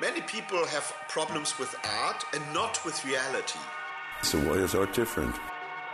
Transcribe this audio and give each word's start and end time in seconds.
Many 0.00 0.22
people 0.22 0.66
have 0.66 0.92
problems 1.06 1.56
with 1.56 1.72
art 2.02 2.24
and 2.34 2.42
not 2.52 2.84
with 2.84 3.04
reality. 3.04 3.60
So 4.22 4.40
why 4.40 4.54
is 4.54 4.74
art 4.74 4.92
different? 4.92 5.36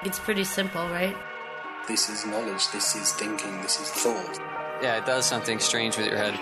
It's 0.02 0.18
pretty 0.18 0.44
simple, 0.44 0.80
right? 0.88 1.14
This 1.86 2.08
is 2.08 2.24
knowledge, 2.24 2.70
this 2.70 2.96
is 2.96 3.12
thinking, 3.12 3.60
this 3.60 3.78
is 3.78 3.90
thought. 3.90 4.38
Yeah, 4.82 4.96
it 4.96 5.04
does 5.04 5.26
something 5.26 5.58
strange 5.58 5.98
with 5.98 6.06
your 6.06 6.16
head. 6.16 6.34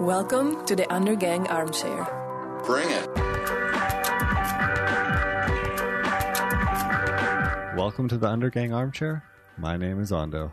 Welcome 0.00 0.66
to 0.66 0.76
the 0.76 0.82
Undergang 0.90 1.48
Armchair. 1.48 2.04
Bring 2.66 2.90
it. 2.90 3.08
Welcome 7.74 8.06
to 8.08 8.18
the 8.18 8.28
Undergang 8.28 8.74
Armchair. 8.76 9.24
My 9.56 9.78
name 9.78 9.98
is 9.98 10.12
Ondo. 10.12 10.52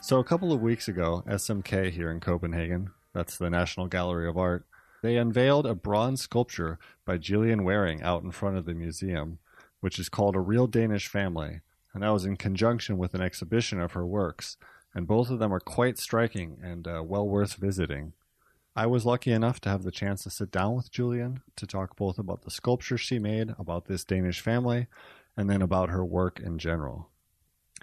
So, 0.00 0.20
a 0.20 0.24
couple 0.24 0.52
of 0.52 0.60
weeks 0.60 0.86
ago, 0.86 1.24
SMK 1.26 1.90
here 1.90 2.12
in 2.12 2.20
Copenhagen, 2.20 2.90
that's 3.12 3.36
the 3.36 3.50
National 3.50 3.88
Gallery 3.88 4.28
of 4.28 4.38
Art, 4.38 4.64
they 5.02 5.16
unveiled 5.16 5.66
a 5.66 5.74
bronze 5.74 6.22
sculpture 6.22 6.78
by 7.04 7.18
Gillian 7.18 7.64
Wearing 7.64 8.02
out 8.02 8.22
in 8.22 8.30
front 8.30 8.56
of 8.56 8.64
the 8.64 8.74
museum, 8.74 9.38
which 9.80 9.98
is 9.98 10.08
called 10.08 10.36
A 10.36 10.40
Real 10.40 10.66
Danish 10.66 11.08
Family, 11.08 11.60
and 11.92 12.02
that 12.02 12.12
was 12.12 12.24
in 12.24 12.36
conjunction 12.36 12.98
with 12.98 13.14
an 13.14 13.22
exhibition 13.22 13.80
of 13.80 13.92
her 13.92 14.06
works, 14.06 14.56
and 14.94 15.06
both 15.06 15.30
of 15.30 15.38
them 15.38 15.52
are 15.52 15.60
quite 15.60 15.98
striking 15.98 16.58
and 16.62 16.88
uh, 16.88 17.02
well 17.04 17.28
worth 17.28 17.54
visiting. 17.54 18.12
I 18.74 18.86
was 18.86 19.06
lucky 19.06 19.32
enough 19.32 19.60
to 19.60 19.70
have 19.70 19.84
the 19.84 19.90
chance 19.90 20.22
to 20.24 20.30
sit 20.30 20.50
down 20.50 20.74
with 20.74 20.90
Gillian 20.90 21.40
to 21.56 21.66
talk 21.66 21.96
both 21.96 22.18
about 22.18 22.42
the 22.42 22.50
sculpture 22.50 22.98
she 22.98 23.18
made, 23.18 23.54
about 23.58 23.86
this 23.86 24.04
Danish 24.04 24.40
family, 24.40 24.86
and 25.36 25.48
then 25.48 25.62
about 25.62 25.88
her 25.88 26.04
work 26.04 26.40
in 26.40 26.58
general. 26.58 27.08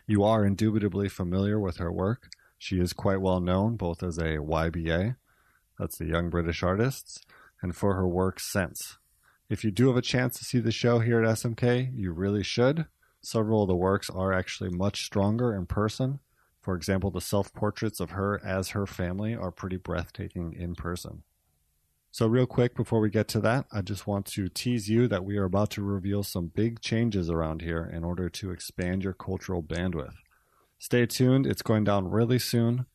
You 0.05 0.23
are 0.23 0.45
indubitably 0.45 1.09
familiar 1.09 1.59
with 1.59 1.77
her 1.77 1.91
work. 1.91 2.29
She 2.57 2.79
is 2.79 2.93
quite 2.93 3.21
well 3.21 3.39
known 3.39 3.75
both 3.75 4.03
as 4.03 4.17
a 4.17 4.37
YBA, 4.37 5.15
that's 5.83 5.97
the 5.97 6.05
Young 6.05 6.29
British 6.29 6.63
Artists, 6.63 7.19
and 7.61 7.75
for 7.75 7.95
her 7.95 8.07
work 8.07 8.39
since. 8.39 8.99
If 9.49 9.65
you 9.65 9.71
do 9.71 9.87
have 9.87 9.97
a 9.97 10.01
chance 10.01 10.37
to 10.37 10.45
see 10.45 10.59
the 10.61 10.71
show 10.71 10.99
here 10.99 11.21
at 11.21 11.27
SMK, 11.27 11.91
you 11.93 12.13
really 12.13 12.41
should. 12.41 12.85
Several 13.21 13.63
of 13.63 13.67
the 13.67 13.75
works 13.75 14.09
are 14.09 14.31
actually 14.31 14.69
much 14.69 15.03
stronger 15.03 15.53
in 15.53 15.65
person. 15.65 16.19
For 16.61 16.73
example, 16.73 17.11
the 17.11 17.19
self 17.19 17.53
portraits 17.53 17.99
of 17.99 18.11
her 18.11 18.41
as 18.45 18.69
her 18.69 18.85
family 18.85 19.35
are 19.35 19.51
pretty 19.51 19.75
breathtaking 19.75 20.55
in 20.57 20.73
person. 20.73 21.23
So, 22.11 22.27
real 22.27 22.45
quick 22.45 22.75
before 22.75 23.01
we 23.01 23.09
get 23.09 23.27
to 23.29 23.41
that, 23.41 23.65
I 23.69 23.81
just 23.81 24.07
want 24.07 24.25
to 24.27 24.47
tease 24.47 24.87
you 24.87 25.09
that 25.09 25.25
we 25.25 25.35
are 25.35 25.43
about 25.43 25.71
to 25.71 25.83
reveal 25.83 26.23
some 26.23 26.47
big 26.47 26.79
changes 26.79 27.29
around 27.29 27.61
here 27.61 27.91
in 27.93 28.05
order 28.05 28.29
to 28.29 28.51
expand 28.51 29.03
your 29.03 29.13
cultural 29.13 29.61
bandwidth. 29.61 30.15
Stay 30.79 31.05
tuned, 31.05 31.45
it's 31.45 31.61
going 31.61 31.83
down 31.83 32.09
really 32.09 32.39
soon. 32.39 32.85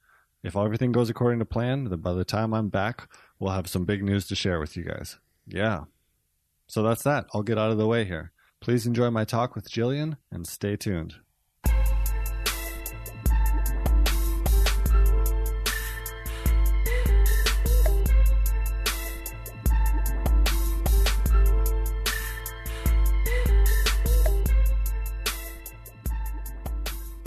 If 0.45 0.57
everything 0.57 0.93
goes 0.93 1.11
according 1.11 1.41
to 1.41 1.45
plan, 1.45 1.85
then 1.85 1.99
by 1.99 2.13
the 2.13 2.25
time 2.25 2.55
I'm 2.55 2.69
back, 2.69 3.09
we'll 3.41 3.51
have 3.51 3.67
some 3.67 3.85
big 3.85 4.05
news 4.05 4.29
to 4.29 4.37
share 4.37 4.61
with 4.61 4.77
you 4.77 4.85
guys. 4.85 5.19
Yeah. 5.47 5.85
So 6.69 6.83
that's 6.85 7.03
that. 7.03 7.27
I'll 7.35 7.43
get 7.43 7.59
out 7.59 7.73
of 7.73 7.79
the 7.79 7.89
way 7.89 8.05
here. 8.05 8.31
Please 8.61 8.87
enjoy 8.87 9.11
my 9.11 9.25
talk 9.25 9.57
with 9.57 9.69
Gillian 9.69 10.17
and 10.31 10.47
stay 10.47 10.77
tuned. 10.77 11.17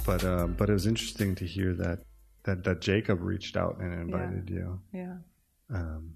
But 0.05 0.23
um, 0.23 0.55
but 0.57 0.69
it 0.69 0.73
was 0.73 0.87
interesting 0.87 1.35
to 1.35 1.45
hear 1.45 1.73
that 1.75 1.99
that 2.43 2.63
that 2.63 2.81
Jacob 2.81 3.21
reached 3.21 3.55
out 3.55 3.77
and 3.79 3.93
invited 3.93 4.49
you. 4.49 4.79
Yeah. 4.93 5.17
Um, 5.73 6.15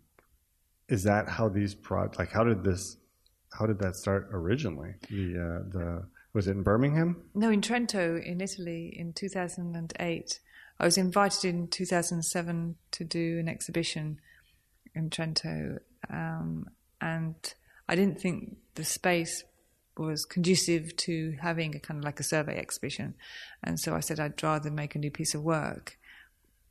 is 0.87 1.03
that 1.03 1.29
how 1.29 1.49
these 1.49 1.73
pro 1.73 2.09
like 2.17 2.31
how 2.31 2.43
did 2.43 2.63
this 2.63 2.97
how 3.57 3.65
did 3.65 3.79
that 3.79 3.95
start 3.95 4.29
originally? 4.31 4.95
The 5.09 5.33
uh, 5.37 5.69
the 5.71 6.05
was 6.33 6.47
it 6.47 6.51
in 6.51 6.63
Birmingham? 6.63 7.23
No, 7.33 7.49
in 7.49 7.61
Trento, 7.61 8.21
in 8.21 8.41
Italy, 8.41 8.93
in 8.95 9.13
2008. 9.13 10.39
I 10.77 10.83
was 10.83 10.97
invited 10.97 11.45
in 11.45 11.69
2007 11.69 12.75
to 12.91 13.03
do 13.05 13.39
an 13.39 13.47
exhibition 13.47 14.19
in 14.93 15.09
Trento, 15.09 15.79
um, 16.09 16.69
and 16.99 17.35
I 17.87 17.95
didn't 17.95 18.19
think 18.19 18.57
the 18.75 18.83
space 18.83 19.45
was 19.97 20.25
conducive 20.25 20.97
to 20.97 21.37
having 21.41 21.73
a 21.73 21.79
kind 21.79 21.99
of 21.99 22.03
like 22.03 22.19
a 22.19 22.23
survey 22.23 22.57
exhibition, 22.57 23.13
and 23.63 23.79
so 23.79 23.95
I 23.95 24.01
said 24.01 24.19
I'd 24.19 24.43
rather 24.43 24.69
make 24.69 24.95
a 24.95 24.99
new 24.99 25.11
piece 25.11 25.33
of 25.33 25.43
work. 25.43 25.97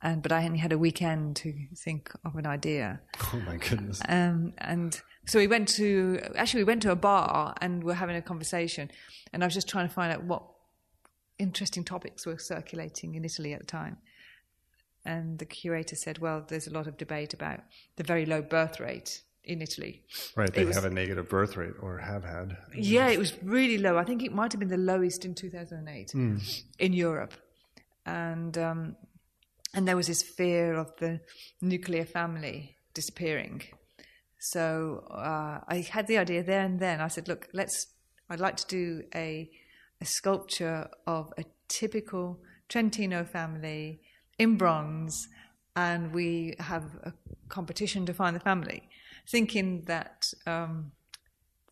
And 0.05 0.21
but 0.21 0.31
I 0.31 0.45
only 0.45 0.59
had 0.59 0.71
a 0.71 0.77
weekend 0.77 1.35
to 1.37 1.51
think 1.75 2.11
of 2.23 2.35
an 2.35 2.45
idea. 2.45 3.01
Oh 3.33 3.41
my 3.43 3.57
goodness! 3.57 3.99
Um, 4.07 4.53
and 4.59 5.01
so 5.25 5.39
we 5.39 5.47
went 5.47 5.67
to 5.79 6.19
actually 6.35 6.61
we 6.61 6.65
went 6.65 6.83
to 6.83 6.91
a 6.91 6.95
bar 6.95 7.55
and 7.59 7.83
we're 7.83 7.95
having 7.95 8.15
a 8.15 8.21
conversation, 8.21 8.91
and 9.33 9.43
I 9.43 9.47
was 9.47 9.55
just 9.55 9.67
trying 9.67 9.87
to 9.87 9.93
find 9.93 10.13
out 10.13 10.23
what 10.23 10.43
interesting 11.39 11.83
topics 11.83 12.23
were 12.27 12.37
circulating 12.37 13.15
in 13.15 13.25
Italy 13.25 13.51
at 13.53 13.61
the 13.61 13.65
time. 13.65 13.97
And 15.03 15.39
the 15.39 15.45
curator 15.45 15.95
said, 15.95 16.19
"Well, 16.19 16.45
there's 16.47 16.67
a 16.67 16.71
lot 16.71 16.85
of 16.85 16.97
debate 16.97 17.33
about 17.33 17.61
the 17.95 18.03
very 18.03 18.27
low 18.27 18.43
birth 18.43 18.79
rate 18.79 19.23
in 19.43 19.59
Italy. 19.59 20.03
Right, 20.35 20.53
they 20.53 20.65
was- 20.65 20.75
have 20.75 20.85
a 20.85 20.91
negative 20.91 21.29
birth 21.29 21.57
rate 21.57 21.73
or 21.81 21.97
have 21.97 22.23
had. 22.23 22.57
Yeah, 22.75 23.07
it 23.07 23.17
was 23.17 23.33
really 23.41 23.79
low. 23.79 23.97
I 23.97 24.03
think 24.03 24.21
it 24.21 24.31
might 24.31 24.51
have 24.53 24.59
been 24.59 24.69
the 24.69 24.77
lowest 24.77 25.25
in 25.25 25.33
2008 25.33 26.13
in 26.77 26.93
Europe, 26.93 27.33
and 28.05 28.55
um, 28.59 28.95
and 29.75 29.85
there 29.87 29.97
was 29.97 30.07
this 30.07 30.23
fear 30.23 30.75
of 30.75 30.95
the 30.97 31.19
nuclear 31.61 32.05
family 32.05 32.77
disappearing. 32.93 33.61
So 34.39 35.05
uh, 35.11 35.59
I 35.67 35.85
had 35.91 36.07
the 36.07 36.17
idea 36.17 36.43
there 36.43 36.61
and 36.61 36.79
then. 36.79 37.01
I 37.01 37.09
said, 37.09 37.27
"Look, 37.27 37.47
let's. 37.53 37.87
I'd 38.29 38.39
like 38.39 38.57
to 38.57 38.67
do 38.67 39.03
a 39.13 39.49
a 40.01 40.05
sculpture 40.05 40.89
of 41.05 41.33
a 41.37 41.43
typical 41.67 42.39
Trentino 42.69 43.23
family 43.25 44.01
in 44.39 44.57
bronze, 44.57 45.27
and 45.75 46.13
we 46.13 46.55
have 46.59 46.85
a 47.03 47.13
competition 47.49 48.05
to 48.05 48.13
find 48.13 48.35
the 48.35 48.39
family." 48.39 48.89
Thinking 49.29 49.81
that 49.85 50.25
um, 50.45 50.91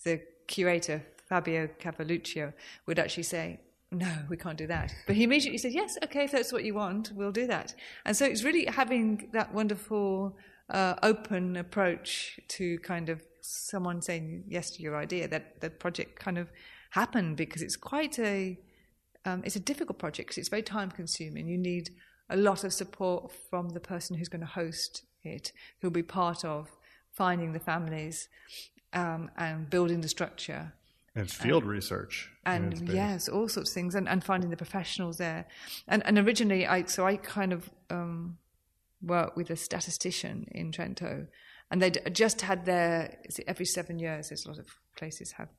the 0.04 0.22
curator 0.48 1.04
Fabio 1.30 1.68
Cavallucci 1.80 2.52
would 2.86 3.00
actually 3.00 3.24
say, 3.24 3.60
"No, 3.94 4.14
we 4.30 4.38
can't 4.38 4.58
do 4.58 4.68
that." 4.68 4.94
But 5.08 5.16
he 5.16 5.24
immediately 5.24 5.58
said, 5.58 5.74
"Yes, 5.74 5.98
okay, 6.04 6.26
if 6.26 6.32
that's 6.32 6.52
what 6.52 6.64
you 6.64 6.74
want, 6.74 7.12
we'll 7.14 7.32
do 7.32 7.48
that." 7.48 7.76
And 8.06 8.16
so 8.16 8.26
it's 8.26 8.44
really 8.44 8.66
having 8.66 9.30
that 9.34 9.54
wonderful 9.54 10.38
uh, 10.70 10.96
open 11.04 11.58
approach 11.58 12.40
to 12.48 12.80
kind 12.80 13.10
of 13.10 13.22
someone 13.42 14.02
saying 14.02 14.44
yes 14.48 14.72
to 14.72 14.82
your 14.82 14.96
idea 14.96 15.28
that 15.28 15.60
that 15.62 15.80
project 15.80 16.20
kind 16.20 16.38
of 16.38 16.50
happened 16.92 17.36
because 17.38 17.62
it's 17.62 17.76
quite 17.76 18.18
a 18.20 18.58
um, 19.26 19.42
it's 19.46 19.56
a 19.56 19.60
difficult 19.60 20.00
project 20.00 20.28
because 20.28 20.38
it's 20.38 20.50
very 20.50 20.64
time 20.64 20.92
consuming. 20.92 21.48
You 21.48 21.58
need 21.58 21.92
a 22.30 22.38
lot 22.38 22.64
of 22.64 22.74
support 22.74 23.32
from 23.50 23.70
the 23.70 23.80
person 23.80 24.18
who's 24.18 24.30
going 24.30 24.42
to 24.42 24.48
host 24.48 25.04
it, 25.24 25.52
who'll 25.80 25.92
be 25.92 26.04
part 26.04 26.44
of 26.44 26.70
finding 27.12 27.54
the 27.54 27.60
families 27.60 28.28
um, 28.94 29.32
and 29.38 29.70
building 29.70 30.02
the 30.02 30.08
structure. 30.08 30.74
And 31.16 31.26
it's 31.26 31.34
field 31.34 31.64
research. 31.64 32.32
in 32.46 32.72
its 32.72 32.80
And 32.80 32.90
yes, 32.90 33.30
all 33.30 33.48
sorts 33.48 33.70
of 33.70 33.74
things, 33.74 33.94
and, 33.94 34.10
and 34.10 34.24
finding 34.24 34.50
the 34.50 34.58
professionals 34.58 35.18
there. 35.18 35.46
And, 35.88 36.04
and 36.06 36.18
originally, 36.18 36.66
I 36.66 36.86
so 36.86 37.06
I 37.06 37.18
kind 37.18 37.54
of 37.54 37.70
um, 37.90 38.38
worked 39.02 39.38
with 39.38 39.50
a 39.52 39.56
statistician 39.56 40.48
in 40.52 40.72
Trento, 40.72 41.28
and 41.70 41.82
they 41.82 41.92
just 41.92 42.42
had 42.42 42.66
their 42.66 43.18
every 43.48 43.66
seven 43.66 44.00
years. 44.00 44.30
There's 44.30 44.46
a 44.46 44.50
lot 44.50 44.58
of 44.60 44.68
places 44.98 45.34
have 45.34 45.50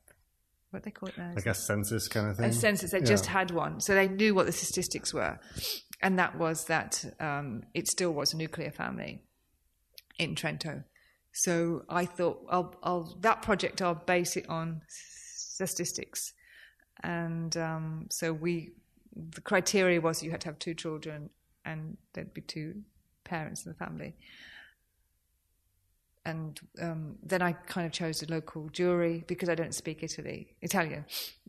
what 0.71 0.83
they 0.83 0.91
call 0.91 1.07
it 1.07 1.17
now. 1.17 1.31
like 1.33 1.45
a 1.45 1.53
census 1.53 2.09
kind 2.09 2.27
of 2.29 2.35
thing. 2.35 2.49
a 2.49 2.53
census. 2.53 2.91
They 2.91 2.99
Yeah. 2.99 3.05
just 3.05 3.27
had 3.27 3.51
one, 3.51 3.79
so 3.79 3.95
they 3.95 4.09
knew 4.09 4.35
what 4.35 4.45
the 4.47 4.51
statistics 4.51 5.13
were, 5.13 5.39
and 6.01 6.19
that 6.19 6.37
was 6.37 6.65
that 6.65 7.05
um, 7.21 7.63
it 7.73 7.87
still 7.87 8.11
was 8.11 8.33
a 8.33 8.37
nuclear 8.37 8.71
family 8.71 9.23
in 10.19 10.35
Trento. 10.35 10.83
So 11.31 11.83
I 11.89 12.05
thought, 12.05 12.45
I'll, 12.49 12.75
I'll 12.83 13.17
that 13.21 13.41
project 13.41 13.81
I'll 13.81 13.95
base 13.95 14.35
it 14.37 14.47
on 14.49 14.81
statistics, 15.55 16.33
and 17.03 17.55
um, 17.57 18.07
so 18.09 18.33
we 18.33 18.71
the 19.33 19.41
criteria 19.41 20.01
was 20.01 20.21
you 20.21 20.31
had 20.31 20.41
to 20.41 20.47
have 20.49 20.59
two 20.59 20.73
children 20.73 21.29
and 21.63 21.95
there'd 22.13 22.33
be 22.33 22.41
two 22.41 22.81
parents 23.23 23.65
in 23.65 23.71
the 23.71 23.77
family. 23.77 24.13
And 26.25 26.59
um, 26.81 27.15
then 27.23 27.41
I 27.43 27.51
kind 27.53 27.85
of 27.85 27.93
chose 27.93 28.23
a 28.23 28.25
local 28.31 28.67
jury 28.69 29.23
because 29.27 29.47
I 29.47 29.55
don't 29.55 29.73
speak 29.75 30.01
Italy 30.03 30.55
Italian. 30.61 31.05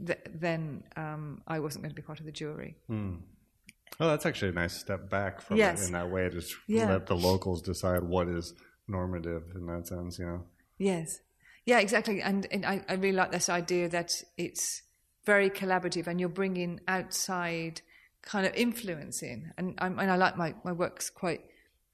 Th- 0.06 0.18
then 0.34 0.84
um, 0.96 1.40
I 1.48 1.58
wasn't 1.60 1.82
going 1.82 1.90
to 1.90 1.96
be 1.96 2.02
part 2.02 2.20
of 2.20 2.26
the 2.26 2.32
jury. 2.32 2.76
Oh, 2.90 4.08
that's 4.08 4.26
actually 4.26 4.50
a 4.50 4.54
nice 4.54 4.76
step 4.76 5.08
back 5.08 5.40
from 5.40 5.56
Yes. 5.56 5.82
it 5.82 5.86
in 5.86 5.92
that 5.94 6.10
way. 6.10 6.28
Just 6.28 6.54
Yeah. 6.66 6.90
let 6.90 7.06
the 7.06 7.16
locals 7.16 7.62
decide 7.62 8.02
what 8.02 8.28
is 8.28 8.52
normative 8.86 9.44
in 9.54 9.66
that 9.66 9.86
sense, 9.86 10.18
you 10.18 10.26
know. 10.26 10.44
Yes. 10.78 11.20
Yeah, 11.66 11.80
exactly. 11.80 12.22
And, 12.22 12.46
and 12.50 12.64
I, 12.64 12.82
I 12.88 12.94
really 12.94 13.16
like 13.16 13.32
this 13.32 13.48
idea 13.48 13.88
that 13.90 14.10
it's 14.38 14.82
very 15.26 15.50
collaborative 15.50 16.06
and 16.06 16.18
you're 16.18 16.28
bringing 16.28 16.80
outside 16.88 17.82
kind 18.22 18.46
of 18.46 18.54
influence 18.54 19.22
in. 19.22 19.52
And, 19.58 19.74
i 19.78 19.86
and 19.86 20.00
I 20.00 20.16
like 20.16 20.36
my, 20.36 20.54
my 20.64 20.72
work's 20.72 21.10
quite, 21.10 21.40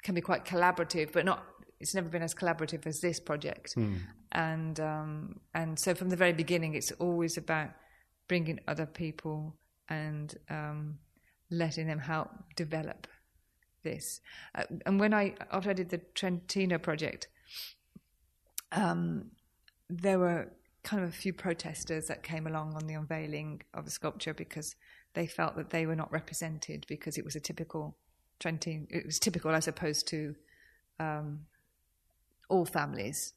can 0.03 0.15
be 0.15 0.21
quite 0.21 0.45
collaborative, 0.45 1.13
but 1.13 1.25
not 1.25 1.45
it's 1.83 1.95
never 1.95 2.09
been 2.09 2.23
as 2.23 2.35
collaborative 2.35 2.87
as 2.87 3.01
this 3.01 3.19
project. 3.19 3.75
And 4.31 4.79
um, 4.81 5.41
and 5.53 5.79
so 5.79 5.95
from 5.95 6.09
the 6.09 6.17
very 6.17 6.33
beginning, 6.33 6.75
it's 6.75 6.93
always 6.93 7.37
about 7.37 7.71
bringing 8.29 8.61
other 8.69 8.87
people 8.87 9.57
and 9.89 10.33
um, 10.49 10.99
letting 11.51 11.89
them 11.89 11.99
help 11.99 12.31
develop 12.57 13.09
this. 13.83 14.21
Uh, 14.55 14.63
and 14.87 15.01
when 15.01 15.13
I 15.13 15.35
after 15.51 15.71
I 15.71 15.73
did 15.75 15.91
the 15.91 16.01
Trentino 16.15 16.79
project, 16.79 17.27
um, 18.71 19.33
there 20.00 20.19
were 20.19 20.49
kind 20.83 21.03
of 21.03 21.11
a 21.11 21.12
few 21.12 21.33
protesters 21.33 22.06
that 22.06 22.23
came 22.23 22.47
along 22.47 22.75
on 22.75 22.87
the 22.87 22.94
unveiling 22.94 23.62
of 23.75 23.85
the 23.85 23.91
sculpture 23.91 24.35
because 24.35 24.75
they 25.15 25.27
felt 25.27 25.55
that 25.56 25.71
they 25.71 25.87
were 25.87 25.94
not 25.94 26.11
represented 26.11 26.85
because 26.89 27.19
it 27.19 27.25
was 27.25 27.37
a 27.37 27.41
typical 27.41 27.97
Trentino. 28.41 28.87
It 28.91 29.05
was 29.06 29.19
typical 29.19 29.53
as 29.53 29.69
opposed 29.69 30.09
to 30.09 30.35
um, 30.99 31.41
all 32.49 32.65
families. 32.65 33.35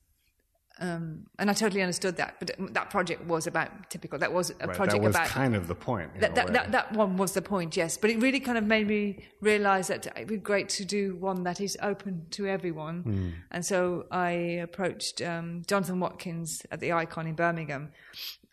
Um, 0.80 1.28
and 1.40 1.50
I 1.50 1.54
totally 1.54 1.82
understood 1.82 2.18
that, 2.18 2.36
but 2.40 2.52
that 2.74 2.90
project 2.90 3.26
was 3.26 3.48
about 3.48 3.90
typical. 3.90 4.20
That 4.20 4.34
was 4.34 4.50
a 4.60 4.68
Right, 4.68 4.76
project 4.76 5.02
that 5.02 5.08
was 5.08 5.16
about 5.16 5.28
kind 5.28 5.56
of 5.56 5.68
the 5.68 5.76
point. 5.76 6.20
that, 6.20 6.36
that, 6.36 6.52
that, 6.52 6.72
that 6.74 6.92
one 6.92 7.16
was 7.16 7.32
the 7.32 7.42
point, 7.42 7.78
yes. 7.78 7.98
But 7.98 8.10
it 8.10 8.22
really 8.22 8.42
kind 8.42 8.58
of 8.58 8.66
made 8.66 8.88
me 8.88 9.26
realise 9.40 9.88
that 9.88 10.06
it'd 10.08 10.28
be 10.28 10.38
great 10.38 10.68
to 10.70 10.86
do 10.86 11.16
one 11.16 11.44
that 11.44 11.62
is 11.62 11.78
open 11.82 12.26
to 12.32 12.46
everyone. 12.48 13.04
Hmm. 13.04 13.30
And 13.52 13.66
so 13.66 14.06
I 14.12 14.32
approached 14.32 15.22
um, 15.22 15.64
Jonathan 15.66 16.00
Watkins 16.00 16.66
at 16.72 16.82
the 16.82 16.90
Ikon 16.90 17.28
in 17.28 17.36
Birmingham. 17.36 17.92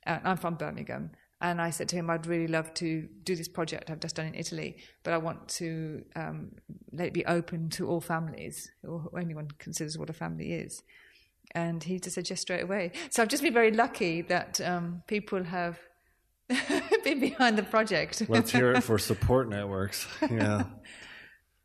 Uh, 0.07 0.21
I'm 0.23 0.37
from 0.37 0.55
Birmingham. 0.55 1.11
And 1.41 1.61
I 1.61 1.71
said 1.71 1.89
to 1.89 1.97
him, 1.97 2.09
I'd 2.09 2.27
really 2.29 2.47
love 2.47 2.73
to 2.75 3.09
do 3.25 3.35
this 3.35 3.49
project 3.49 3.91
I've 3.91 3.99
just 3.99 4.15
done 4.15 4.27
in 4.27 4.37
Italy, 4.37 4.77
but 5.03 5.13
I 5.13 5.19
want 5.19 5.49
to 5.49 6.05
um, 6.15 6.53
let 6.93 7.09
it 7.09 7.13
be 7.13 7.27
open 7.27 7.69
to 7.71 7.89
all 7.89 8.01
families, 8.01 8.71
or 8.87 9.11
anyone 9.19 9.49
considers 9.59 9.99
what 9.99 10.09
a 10.09 10.13
family 10.13 10.53
is. 10.53 10.85
And 11.55 11.83
he 11.83 11.99
just 11.99 12.15
said 12.15 12.29
yes 12.29 12.41
straight 12.41 12.63
away. 12.63 12.93
So 13.11 13.23
I've 13.23 13.29
just 13.29 13.43
been 13.43 13.53
very 13.53 13.73
lucky 13.73 14.23
that 14.23 14.61
um, 14.61 15.03
people 15.07 15.45
have 15.45 15.79
been 17.05 17.21
behind 17.21 17.59
the 17.59 17.63
project. 17.63 18.23
Let's 18.29 18.51
hear 18.51 18.73
it 18.73 18.83
for 18.83 18.99
support 18.99 19.49
networks. 19.49 20.07
Yeah. 20.31 20.65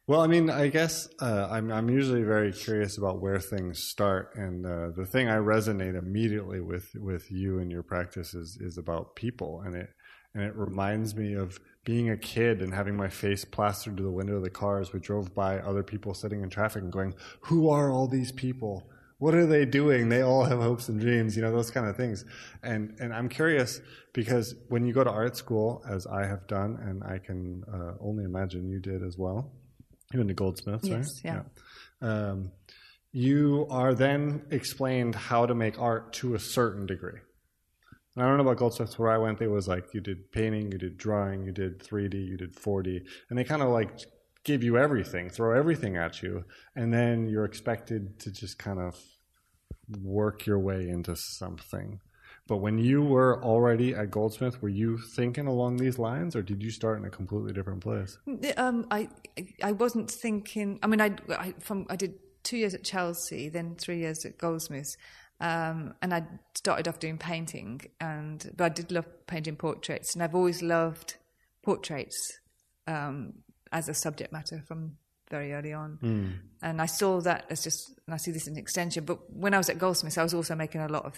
Well, 0.07 0.22
I 0.22 0.28
mean, 0.28 0.50
I 0.50 0.69
guess 0.69 1.10
uh, 1.19 1.50
I'm 1.51 1.69
I'm 1.69 1.89
usually 1.89 2.24
very 2.24 2.54
curious 2.54 2.98
about 2.98 3.19
where 3.19 3.39
things 3.39 3.84
start, 3.84 4.36
and 4.36 4.66
uh, 4.66 4.92
the 4.95 5.06
thing 5.06 5.28
I 5.28 5.36
resonate 5.36 6.00
immediately 6.00 6.62
with 6.62 6.95
with 6.95 7.30
you 7.30 7.60
and 7.60 7.69
your 7.69 7.83
practice 7.83 8.33
is 8.33 8.57
is 8.62 8.78
about 8.78 9.18
people, 9.18 9.63
and 9.66 9.75
it 9.75 9.90
and 10.33 10.45
it 10.45 10.56
reminds 10.56 11.13
me 11.13 11.33
of 11.33 11.60
being 11.83 12.10
a 12.10 12.16
kid 12.16 12.62
and 12.62 12.74
having 12.74 12.95
my 12.95 13.10
face 13.10 13.44
plastered 13.44 13.98
to 13.98 14.04
the 14.04 14.12
window 14.12 14.38
of 14.38 14.44
the 14.44 14.50
car 14.50 14.80
as 14.80 14.94
we 14.94 15.00
drove 15.01 15.36
by 15.36 15.60
other 15.60 15.83
people 15.83 16.13
sitting 16.13 16.42
in 16.42 16.50
traffic 16.50 16.83
and 16.83 16.92
going, 16.92 17.13
"Who 17.42 17.69
are 17.69 17.92
all 17.92 18.07
these 18.07 18.31
people?" 18.31 18.90
What 19.19 19.34
are 19.34 19.46
they 19.46 19.66
doing? 19.66 20.10
They 20.10 20.22
all 20.22 20.44
have 20.46 20.60
hopes 20.60 20.90
and 20.90 21.00
dreams, 21.00 21.36
you 21.36 21.42
know, 21.42 21.52
those 21.52 21.72
kind 21.72 21.88
of 21.88 21.96
things. 21.98 22.24
And 22.64 22.96
and 23.00 23.14
I'm 23.14 23.30
curious 23.30 23.81
because 24.14 24.56
when 24.69 24.86
you 24.86 24.94
go 24.94 25.04
to 25.04 25.10
art 25.12 25.36
school, 25.38 25.84
as 25.90 26.06
I 26.08 26.25
have 26.25 26.48
done, 26.48 26.78
and 26.81 27.04
I 27.04 27.18
can 27.19 27.64
uh, 27.72 27.94
only 28.00 28.24
imagine 28.25 28.69
you 28.69 28.80
did 28.80 29.04
as 29.04 29.18
well, 29.18 29.52
you 30.14 30.19
went 30.19 30.30
to 30.30 30.36
Goldsmiths, 30.36 30.88
Yes, 30.88 31.22
right? 31.25 31.34
yeah. 31.34 31.42
Yeah. 32.02 32.08
Um, 32.30 32.52
you 33.12 33.66
are 33.72 33.96
then 33.96 34.44
explained 34.52 35.16
how 35.16 35.46
to 35.48 35.56
make 35.56 35.80
art 35.80 36.14
to 36.14 36.36
a 36.36 36.40
certain 36.40 36.86
degree. 36.86 37.19
And 38.16 38.24
I 38.24 38.28
don't 38.28 38.38
know 38.38 38.44
about 38.44 38.58
Goldsmiths. 38.58 39.00
Where 39.00 39.10
I 39.12 39.18
went, 39.18 39.42
it 39.42 39.48
was 39.48 39.68
like 39.68 39.94
you 39.94 40.02
did 40.02 40.31
painting, 40.31 40.72
you 40.72 40.78
did 40.78 40.98
drawing, 40.98 41.44
you 41.44 41.52
did 41.52 41.80
3D, 41.80 42.14
you 42.28 42.38
did 42.38 42.56
4D, 42.56 43.02
and 43.30 43.38
they 43.40 43.44
kind 43.44 43.62
of 43.64 43.69
like 43.69 43.92
give 44.47 44.63
you 44.63 44.77
everything, 44.77 45.29
throw 45.29 45.55
everything 45.55 45.97
at 45.97 46.23
you, 46.23 46.45
and 46.75 46.91
then 46.94 47.27
you're 47.27 47.45
expected 47.45 48.17
to 48.21 48.31
just 48.31 48.57
kind 48.57 48.79
of 48.79 48.95
work 50.01 50.45
your 50.45 50.57
way 50.57 50.89
into 50.89 51.15
something. 51.15 51.99
But 52.47 52.57
when 52.57 52.77
you 52.77 53.01
were 53.01 53.44
already 53.44 53.94
at 53.94 54.09
Goldsmith, 54.09 54.61
were 54.61 54.69
you 54.69 54.97
thinking 55.15 55.47
along 55.47 55.77
these 55.77 55.99
lines, 55.99 56.33
or 56.33 56.41
did 56.41 56.63
you 56.63 56.71
start 56.71 56.97
in 56.97 57.05
a 57.05 57.09
completely 57.09 57.51
different 57.51 57.81
place? 57.81 58.17
Um, 58.55 58.88
I 58.89 59.09
I 59.61 59.73
wasn't 59.73 60.09
thinking. 60.09 60.79
I 60.81 60.88
mean, 60.88 61.01
I, 61.01 61.11
I 61.29 61.53
from 61.59 61.85
I 61.89 61.97
did 61.97 62.13
two 62.44 62.57
years 62.57 62.73
at 62.73 62.85
Chelsea, 62.85 63.49
then 63.49 63.75
three 63.75 63.99
years 63.99 64.23
at 64.25 64.38
Goldsmiths, 64.38 64.95
um, 65.41 65.94
and 66.01 66.13
I 66.13 66.23
started 66.55 66.88
off 66.88 66.99
doing 66.99 67.17
painting. 67.17 67.81
And 67.99 68.49
but 68.55 68.63
I 68.63 68.69
did 68.69 68.91
love 68.94 69.07
painting 69.27 69.57
portraits, 69.57 70.15
and 70.15 70.23
I've 70.23 70.35
always 70.35 70.61
loved 70.61 71.17
portraits 71.63 72.39
um, 72.88 73.33
as 73.72 73.90
a 73.90 73.94
subject 73.94 74.31
matter 74.31 74.62
from 74.68 74.98
very 75.30 75.54
early 75.54 75.74
on. 75.74 75.98
And 76.62 76.81
I 76.81 76.86
saw 76.86 77.19
that 77.22 77.46
as 77.50 77.64
just, 77.64 78.00
and 78.06 78.14
I 78.14 78.18
see 78.18 78.31
this 78.31 78.44
as 78.44 78.54
an 78.54 78.58
extension. 78.58 79.06
But 79.06 79.31
when 79.31 79.54
I 79.54 79.58
was 79.58 79.69
at 79.69 79.78
Goldsmiths, 79.78 80.18
I 80.18 80.24
was 80.24 80.34
also 80.34 80.56
making 80.56 80.81
a 80.81 80.88
lot 80.88 81.06
of 81.06 81.18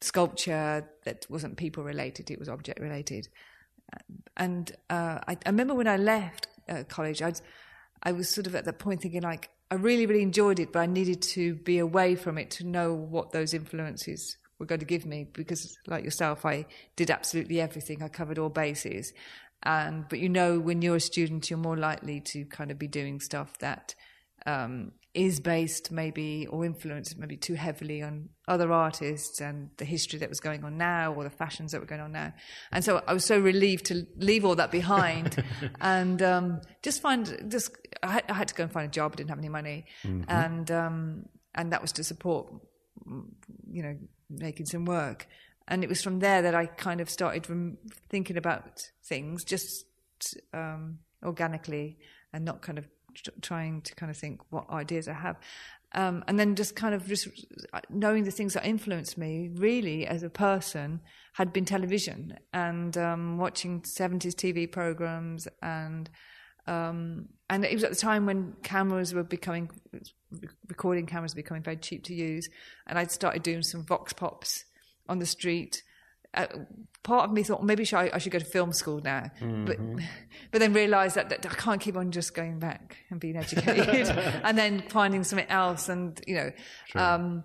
sculpture 0.00 0.88
that 1.04 1.26
wasn't 1.28 1.56
people 1.56 1.84
related; 1.84 2.30
it 2.30 2.38
was 2.38 2.48
object 2.48 2.80
related. 2.80 3.28
And 4.36 4.70
uh, 4.90 5.18
I, 5.26 5.32
I 5.44 5.48
remember 5.48 5.74
when 5.74 5.88
I 5.88 5.96
left 5.96 6.46
uh, 6.68 6.84
college, 6.88 7.22
I'd, 7.22 7.40
I 8.02 8.12
was 8.12 8.28
sort 8.28 8.46
of 8.46 8.54
at 8.54 8.64
that 8.66 8.78
point 8.78 9.00
thinking 9.00 9.22
like 9.22 9.50
I 9.70 9.74
really, 9.74 10.06
really 10.06 10.22
enjoyed 10.22 10.60
it, 10.60 10.72
but 10.72 10.80
I 10.80 10.86
needed 10.86 11.20
to 11.22 11.54
be 11.54 11.78
away 11.78 12.14
from 12.14 12.38
it 12.38 12.50
to 12.52 12.64
know 12.64 12.94
what 12.94 13.32
those 13.32 13.52
influences 13.52 14.36
were 14.58 14.66
going 14.66 14.80
to 14.80 14.86
give 14.86 15.04
me. 15.04 15.26
Because, 15.32 15.76
like 15.86 16.04
yourself, 16.04 16.46
I 16.46 16.66
did 16.96 17.10
absolutely 17.10 17.60
everything. 17.60 18.02
I 18.02 18.08
covered 18.08 18.38
all 18.38 18.48
bases. 18.48 19.12
And 19.62 20.08
but 20.08 20.18
you 20.18 20.28
know, 20.28 20.58
when 20.58 20.82
you're 20.82 20.96
a 20.96 21.00
student, 21.00 21.50
you're 21.50 21.58
more 21.58 21.76
likely 21.76 22.20
to 22.32 22.44
kind 22.44 22.70
of 22.70 22.78
be 22.78 22.88
doing 22.88 23.20
stuff 23.20 23.58
that 23.58 23.94
um, 24.46 24.92
is 25.14 25.40
based 25.40 25.90
maybe 25.90 26.46
or 26.48 26.64
influenced 26.64 27.18
maybe 27.18 27.36
too 27.36 27.54
heavily 27.54 28.02
on 28.02 28.28
other 28.46 28.72
artists 28.72 29.40
and 29.40 29.70
the 29.78 29.84
history 29.84 30.18
that 30.20 30.28
was 30.28 30.38
going 30.38 30.62
on 30.64 30.78
now 30.78 31.12
or 31.12 31.24
the 31.24 31.30
fashions 31.30 31.72
that 31.72 31.80
were 31.80 31.86
going 31.86 32.00
on 32.00 32.12
now. 32.12 32.32
And 32.70 32.84
so 32.84 33.02
I 33.06 33.12
was 33.14 33.24
so 33.24 33.38
relieved 33.38 33.86
to 33.86 34.06
leave 34.16 34.44
all 34.44 34.54
that 34.56 34.70
behind 34.70 35.42
and 35.80 36.22
um, 36.22 36.60
just 36.82 37.02
find 37.02 37.46
just 37.48 37.72
I 38.02 38.12
had, 38.12 38.24
I 38.28 38.34
had 38.34 38.48
to 38.48 38.54
go 38.54 38.62
and 38.64 38.72
find 38.72 38.86
a 38.86 38.90
job. 38.90 39.12
I 39.12 39.16
didn't 39.16 39.30
have 39.30 39.38
any 39.38 39.48
money, 39.48 39.86
and 40.28 40.70
um, 40.70 41.24
and 41.54 41.72
that 41.72 41.82
was 41.82 41.92
to 41.92 42.04
support 42.04 42.52
you 43.70 43.82
know 43.82 43.96
making 44.30 44.66
some 44.66 44.84
work. 44.84 45.26
And 45.68 45.84
it 45.84 45.88
was 45.88 46.02
from 46.02 46.18
there 46.18 46.42
that 46.42 46.54
I 46.54 46.66
kind 46.66 47.00
of 47.00 47.10
started 47.10 47.46
thinking 48.08 48.36
about 48.36 48.80
things 49.04 49.44
just 49.44 49.84
um, 50.52 50.98
organically 51.22 51.98
and 52.32 52.44
not 52.44 52.62
kind 52.62 52.78
of 52.78 52.88
tr- 53.14 53.30
trying 53.42 53.82
to 53.82 53.94
kind 53.94 54.10
of 54.10 54.16
think 54.16 54.40
what 54.50 54.68
ideas 54.70 55.08
I 55.08 55.12
have. 55.12 55.36
Um, 55.94 56.22
and 56.28 56.38
then 56.38 56.54
just 56.54 56.76
kind 56.76 56.94
of 56.94 57.06
just 57.06 57.28
knowing 57.88 58.24
the 58.24 58.30
things 58.30 58.54
that 58.54 58.66
influenced 58.66 59.16
me 59.16 59.50
really 59.54 60.06
as 60.06 60.22
a 60.22 60.28
person 60.28 61.00
had 61.32 61.52
been 61.52 61.64
television 61.64 62.38
and 62.52 62.96
um, 62.98 63.38
watching 63.38 63.80
70s 63.80 64.34
TV 64.34 64.70
programs 64.70 65.48
and 65.62 66.10
um, 66.66 67.30
and 67.48 67.64
it 67.64 67.72
was 67.72 67.84
at 67.84 67.88
the 67.88 67.96
time 67.96 68.26
when 68.26 68.54
cameras 68.62 69.14
were 69.14 69.22
becoming 69.22 69.70
recording 70.66 71.06
cameras 71.06 71.32
were 71.34 71.42
becoming 71.42 71.62
very 71.62 71.78
cheap 71.78 72.04
to 72.04 72.14
use 72.14 72.50
and 72.86 72.98
I'd 72.98 73.10
started 73.10 73.42
doing 73.42 73.62
some 73.62 73.82
vox 73.82 74.12
pops 74.12 74.66
on 75.08 75.18
the 75.18 75.26
street 75.26 75.82
uh, 76.34 76.46
part 77.02 77.24
of 77.24 77.32
me 77.32 77.42
thought 77.42 77.64
maybe 77.64 77.84
should 77.84 77.98
I, 77.98 78.10
I 78.12 78.18
should 78.18 78.32
go 78.32 78.38
to 78.38 78.44
film 78.44 78.72
school 78.72 79.00
now, 79.02 79.30
but 79.40 79.78
but 80.50 80.60
then 80.60 80.72
realised 80.72 81.16
that, 81.16 81.30
that 81.30 81.44
I 81.46 81.54
can't 81.54 81.80
keep 81.80 81.96
on 81.96 82.10
just 82.10 82.34
going 82.34 82.58
back 82.58 82.96
and 83.10 83.18
being 83.18 83.36
educated 83.36 84.08
and 84.44 84.56
then 84.56 84.82
finding 84.88 85.24
something 85.24 85.48
else, 85.48 85.88
and 85.88 86.20
you 86.26 86.34
know, 86.36 86.52
um, 86.94 87.44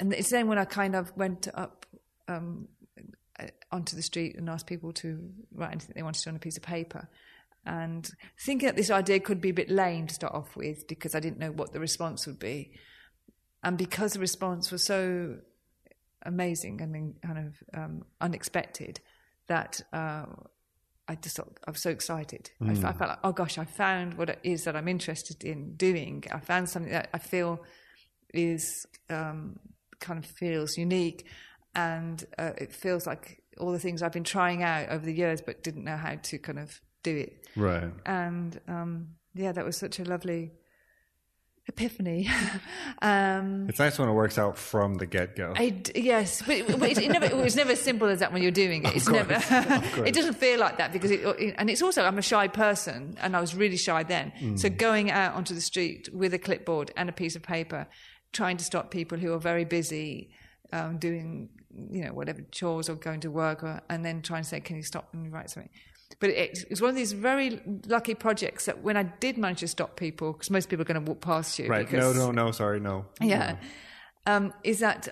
and 0.00 0.12
it's 0.12 0.30
then 0.30 0.48
when 0.48 0.58
I 0.58 0.64
kind 0.64 0.96
of 0.96 1.14
went 1.16 1.48
up 1.54 1.86
um, 2.26 2.68
uh, 3.38 3.46
onto 3.70 3.96
the 3.96 4.02
street 4.02 4.36
and 4.36 4.48
asked 4.48 4.66
people 4.66 4.92
to 4.94 5.30
write 5.52 5.72
anything 5.72 5.92
they 5.94 6.02
wanted 6.02 6.26
on 6.28 6.36
a 6.36 6.40
piece 6.40 6.56
of 6.56 6.62
paper. 6.62 7.08
And 7.66 8.08
thinking 8.46 8.66
that 8.66 8.76
this 8.76 8.90
idea 8.90 9.20
could 9.20 9.42
be 9.42 9.50
a 9.50 9.54
bit 9.54 9.68
lame 9.68 10.06
to 10.06 10.14
start 10.14 10.32
off 10.32 10.56
with 10.56 10.88
because 10.88 11.14
I 11.14 11.20
didn't 11.20 11.38
know 11.38 11.50
what 11.50 11.74
the 11.74 11.80
response 11.80 12.26
would 12.26 12.38
be. 12.38 12.72
And 13.62 13.76
because 13.76 14.14
the 14.14 14.20
response 14.20 14.72
was 14.72 14.82
so 14.82 15.38
amazing 16.28 16.80
and 16.80 17.14
kind 17.22 17.38
of 17.38 17.54
um, 17.74 18.04
unexpected 18.20 19.00
that 19.48 19.80
uh, 19.92 20.26
I 21.08 21.14
just 21.16 21.36
thought 21.36 21.58
I 21.66 21.70
was 21.70 21.82
so 21.82 21.90
excited. 21.90 22.50
I 22.84 22.92
felt 22.92 23.10
like, 23.10 23.18
oh 23.24 23.32
gosh, 23.32 23.56
I 23.58 23.64
found 23.64 24.14
what 24.14 24.28
it 24.28 24.38
is 24.44 24.64
that 24.64 24.76
I'm 24.76 24.88
interested 24.88 25.42
in 25.42 25.74
doing. 25.74 26.24
I 26.30 26.38
found 26.38 26.68
something 26.68 26.92
that 26.92 27.08
I 27.14 27.18
feel 27.18 27.64
is 28.34 28.86
um, 29.08 29.58
kind 30.00 30.22
of 30.22 30.26
feels 30.30 30.76
unique, 30.76 31.26
and 31.74 32.24
uh, 32.38 32.52
it 32.58 32.74
feels 32.74 33.06
like 33.06 33.42
all 33.58 33.72
the 33.72 33.78
things 33.78 34.02
I've 34.02 34.12
been 34.12 34.22
trying 34.22 34.62
out 34.62 34.90
over 34.90 35.04
the 35.04 35.14
years, 35.14 35.40
but 35.40 35.64
didn't 35.64 35.84
know 35.84 35.96
how 35.96 36.14
to 36.14 36.38
kind 36.38 36.58
of 36.58 36.78
do 37.02 37.16
it. 37.16 37.46
Right. 37.56 37.90
And 38.04 38.60
um, 38.68 39.14
yeah, 39.34 39.52
that 39.52 39.64
was 39.64 39.78
such 39.78 39.98
a 39.98 40.04
lovely 40.04 40.52
epiphany. 41.68 42.28
um, 43.02 43.68
It's 43.68 43.78
nice 43.78 43.98
when 43.98 44.08
it 44.08 44.12
works 44.12 44.38
out 44.38 44.58
from 44.58 44.94
the 44.94 45.06
get 45.06 45.36
go. 45.36 45.54
Yes, 45.94 46.42
but, 46.42 46.66
but 46.78 46.90
it, 46.90 46.98
it 46.98 47.08
never, 47.10 47.26
it 47.26 47.36
was 47.36 47.54
never 47.54 47.72
as 47.72 47.80
simple 47.80 48.08
as 48.08 48.20
that 48.20 48.32
when 48.32 48.42
you're 48.42 48.50
doing 48.50 48.84
it. 48.84 48.96
It's 48.96 49.08
course, 49.08 49.28
never. 49.50 50.04
it 50.04 50.14
doesn't 50.14 50.34
feel 50.34 50.58
like 50.58 50.78
that 50.78 50.92
because 50.92 51.10
it, 51.10 51.54
and 51.58 51.70
it's 51.70 51.82
also 51.82 52.04
I'm 52.04 52.18
a 52.18 52.22
shy 52.22 52.48
person 52.48 53.16
and 53.20 53.36
I 53.36 53.40
was 53.40 53.54
really 53.54 53.76
shy 53.76 54.02
then. 54.02 54.32
Mm. 54.40 54.58
So 54.58 54.68
going 54.68 55.10
out 55.10 55.34
onto 55.34 55.54
the 55.54 55.60
street 55.60 56.08
with 56.12 56.34
a 56.34 56.38
clipboard 56.38 56.90
and 56.96 57.08
a 57.08 57.12
piece 57.12 57.36
of 57.36 57.42
paper, 57.42 57.86
trying 58.32 58.56
to 58.56 58.64
stop 58.64 58.90
people 58.90 59.18
who 59.18 59.32
are 59.32 59.38
very 59.38 59.64
busy 59.64 60.30
um, 60.72 60.98
doing 60.98 61.50
you 61.90 62.04
know 62.04 62.12
whatever 62.12 62.42
chores 62.50 62.88
or 62.88 62.94
going 62.94 63.20
to 63.20 63.30
work, 63.30 63.62
or, 63.62 63.80
and 63.88 64.04
then 64.04 64.22
trying 64.22 64.42
to 64.42 64.48
say, 64.48 64.60
"Can 64.60 64.76
you 64.76 64.82
stop 64.82 65.08
and 65.12 65.32
write 65.32 65.50
something?" 65.50 65.70
But 66.20 66.30
it, 66.30 66.58
it 66.64 66.70
was 66.70 66.80
one 66.80 66.90
of 66.90 66.96
these 66.96 67.12
very 67.12 67.60
lucky 67.86 68.14
projects 68.14 68.64
that 68.64 68.82
when 68.82 68.96
I 68.96 69.04
did 69.04 69.38
manage 69.38 69.60
to 69.60 69.68
stop 69.68 69.96
people, 69.96 70.32
because 70.32 70.50
most 70.50 70.68
people 70.68 70.82
are 70.82 70.84
going 70.92 71.04
to 71.04 71.10
walk 71.10 71.20
past 71.20 71.58
you, 71.58 71.68
right. 71.68 71.90
No, 71.92 72.12
because- 72.12 72.16
no, 72.16 72.30
no. 72.30 72.50
Sorry, 72.50 72.80
no. 72.80 73.06
yeah, 73.20 73.56
um, 74.26 74.52
is 74.64 74.80
that 74.80 75.08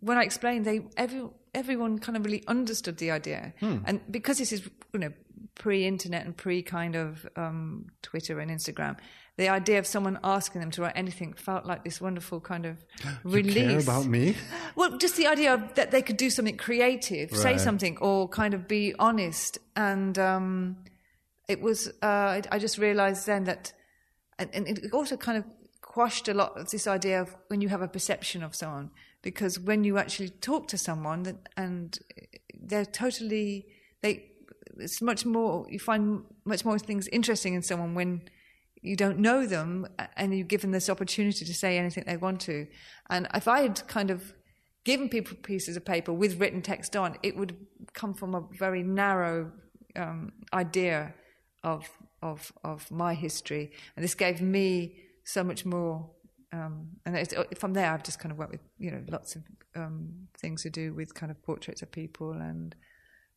when 0.00 0.16
I 0.16 0.22
explained, 0.22 0.64
they 0.64 0.80
every 0.96 1.22
everyone 1.54 1.98
kind 1.98 2.16
of 2.16 2.24
really 2.24 2.44
understood 2.46 2.98
the 2.98 3.10
idea, 3.10 3.52
and 3.60 4.00
because 4.10 4.38
this 4.38 4.52
is 4.52 4.68
you 4.92 5.00
know 5.00 5.12
pre-internet 5.54 6.24
and 6.24 6.36
pre 6.36 6.62
kind 6.62 6.94
of 6.96 7.26
um, 7.36 7.86
Twitter 8.02 8.38
and 8.40 8.50
Instagram, 8.50 8.96
the 9.38 9.48
idea 9.48 9.78
of 9.78 9.86
someone 9.86 10.18
asking 10.24 10.60
them 10.60 10.70
to 10.72 10.82
write 10.82 10.94
anything 10.96 11.32
felt 11.32 11.64
like 11.64 11.84
this 11.84 12.00
wonderful 12.00 12.40
kind 12.40 12.66
of 12.66 12.76
You 13.24 13.30
release. 13.30 13.54
care 13.54 13.78
about 13.78 14.06
me? 14.06 14.34
Well, 14.74 14.98
just 14.98 15.16
the 15.16 15.28
idea 15.28 15.54
of 15.54 15.74
that 15.76 15.92
they 15.92 16.02
could 16.02 16.16
do 16.16 16.28
something 16.28 16.56
creative, 16.56 17.30
say 17.30 17.56
something, 17.56 17.96
or 17.98 18.28
kind 18.28 18.52
of 18.52 18.66
be 18.66 18.94
honest. 18.98 19.58
And 19.76 20.18
um, 20.18 20.76
it 21.46 21.60
was, 21.60 21.88
uh, 22.02 22.06
I, 22.36 22.42
I 22.50 22.58
just 22.58 22.78
realized 22.78 23.26
then 23.26 23.44
that, 23.44 23.72
and, 24.40 24.50
and 24.52 24.66
it 24.66 24.92
also 24.92 25.16
kind 25.16 25.38
of 25.38 25.44
quashed 25.82 26.26
a 26.28 26.34
lot 26.34 26.58
of 26.58 26.68
this 26.70 26.88
idea 26.88 27.22
of 27.22 27.36
when 27.46 27.60
you 27.60 27.68
have 27.68 27.80
a 27.80 27.88
perception 27.88 28.42
of 28.42 28.56
someone, 28.56 28.90
because 29.22 29.60
when 29.60 29.84
you 29.84 29.98
actually 29.98 30.30
talk 30.30 30.66
to 30.68 30.76
someone 30.76 31.22
that, 31.22 31.36
and 31.56 31.96
they're 32.60 32.84
totally, 32.84 33.66
they, 34.02 34.32
it's 34.78 35.00
much 35.00 35.24
more, 35.24 35.64
you 35.70 35.78
find 35.78 36.24
much 36.44 36.64
more 36.64 36.76
things 36.76 37.06
interesting 37.08 37.54
in 37.54 37.62
someone 37.62 37.94
when 37.94 38.22
you 38.82 38.96
don't 38.96 39.18
know 39.18 39.46
them 39.46 39.86
and 40.16 40.36
you 40.36 40.44
give 40.44 40.62
them 40.62 40.72
this 40.72 40.88
opportunity 40.88 41.44
to 41.44 41.54
say 41.54 41.78
anything 41.78 42.04
they 42.06 42.16
want 42.16 42.40
to. 42.42 42.66
And 43.10 43.26
if 43.34 43.48
I 43.48 43.62
had 43.62 43.86
kind 43.88 44.10
of 44.10 44.34
given 44.84 45.08
people 45.08 45.36
pieces 45.42 45.76
of 45.76 45.84
paper 45.84 46.12
with 46.12 46.40
written 46.40 46.62
text 46.62 46.96
on, 46.96 47.16
it 47.22 47.36
would 47.36 47.56
come 47.92 48.14
from 48.14 48.34
a 48.34 48.42
very 48.52 48.82
narrow 48.82 49.52
um, 49.96 50.32
idea 50.52 51.14
of 51.64 51.88
of 52.22 52.52
of 52.64 52.90
my 52.90 53.14
history, 53.14 53.70
and 53.96 54.04
this 54.04 54.14
gave 54.14 54.40
me 54.40 54.96
so 55.24 55.44
much 55.44 55.64
more. 55.64 56.10
Um, 56.50 56.88
and 57.04 57.14
it's, 57.16 57.34
from 57.58 57.74
there, 57.74 57.92
I've 57.92 58.02
just 58.02 58.18
kind 58.18 58.32
of 58.32 58.38
worked 58.38 58.52
with 58.52 58.60
you 58.78 58.90
know 58.90 59.02
lots 59.08 59.36
of 59.36 59.42
um, 59.76 60.28
things 60.38 60.62
to 60.62 60.70
do 60.70 60.94
with 60.94 61.14
kind 61.14 61.30
of 61.30 61.42
portraits 61.42 61.82
of 61.82 61.92
people 61.92 62.32
and 62.32 62.74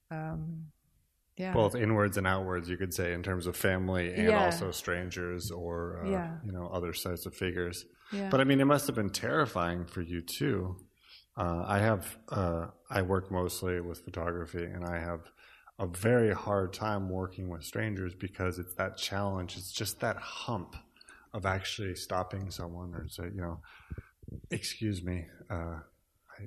um, 0.09 0.65
yeah, 1.37 1.53
Both 1.53 1.75
inwards 1.75 2.17
and 2.17 2.27
outwards, 2.27 2.69
you 2.69 2.77
could 2.77 2.93
say, 2.93 3.13
in 3.13 3.23
terms 3.23 3.47
of 3.47 3.55
family 3.55 4.13
and 4.13 4.29
Yeah. 4.29 4.45
also 4.45 4.71
strangers 4.71 5.51
or 5.51 5.99
uh, 5.99 6.11
Yeah. 6.11 6.27
you 6.43 6.51
know 6.51 6.67
other 6.67 6.93
sorts 6.93 7.25
of 7.25 7.35
figures. 7.35 7.85
But 8.29 8.41
I 8.41 8.43
mean, 8.43 8.59
it 8.61 8.65
must 8.65 8.87
have 8.87 8.95
been 8.95 9.09
terrifying 9.09 9.85
for 9.85 10.01
you 10.01 10.21
too. 10.21 10.77
Uh, 11.37 11.63
I 11.67 11.79
have 11.79 12.17
uh, 12.29 12.67
I 12.89 13.01
work 13.01 13.31
mostly 13.31 13.79
with 13.81 14.03
photography, 14.03 14.63
and 14.63 14.85
I 14.85 14.99
have 14.99 15.31
a 15.79 15.87
very 15.87 16.33
hard 16.33 16.73
time 16.73 17.09
working 17.09 17.49
with 17.49 17.63
strangers 17.63 18.13
because 18.13 18.59
it's 18.59 18.75
that 18.75 18.97
challenge. 18.97 19.57
It's 19.57 19.71
just 19.71 19.99
that 20.01 20.17
hump 20.17 20.75
of 21.33 21.45
actually 21.45 21.95
stopping 21.95 22.51
someone 22.51 22.93
or 22.93 23.07
say, 23.07 23.25
you 23.33 23.41
know, 23.41 23.61
excuse 24.49 25.03
me, 25.03 25.25
uh, 25.49 25.79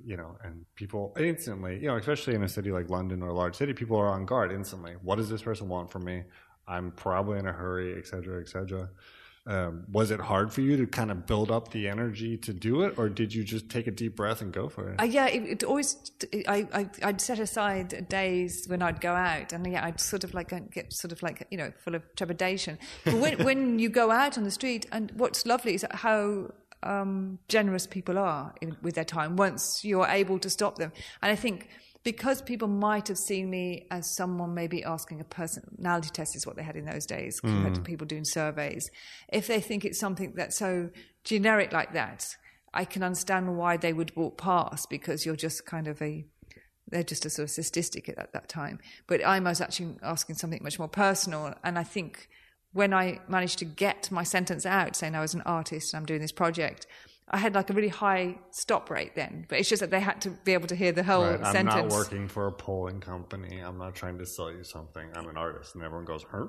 you 0.05 0.17
know, 0.17 0.37
and 0.43 0.65
people 0.75 1.15
instantly, 1.19 1.79
you 1.81 1.89
know, 1.89 1.97
especially 1.97 2.35
in 2.35 2.43
a 2.43 2.49
city 2.49 2.71
like 2.71 2.91
London 2.91 3.23
or 3.23 3.29
a 3.29 3.35
large 3.35 3.57
city, 3.57 3.73
people 3.73 3.97
are 3.99 4.09
on 4.09 4.27
guard 4.27 4.53
instantly. 4.53 4.95
What 5.03 5.17
does 5.17 5.29
this 5.29 5.43
person 5.43 5.69
want 5.69 5.91
from 5.91 6.05
me? 6.05 6.23
I'm 6.67 6.93
probably 6.93 7.39
in 7.39 7.47
a 7.47 7.53
hurry, 7.53 7.97
et 7.99 8.07
cetera, 8.07 8.41
et 8.41 8.49
cetera. 8.49 8.89
Um, 9.47 9.85
was 9.93 10.11
it 10.11 10.21
hard 10.21 10.55
for 10.55 10.63
you 10.63 10.79
to 10.79 10.87
kind 10.87 11.11
of 11.11 11.27
build 11.27 11.51
up 11.51 11.71
the 11.71 11.87
energy 11.87 12.39
to 12.39 12.55
do 12.55 12.81
it, 12.81 12.95
or 12.97 13.11
did 13.11 13.35
you 13.35 13.45
just 13.45 13.69
take 13.69 13.87
a 13.87 13.91
deep 13.91 14.17
breath 14.17 14.41
and 14.41 14.51
go 14.51 14.71
for 14.71 14.89
it? 14.89 14.99
Uh, 14.99 15.05
yeah, 15.05 15.27
it, 15.27 15.43
it 15.43 15.65
always. 15.65 16.13
I, 16.49 16.67
I 16.73 16.89
I'd 17.03 17.21
set 17.21 17.39
aside 17.39 18.09
days 18.09 18.65
when 18.69 18.81
I'd 18.81 19.03
go 19.03 19.13
out, 19.13 19.53
and 19.53 19.71
yeah, 19.71 19.85
I'd 19.85 20.01
sort 20.01 20.25
of 20.25 20.33
like 20.33 20.55
uh, 20.55 20.61
get 20.71 20.95
sort 20.95 21.13
of 21.13 21.23
like 21.23 21.47
you 21.51 21.59
know 21.59 21.73
full 21.79 21.95
of 21.95 22.03
trepidation. 22.17 22.79
But 23.05 23.15
when 23.15 23.45
when 23.45 23.79
you 23.79 23.91
go 23.91 24.11
out 24.11 24.39
on 24.39 24.45
the 24.45 24.51
street, 24.51 24.87
and 24.91 25.13
what's 25.15 25.45
lovely 25.45 25.75
is 25.75 25.85
how 25.91 26.51
um, 26.85 27.39
generous 27.49 27.87
people 27.87 28.19
are 28.19 28.55
in, 28.61 28.77
with 28.83 28.95
their 28.95 29.05
time 29.05 29.37
once 29.37 29.85
you're 29.85 30.07
able 30.07 30.39
to 30.39 30.51
stop 30.51 30.77
them. 30.77 30.93
And 31.23 31.33
I 31.33 31.37
think 31.37 31.69
because 32.05 32.43
people 32.43 32.69
might 32.69 33.09
have 33.09 33.17
seen 33.17 33.49
me 33.49 33.87
as 33.91 34.15
someone 34.15 34.55
maybe 34.55 34.85
asking 34.85 35.21
a 35.21 35.25
personality 35.25 36.11
test 36.13 36.37
is 36.37 36.47
what 36.47 36.55
they 36.55 36.63
had 36.63 36.77
in 36.77 36.85
those 36.85 37.07
days 37.07 37.41
compared 37.41 37.75
to 37.75 37.81
people 37.81 38.07
doing 38.07 38.25
surveys. 38.27 38.91
If 39.33 39.47
they 39.47 39.61
think 39.61 39.87
it's 39.87 39.99
something 39.99 40.35
that's 40.37 40.59
so 40.59 40.91
generic 41.25 41.73
like 41.73 41.95
that, 41.95 42.27
I 42.75 42.85
can 42.85 43.03
understand 43.03 43.57
why 43.57 43.79
they 43.79 43.95
would 43.95 44.15
walk 44.17 44.37
past 44.37 44.91
because 44.91 45.25
you're 45.25 45.37
just 45.37 45.65
kind 45.65 45.89
of 45.89 46.03
a 46.03 46.27
they're 46.89 47.03
just 47.03 47.25
a 47.25 47.31
sort 47.31 47.45
of 47.45 47.51
statistic 47.51 48.11
at 48.11 48.17
that, 48.17 48.33
that 48.35 48.49
time. 48.49 48.79
But 49.07 49.25
I 49.25 49.41
was 49.41 49.63
actually 49.63 49.97
asking 50.03 50.37
something 50.37 50.63
much 50.63 50.79
more 50.79 50.89
personal, 50.89 51.55
and 51.65 51.79
I 51.79 51.83
think 51.83 52.29
when 52.75 52.93
I 52.93 53.21
managed 53.29 53.59
to 53.61 53.65
get 53.65 54.11
my 54.11 54.23
sentence 54.25 54.67
out, 54.67 54.95
saying 54.97 55.15
I 55.15 55.21
was 55.21 55.33
an 55.33 55.43
artist 55.47 55.95
and 55.95 56.01
I'm 56.01 56.07
doing 56.07 56.21
this 56.21 56.33
project, 56.33 56.87
I 57.31 57.39
had 57.39 57.55
like 57.55 57.71
a 57.71 57.73
really 57.73 57.89
high 57.89 58.37
stop 58.51 58.91
rate 58.91 59.15
then. 59.15 59.47
But 59.49 59.59
it's 59.61 59.69
just 59.69 59.81
that 59.81 59.91
they 59.91 60.01
had 60.01 60.21
to 60.23 60.31
be 60.45 60.53
able 60.53 60.67
to 60.69 60.77
hear 60.77 60.93
the 60.93 61.03
whole 61.03 61.25
Right, 61.25 61.41
I'm 61.43 61.53
sentence. 61.53 61.93
not 61.93 61.99
working 61.99 62.29
for 62.29 62.47
a 62.47 62.53
polling 62.53 63.01
company. 63.01 63.61
I'm 63.61 63.79
not 63.79 63.95
trying 63.95 64.19
to 64.19 64.27
sell 64.27 64.53
you 64.53 64.65
something. 64.65 65.09
I'm 65.17 65.29
an 65.29 65.37
artist, 65.39 65.75
and 65.75 65.83
everyone 65.83 66.05
goes, 66.05 66.25
"Huh?" 66.31 66.49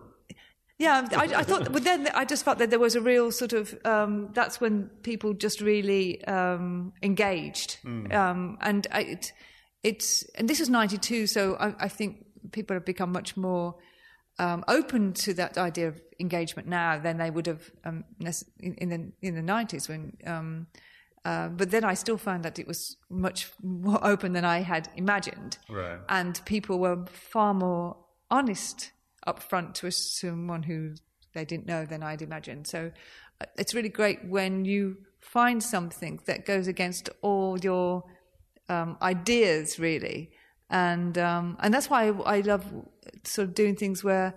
Yeah, 0.77 1.07
I, 1.15 1.23
I 1.23 1.43
thought, 1.43 1.71
but 1.71 1.85
then 1.85 2.09
I 2.13 2.25
just 2.25 2.43
felt 2.43 2.57
that 2.57 2.69
there 2.69 2.79
was 2.79 2.95
a 2.95 3.01
real 3.01 3.31
sort 3.31 3.53
of. 3.53 3.73
Um, 3.85 4.31
that's 4.33 4.59
when 4.59 4.89
people 5.03 5.33
just 5.33 5.61
really 5.61 6.25
um, 6.25 6.91
engaged, 7.01 7.77
um, 8.11 8.57
and 8.59 8.85
I, 8.91 9.01
it, 9.01 9.31
it's 9.83 10.23
and 10.35 10.49
this 10.49 10.59
is 10.59 10.69
'92, 10.69 11.27
so 11.27 11.55
I, 11.55 11.85
I 11.85 11.87
think 11.87 12.25
people 12.51 12.73
have 12.75 12.83
become 12.83 13.13
much 13.13 13.37
more 13.37 13.75
um, 14.39 14.63
open 14.67 15.13
to 15.13 15.33
that 15.35 15.57
idea 15.57 15.87
of 15.87 16.01
engagement 16.19 16.67
now 16.67 16.97
than 16.99 17.17
they 17.17 17.29
would 17.29 17.47
have 17.47 17.71
um, 17.83 18.03
in, 18.59 18.73
in 18.75 18.89
the 18.89 19.11
in 19.21 19.35
the 19.35 19.41
'90s 19.53 19.89
when. 19.89 20.17
Um, 20.25 20.67
uh, 21.23 21.47
but 21.47 21.71
then 21.71 21.83
I 21.83 21.95
still 21.95 22.19
found 22.19 22.45
that 22.45 22.59
it 22.59 22.67
was 22.67 22.97
much 23.09 23.49
more 23.63 23.99
open 24.13 24.33
than 24.33 24.45
I 24.45 24.59
had 24.59 24.89
imagined, 24.95 25.57
Right. 25.67 25.97
and 26.07 26.39
people 26.45 26.77
were 26.77 27.03
far 27.07 27.53
more 27.55 27.97
honest 28.29 28.91
up 29.25 29.41
front 29.41 29.73
to 29.75 29.89
someone 29.91 30.61
who 30.61 30.93
they 31.33 31.43
didn't 31.43 31.65
know 31.65 31.83
than 31.83 32.03
I'd 32.03 32.21
imagined. 32.21 32.67
So 32.67 32.91
uh, 33.41 33.45
it's 33.57 33.73
really 33.73 33.89
great 33.89 34.19
when 34.27 34.65
you 34.65 34.97
find 35.19 35.63
something 35.63 36.19
that 36.27 36.45
goes 36.45 36.67
against 36.67 37.09
all 37.23 37.57
your 37.59 38.03
um, 38.69 38.95
ideas, 39.01 39.79
really, 39.79 40.29
and 40.69 41.17
um, 41.17 41.57
and 41.59 41.73
that's 41.73 41.89
why 41.89 42.07
I, 42.07 42.37
I 42.37 42.39
love 42.41 42.65
sort 43.23 43.47
of 43.47 43.53
doing 43.53 43.75
things 43.75 44.03
where 44.03 44.33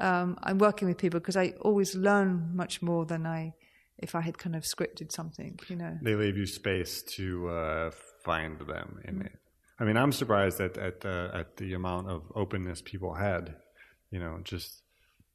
um, 0.00 0.38
I'm 0.42 0.58
working 0.58 0.88
with 0.88 0.98
people 0.98 1.20
because 1.20 1.36
I 1.36 1.54
always 1.60 1.94
learn 1.94 2.50
much 2.54 2.82
more 2.82 3.04
than 3.04 3.26
I 3.26 3.54
if 3.98 4.14
I 4.14 4.20
had 4.20 4.38
kind 4.38 4.54
of 4.54 4.62
scripted 4.62 5.10
something, 5.10 5.58
you 5.68 5.76
know. 5.76 5.98
They 6.02 6.14
leave 6.14 6.36
you 6.36 6.46
space 6.46 7.02
to 7.16 7.48
uh, 7.48 7.90
find 8.24 8.60
them 8.60 9.00
in 9.04 9.22
it. 9.22 9.32
I 9.80 9.84
mean, 9.84 9.96
I'm 9.96 10.12
surprised 10.12 10.60
at 10.60 10.76
at 10.78 11.00
the 11.00 11.30
at 11.34 11.56
the 11.56 11.74
amount 11.74 12.08
of 12.08 12.22
openness 12.34 12.82
people 12.82 13.14
had. 13.14 13.56
You 14.10 14.20
know, 14.20 14.40
just 14.42 14.82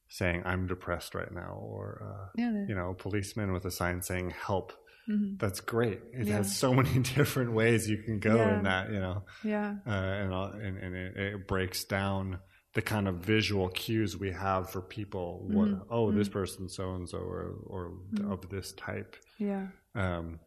saying 0.08 0.42
I'm 0.44 0.66
depressed 0.66 1.14
right 1.14 1.32
now, 1.32 1.58
or 1.60 2.02
uh, 2.04 2.28
Yeah, 2.36 2.64
you 2.68 2.74
know, 2.74 2.90
a 2.90 2.94
policeman 2.94 3.52
with 3.52 3.64
a 3.64 3.70
sign 3.70 4.02
saying 4.02 4.30
"Help." 4.30 4.72
Mm-hmm. 5.08 5.36
That's 5.38 5.60
great. 5.60 6.00
It 6.12 6.28
has 6.28 6.56
so 6.56 6.72
many 6.80 6.98
different 7.00 7.52
ways 7.52 7.88
you 7.88 7.98
can 7.98 8.18
go 8.20 8.36
Yeah. 8.36 8.56
in 8.58 8.64
that. 8.64 8.90
You 8.90 9.00
know, 9.00 9.24
Yeah. 9.44 9.74
uh, 9.86 9.90
and 9.90 10.32
and, 10.62 10.78
and 10.78 10.94
it, 10.96 11.16
it 11.16 11.48
breaks 11.48 11.84
down 11.84 12.38
the 12.74 12.82
kind 12.82 13.06
of 13.06 13.16
visual 13.16 13.68
cues 13.68 14.16
we 14.16 14.32
have 14.32 14.70
for 14.70 14.80
people. 14.80 15.46
What, 15.48 15.68
Mm-hmm. 15.68 15.82
oh, 15.90 16.10
this 16.10 16.28
person 16.28 16.68
so 16.68 16.94
and 16.94 17.08
so, 17.08 17.18
or 17.18 17.54
or 17.66 17.92
of 18.30 18.48
this 18.48 18.72
type. 18.72 19.16
Yeah. 19.38 19.66
Um, 19.94 20.40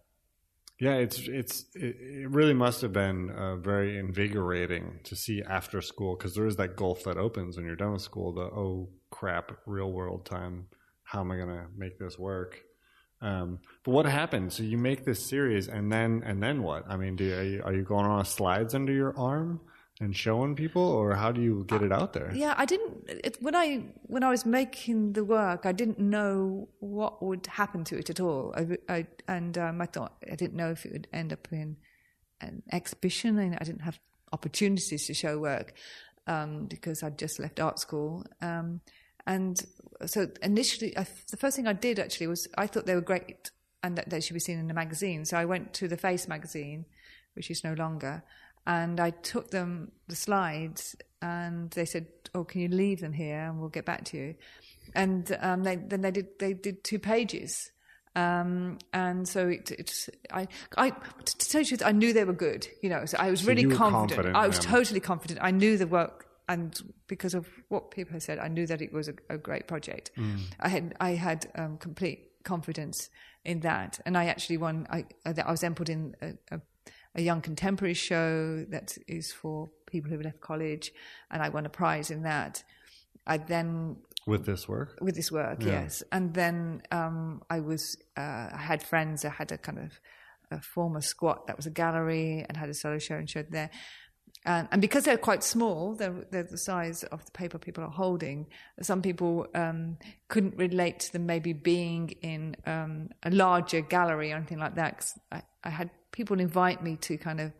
yeah, 0.79 0.95
it's 0.95 1.19
it's 1.27 1.65
it, 1.73 1.95
it 1.99 2.29
really 2.29 2.53
must 2.53 2.81
have 2.81 2.93
been 2.93 3.29
uh, 3.31 3.55
very 3.55 3.97
invigorating 3.97 4.99
to 5.05 5.15
see 5.15 5.41
after 5.41 5.81
school 5.81 6.15
because 6.15 6.35
there 6.35 6.45
is 6.45 6.55
that 6.57 6.75
gulf 6.75 7.03
that 7.05 7.17
opens 7.17 7.57
when 7.57 7.65
you're 7.65 7.75
done 7.75 7.93
with 7.93 8.01
school. 8.01 8.33
The 8.33 8.41
oh 8.41 8.89
crap, 9.09 9.51
real 9.65 9.91
world 9.91 10.25
time. 10.25 10.67
How 11.03 11.21
am 11.21 11.31
I 11.31 11.37
gonna 11.37 11.67
make 11.77 11.97
this 11.97 12.19
work? 12.19 12.59
Um, 13.21 13.59
but 13.83 13.91
what 13.91 14.05
happened? 14.05 14.53
So 14.53 14.63
you 14.63 14.77
make 14.77 15.05
this 15.05 15.25
series, 15.25 15.67
and 15.67 15.91
then 15.91 16.23
and 16.25 16.41
then 16.41 16.63
what? 16.63 16.85
I 16.87 16.97
mean, 16.97 17.15
do 17.15 17.23
you, 17.23 17.35
are 17.35 17.43
you 17.43 17.61
are 17.65 17.73
you 17.73 17.83
going 17.83 18.05
on 18.05 18.23
slides 18.25 18.75
under 18.75 18.93
your 18.93 19.17
arm? 19.17 19.61
and 19.99 20.15
showing 20.15 20.55
people, 20.55 20.83
or 20.83 21.15
how 21.15 21.31
do 21.31 21.41
you 21.41 21.65
get 21.67 21.81
it 21.81 21.91
out 21.91 22.13
there? 22.13 22.31
Yeah, 22.33 22.53
I 22.57 22.65
didn't. 22.65 23.09
It, 23.09 23.37
when 23.41 23.55
I 23.55 23.85
when 24.03 24.23
I 24.23 24.29
was 24.29 24.45
making 24.45 25.13
the 25.13 25.23
work, 25.23 25.65
I 25.65 25.71
didn't 25.71 25.99
know 25.99 26.69
what 26.79 27.23
would 27.23 27.47
happen 27.47 27.83
to 27.85 27.97
it 27.97 28.09
at 28.09 28.19
all. 28.19 28.53
I, 28.55 28.77
I, 28.93 29.07
and 29.27 29.57
um, 29.57 29.81
I 29.81 29.87
thought 29.87 30.13
I 30.31 30.35
didn't 30.35 30.55
know 30.55 30.69
if 30.69 30.85
it 30.85 30.91
would 30.91 31.07
end 31.11 31.33
up 31.33 31.47
in 31.51 31.77
an 32.41 32.61
exhibition, 32.71 33.39
and 33.39 33.57
I 33.59 33.63
didn't 33.63 33.81
have 33.81 33.99
opportunities 34.31 35.07
to 35.07 35.13
show 35.13 35.39
work 35.39 35.73
um, 36.27 36.65
because 36.65 37.01
I'd 37.01 37.17
just 37.17 37.39
left 37.39 37.59
art 37.59 37.79
school. 37.79 38.23
Um, 38.41 38.81
and 39.27 39.61
so 40.05 40.27
initially, 40.41 40.97
I, 40.97 41.05
the 41.29 41.37
first 41.37 41.55
thing 41.55 41.67
I 41.67 41.73
did 41.73 41.99
actually 41.99 42.27
was 42.27 42.47
I 42.57 42.65
thought 42.65 42.85
they 42.87 42.95
were 42.95 43.01
great 43.01 43.51
and 43.83 43.95
that 43.97 44.09
they 44.09 44.19
should 44.21 44.33
be 44.33 44.39
seen 44.39 44.57
in 44.57 44.71
a 44.71 44.73
magazine. 44.73 45.25
So 45.25 45.37
I 45.37 45.45
went 45.45 45.73
to 45.75 45.87
the 45.87 45.97
Face 45.97 46.27
magazine, 46.27 46.85
which 47.35 47.51
is 47.51 47.63
no 47.63 47.73
longer, 47.73 48.23
and 48.65 48.99
I 48.99 49.11
took 49.11 49.51
them 49.51 49.91
the 50.07 50.15
slides, 50.15 50.95
and 51.21 51.69
they 51.71 51.85
said, 51.85 52.07
"Oh, 52.33 52.43
can 52.43 52.61
you 52.61 52.67
leave 52.69 53.01
them 53.01 53.13
here, 53.13 53.39
and 53.45 53.59
we'll 53.59 53.69
get 53.69 53.85
back 53.85 54.03
to 54.05 54.17
you." 54.17 54.35
And 54.95 55.37
um, 55.41 55.63
they, 55.63 55.75
then 55.75 56.01
they 56.01 56.11
did 56.11 56.27
they 56.39 56.53
did 56.53 56.83
two 56.83 56.99
pages, 56.99 57.71
um, 58.15 58.77
and 58.93 59.27
so 59.27 59.47
it, 59.49 59.71
it's 59.71 60.09
I 60.31 60.47
I 60.77 60.89
to 60.91 61.49
tell 61.49 61.61
you 61.61 61.65
the 61.65 61.69
truth, 61.77 61.83
I 61.85 61.91
knew 61.91 62.13
they 62.13 62.23
were 62.23 62.33
good. 62.33 62.67
You 62.81 62.89
know, 62.89 63.05
so 63.05 63.17
I 63.19 63.29
was 63.29 63.41
So 63.41 63.47
really 63.47 63.63
confident. 63.65 64.09
confident, 64.11 64.35
I 64.35 64.47
was 64.47 64.59
totally 64.59 64.99
confident. 64.99 65.39
I 65.41 65.51
knew 65.51 65.77
the 65.77 65.87
work, 65.87 66.26
and 66.47 66.79
because 67.07 67.33
of 67.33 67.47
what 67.69 67.91
people 67.91 68.13
had 68.13 68.23
said, 68.23 68.39
I 68.39 68.47
knew 68.47 68.65
that 68.67 68.81
it 68.81 68.93
was 68.93 69.07
a, 69.09 69.13
a 69.29 69.37
great 69.37 69.67
project. 69.67 70.11
Mm. 70.17 70.39
I 70.59 70.69
had 70.69 70.95
I 70.99 71.11
had 71.11 71.51
um, 71.55 71.77
complete 71.77 72.43
confidence 72.43 73.09
in 73.43 73.59
that, 73.61 73.99
and 74.05 74.17
I 74.17 74.25
actually 74.25 74.57
won. 74.57 74.87
I 74.89 75.05
I 75.25 75.51
was 75.51 75.61
then 75.61 75.75
put 75.75 75.89
in 75.89 76.15
a, 76.21 76.55
a, 76.55 76.61
a 77.15 77.21
young 77.21 77.41
contemporary 77.41 77.93
show 77.95 78.65
that 78.69 78.97
is 79.07 79.31
for 79.33 79.69
people 79.85 80.09
who 80.09 80.17
have 80.17 80.25
left 80.25 80.41
college, 80.41 80.91
and 81.31 81.41
I 81.41 81.49
won 81.49 81.65
a 81.65 81.69
prize 81.69 82.11
in 82.11 82.23
that. 82.23 82.63
I 83.25 83.37
then 83.37 83.97
With 84.25 84.45
this 84.45 84.67
work, 84.69 84.97
with 85.01 85.15
this 85.15 85.31
work, 85.31 85.61
Yeah. 85.61 85.81
yes. 85.83 86.03
And 86.11 86.33
then 86.33 86.81
um, 86.91 87.41
I 87.49 87.59
was, 87.59 87.97
uh, 88.15 88.49
I 88.53 88.61
had 88.69 88.81
friends. 88.81 89.25
I 89.25 89.29
had 89.29 89.51
a 89.51 89.57
kind 89.57 89.79
of 89.79 89.99
a 90.49 90.61
former 90.61 91.01
squat 91.01 91.47
that 91.47 91.57
was 91.57 91.65
a 91.65 91.69
gallery 91.71 92.45
and 92.47 92.55
had 92.55 92.69
a 92.69 92.73
solo 92.73 92.99
show 92.99 93.15
and 93.15 93.29
showed 93.29 93.51
there. 93.51 93.69
And, 94.47 94.67
and 94.71 94.81
because 94.81 95.03
they're 95.03 95.17
quite 95.17 95.43
small, 95.43 95.93
they're, 95.93 96.25
they're 96.31 96.43
the 96.43 96.57
size 96.57 97.03
of 97.03 97.23
the 97.25 97.31
paper 97.31 97.57
people 97.59 97.83
are 97.83 97.89
holding. 97.89 98.47
Some 98.81 99.01
people 99.01 99.45
um, 99.53 99.97
couldn't 100.29 100.55
relate 100.57 100.99
to 101.01 101.13
them 101.13 101.25
maybe 101.25 101.51
being 101.53 102.11
in 102.21 102.55
um, 102.65 103.09
a 103.23 103.29
larger 103.29 103.81
gallery 103.81 104.31
or 104.31 104.37
anything 104.37 104.59
like 104.59 104.75
that. 104.75 104.97
'cause 104.99 105.19
I, 105.31 105.41
I 105.63 105.69
had 105.69 105.89
people 106.11 106.39
invite 106.39 106.81
me 106.81 106.95
to 107.01 107.17
kind 107.17 107.41
of 107.41 107.51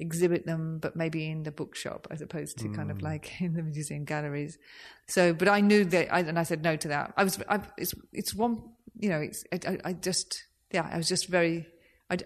exhibit 0.00 0.44
them, 0.44 0.78
but 0.80 0.96
maybe 0.96 1.30
in 1.30 1.44
the 1.44 1.52
bookshop 1.52 2.08
as 2.10 2.20
opposed 2.20 2.58
to 2.58 2.68
kind 2.68 2.90
of 2.90 3.00
like 3.00 3.30
in 3.40 3.54
the 3.54 3.62
museum 3.62 4.04
galleries. 4.04 4.58
So, 5.06 5.32
but 5.32 5.46
I 5.48 5.60
knew 5.60 5.84
that, 5.84 6.12
I, 6.12 6.20
and 6.20 6.36
I 6.38 6.42
said 6.42 6.62
no 6.64 6.74
to 6.76 6.88
that. 6.88 7.14
I 7.16 7.22
was, 7.22 7.38
I, 7.48 7.60
it's, 7.78 7.94
it's 8.12 8.34
one, 8.34 8.60
you 8.98 9.08
know, 9.08 9.20
it's, 9.20 9.44
I, 9.52 9.60
I- 9.68 9.80
I 9.90 9.92
just, 9.92 10.44
yeah, 10.72 10.88
I 10.90 10.96
was 10.96 11.08
just 11.08 11.28
very, 11.28 11.68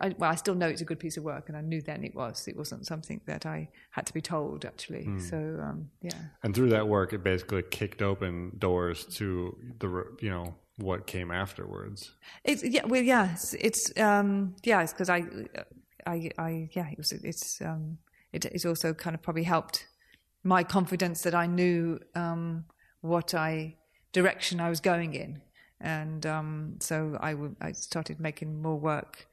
I, 0.00 0.06
I, 0.06 0.14
well, 0.18 0.30
I 0.30 0.34
still 0.34 0.54
know 0.54 0.68
it's 0.68 0.80
a 0.80 0.84
good 0.84 1.00
piece 1.00 1.16
of 1.16 1.24
work, 1.24 1.48
and 1.48 1.56
I 1.56 1.60
knew 1.60 1.80
then 1.80 2.04
it 2.04 2.14
was. 2.14 2.46
It 2.48 2.56
wasn't 2.56 2.86
something 2.86 3.20
that 3.26 3.46
I 3.46 3.68
had 3.90 4.06
to 4.06 4.12
be 4.12 4.20
told, 4.20 4.64
actually. 4.64 5.06
So, 5.20 5.36
um, 5.36 5.90
yeah. 6.02 6.12
and 6.42 6.54
through 6.54 6.70
that 6.70 6.86
work, 6.88 7.12
it 7.12 7.22
basically 7.22 7.62
kicked 7.62 8.02
open 8.02 8.52
doors 8.58 9.04
to 9.16 9.56
the 9.80 9.88
you 10.20 10.30
know 10.30 10.54
what 10.78 11.06
came 11.06 11.30
afterwards. 11.30 12.12
It's 12.44 12.62
yeah, 12.62 12.86
well, 12.86 13.02
yeah, 13.02 13.32
it's, 13.32 13.54
it's 13.54 13.98
um, 13.98 14.54
yeah, 14.62 14.82
it's 14.82 14.92
because 14.92 15.10
I, 15.10 15.24
I, 16.06 16.30
I, 16.38 16.70
yeah, 16.72 16.88
it 16.90 16.98
was, 16.98 17.12
it's, 17.12 17.60
um, 17.60 17.98
it, 18.32 18.44
it's 18.46 18.64
also 18.64 18.94
kind 18.94 19.14
of 19.14 19.22
probably 19.22 19.42
helped 19.42 19.86
my 20.44 20.62
confidence 20.62 21.22
that 21.22 21.34
I 21.34 21.46
knew 21.46 21.98
um, 22.14 22.64
what 23.00 23.34
I 23.34 23.76
direction 24.12 24.60
I 24.60 24.70
was 24.70 24.80
going 24.80 25.14
in, 25.14 25.42
and 25.80 26.24
um, 26.24 26.76
so 26.80 27.18
I, 27.20 27.32
w- 27.32 27.56
I 27.60 27.72
started 27.72 28.20
making 28.20 28.62
more 28.62 28.78
work 28.78 29.26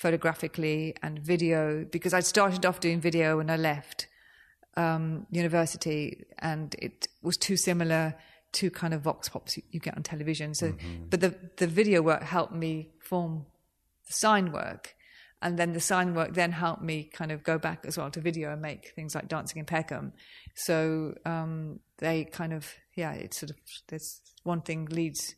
photographically 0.00 0.94
and 1.02 1.18
video 1.18 1.84
because 1.84 2.14
I 2.14 2.20
started 2.20 2.64
off 2.64 2.80
doing 2.80 3.00
video 3.00 3.36
when 3.36 3.50
I 3.50 3.56
left 3.56 4.06
um, 4.76 5.26
university, 5.30 6.24
and 6.38 6.74
it 6.78 7.06
was 7.22 7.36
too 7.36 7.56
similar 7.56 8.14
to 8.52 8.70
kind 8.70 8.94
of 8.94 9.02
vox 9.02 9.28
pops 9.28 9.58
you- 9.58 9.80
get 9.80 9.96
on 9.96 10.02
television. 10.02 10.54
So, 10.54 10.74
but 11.10 11.20
the 11.20 11.34
the 11.58 11.66
video 11.66 12.00
work 12.02 12.22
helped 12.22 12.54
me 12.54 12.90
form 13.10 13.44
the 14.06 14.12
sign 14.14 14.52
work, 14.52 14.94
and 15.42 15.58
then 15.58 15.72
the 15.74 15.80
sign 15.80 16.14
work 16.14 16.32
then 16.34 16.52
helped 16.52 16.82
me 16.82 17.04
kind 17.12 17.30
of 17.30 17.42
go 17.42 17.58
back 17.58 17.84
as 17.84 17.98
well 17.98 18.10
to 18.10 18.20
video 18.20 18.52
and 18.52 18.62
make 18.62 18.92
things 18.96 19.14
like 19.14 19.28
Dancing 19.28 19.58
in 19.58 19.66
Peckham. 19.66 20.12
So 20.54 21.14
um, 21.26 21.80
they 21.98 22.24
kind 22.24 22.52
of 22.54 22.72
yeah, 22.94 23.12
it's 23.12 23.38
sort 23.38 23.50
of 23.50 23.56
there's 23.88 24.22
one 24.44 24.62
thing 24.62 24.86
leads 24.86 25.34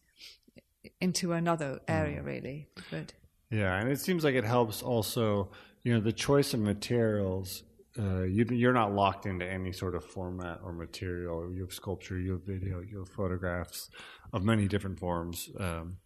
into 1.00 1.32
another 1.32 1.80
area 1.88 2.22
really, 2.22 2.68
but. 2.92 3.12
Yeah, 3.52 3.78
and 3.78 3.90
it 3.90 4.00
seems 4.00 4.24
like 4.24 4.34
it 4.34 4.44
helps 4.44 4.82
also. 4.82 5.50
You 5.84 5.94
know, 5.94 6.00
the 6.00 6.12
choice 6.12 6.54
of 6.54 6.60
materials. 6.60 7.64
Uh, 7.98 8.22
you, 8.22 8.46
you're 8.50 8.72
not 8.72 8.94
locked 8.94 9.26
into 9.26 9.44
any 9.44 9.72
sort 9.72 9.94
of 9.94 10.04
format 10.04 10.60
or 10.64 10.72
material. 10.72 11.52
You 11.52 11.62
have 11.62 11.74
sculpture, 11.74 12.18
you 12.18 12.32
have 12.32 12.42
video, 12.46 12.80
you 12.80 13.00
have 13.00 13.08
photographs 13.10 13.90
of 14.32 14.42
many 14.42 14.66
different 14.66 14.98
forms. 14.98 15.50
Um, 15.58 15.98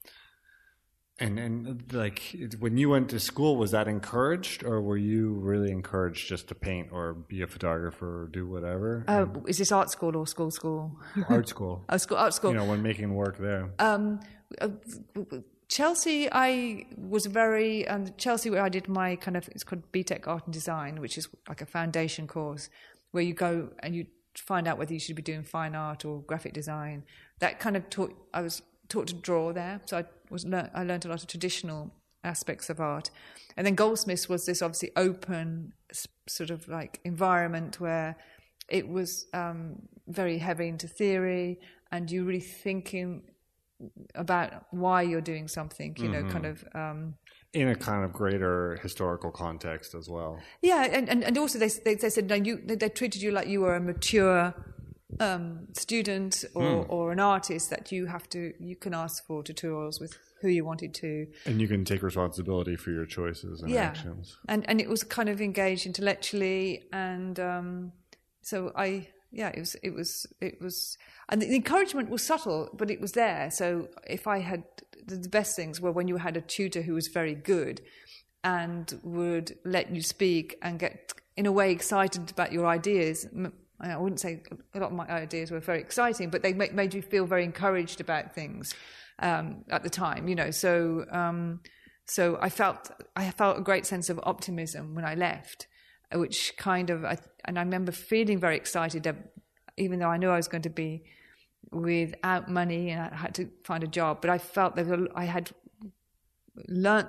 and 1.18 1.38
and 1.38 1.92
like 1.92 2.34
when 2.58 2.76
you 2.76 2.90
went 2.90 3.08
to 3.10 3.20
school, 3.20 3.56
was 3.56 3.70
that 3.70 3.88
encouraged, 3.88 4.64
or 4.64 4.82
were 4.82 4.96
you 4.96 5.34
really 5.34 5.70
encouraged 5.70 6.28
just 6.28 6.48
to 6.48 6.54
paint 6.54 6.88
or 6.92 7.14
be 7.14 7.42
a 7.42 7.46
photographer 7.46 8.24
or 8.24 8.26
do 8.26 8.46
whatever? 8.46 9.04
Uh, 9.08 9.26
is 9.46 9.58
this 9.58 9.72
art 9.72 9.90
school 9.90 10.16
or 10.16 10.26
school 10.26 10.50
school? 10.50 10.98
art 11.28 11.48
school. 11.48 11.84
Oh, 11.88 11.96
school, 11.96 12.16
art 12.18 12.34
school. 12.34 12.50
You 12.50 12.58
know, 12.58 12.64
when 12.64 12.82
making 12.82 13.14
work 13.14 13.38
there. 13.38 13.70
Um, 13.78 14.20
uh, 14.60 14.68
Chelsea, 15.68 16.28
I 16.30 16.86
was 16.96 17.26
very 17.26 17.86
um, 17.88 18.06
Chelsea 18.16 18.50
where 18.50 18.62
I 18.62 18.68
did 18.68 18.88
my 18.88 19.16
kind 19.16 19.36
of 19.36 19.48
it's 19.48 19.64
called 19.64 19.90
BTEC 19.92 20.26
Art 20.26 20.44
and 20.44 20.54
Design, 20.54 21.00
which 21.00 21.18
is 21.18 21.28
like 21.48 21.60
a 21.60 21.66
foundation 21.66 22.26
course 22.26 22.68
where 23.10 23.22
you 23.22 23.34
go 23.34 23.70
and 23.80 23.94
you 23.94 24.06
find 24.36 24.68
out 24.68 24.78
whether 24.78 24.92
you 24.92 25.00
should 25.00 25.16
be 25.16 25.22
doing 25.22 25.42
fine 25.42 25.74
art 25.74 26.04
or 26.04 26.20
graphic 26.22 26.52
design. 26.52 27.04
That 27.40 27.58
kind 27.58 27.76
of 27.76 27.88
taught 27.90 28.14
I 28.32 28.42
was 28.42 28.62
taught 28.88 29.08
to 29.08 29.14
draw 29.14 29.52
there, 29.52 29.80
so 29.86 29.98
I 29.98 30.04
was 30.30 30.44
I 30.44 30.82
learned 30.84 31.04
a 31.04 31.08
lot 31.08 31.22
of 31.22 31.26
traditional 31.26 31.92
aspects 32.22 32.70
of 32.70 32.80
art, 32.80 33.10
and 33.56 33.66
then 33.66 33.74
Goldsmiths 33.74 34.28
was 34.28 34.46
this 34.46 34.62
obviously 34.62 34.92
open 34.96 35.72
sort 36.28 36.50
of 36.50 36.68
like 36.68 37.00
environment 37.04 37.80
where 37.80 38.16
it 38.68 38.88
was 38.88 39.26
um, 39.32 39.88
very 40.06 40.38
heavy 40.38 40.68
into 40.68 40.86
theory, 40.86 41.58
and 41.90 42.10
you 42.10 42.24
really 42.24 42.40
thinking 42.40 43.22
about 44.14 44.66
why 44.70 45.02
you're 45.02 45.20
doing 45.20 45.48
something. 45.48 45.96
You 45.98 46.08
know, 46.08 46.24
kind 46.24 46.46
of. 46.46 46.64
Um, 46.74 47.14
in 47.52 47.68
a 47.68 47.74
kind 47.74 48.04
of 48.04 48.12
greater 48.12 48.78
historical 48.82 49.30
context 49.30 49.94
as 49.94 50.10
well. 50.10 50.38
yeah, 50.60 50.86
and, 50.90 51.08
and, 51.08 51.24
and 51.24 51.38
also 51.38 51.58
they, 51.58 51.68
they 51.68 51.94
they 51.94 52.10
said 52.10 52.28
no, 52.28 52.34
you 52.34 52.60
they, 52.64 52.74
they 52.74 52.88
treated 52.88 53.22
you 53.22 53.30
like 53.30 53.48
you 53.48 53.60
were 53.62 53.76
a 53.76 53.80
mature 53.80 54.54
um, 55.20 55.68
student 55.72 56.44
or, 56.54 56.84
or 56.88 57.12
an 57.12 57.20
artist 57.20 57.70
that 57.70 57.92
you 57.92 58.06
have 58.06 58.28
to 58.30 58.52
you 58.58 58.76
can 58.76 58.92
ask 58.92 59.24
for 59.26 59.42
tutorials 59.42 60.00
with 60.00 60.18
who 60.40 60.48
you 60.48 60.64
wanted 60.64 60.92
to. 60.94 61.26
And 61.46 61.60
you 61.60 61.68
can 61.68 61.84
take 61.84 62.02
responsibility 62.02 62.76
for 62.76 62.90
your 62.90 63.06
choices 63.06 63.62
and 63.62 63.70
yeah, 63.70 63.84
actions. 63.84 64.36
and 64.48 64.68
and 64.68 64.80
it 64.80 64.88
was 64.88 65.02
kind 65.02 65.28
of 65.28 65.40
engaged 65.40 65.86
intellectually, 65.86 66.84
and 66.92 67.38
um, 67.40 67.92
so 68.42 68.72
I 68.76 69.08
yeah 69.36 69.50
it 69.54 69.60
was 69.60 69.76
it 69.82 69.94
was 69.94 70.26
it 70.40 70.60
was 70.60 70.96
and 71.28 71.42
the 71.42 71.54
encouragement 71.54 72.08
was 72.08 72.22
subtle, 72.22 72.70
but 72.72 72.90
it 72.90 73.00
was 73.00 73.12
there. 73.12 73.50
So 73.50 73.88
if 74.06 74.26
I 74.26 74.38
had 74.38 74.64
the 75.06 75.28
best 75.28 75.56
things 75.56 75.80
were 75.80 75.92
when 75.92 76.08
you 76.08 76.16
had 76.16 76.36
a 76.36 76.40
tutor 76.40 76.82
who 76.82 76.94
was 76.94 77.08
very 77.08 77.34
good 77.34 77.80
and 78.42 78.98
would 79.02 79.56
let 79.64 79.90
you 79.90 80.02
speak 80.02 80.56
and 80.62 80.78
get 80.78 81.12
in 81.36 81.46
a 81.46 81.52
way 81.52 81.70
excited 81.72 82.30
about 82.30 82.52
your 82.52 82.66
ideas. 82.66 83.26
I 83.80 83.96
wouldn't 83.96 84.20
say 84.20 84.42
a 84.74 84.78
lot 84.78 84.90
of 84.90 84.96
my 84.96 85.06
ideas 85.08 85.50
were 85.50 85.60
very 85.60 85.80
exciting, 85.80 86.30
but 86.30 86.42
they 86.42 86.54
ma- 86.54 86.72
made 86.72 86.94
you 86.94 87.02
feel 87.02 87.26
very 87.26 87.44
encouraged 87.44 88.00
about 88.00 88.34
things 88.34 88.74
um, 89.18 89.64
at 89.68 89.82
the 89.82 89.90
time. 89.90 90.28
You 90.28 90.34
know, 90.34 90.50
so 90.50 91.04
um, 91.10 91.60
so 92.06 92.38
I 92.40 92.48
felt 92.48 92.90
I 93.16 93.30
felt 93.32 93.58
a 93.58 93.62
great 93.62 93.84
sense 93.84 94.08
of 94.08 94.20
optimism 94.22 94.94
when 94.94 95.04
I 95.04 95.14
left, 95.14 95.66
which 96.12 96.54
kind 96.56 96.90
of 96.90 97.04
I, 97.04 97.18
and 97.44 97.58
I 97.58 97.62
remember 97.62 97.92
feeling 97.92 98.38
very 98.38 98.56
excited, 98.56 99.06
even 99.76 99.98
though 99.98 100.08
I 100.08 100.16
knew 100.16 100.30
I 100.30 100.36
was 100.36 100.48
going 100.48 100.62
to 100.62 100.70
be 100.70 101.04
without 101.70 102.48
money 102.48 102.90
and 102.90 103.02
I 103.12 103.16
had 103.16 103.34
to 103.36 103.48
find 103.64 103.82
a 103.82 103.88
job, 103.88 104.20
but 104.20 104.30
I 104.30 104.38
felt 104.38 104.76
that 104.76 105.08
I 105.14 105.24
had 105.24 105.50
learnt 106.68 107.08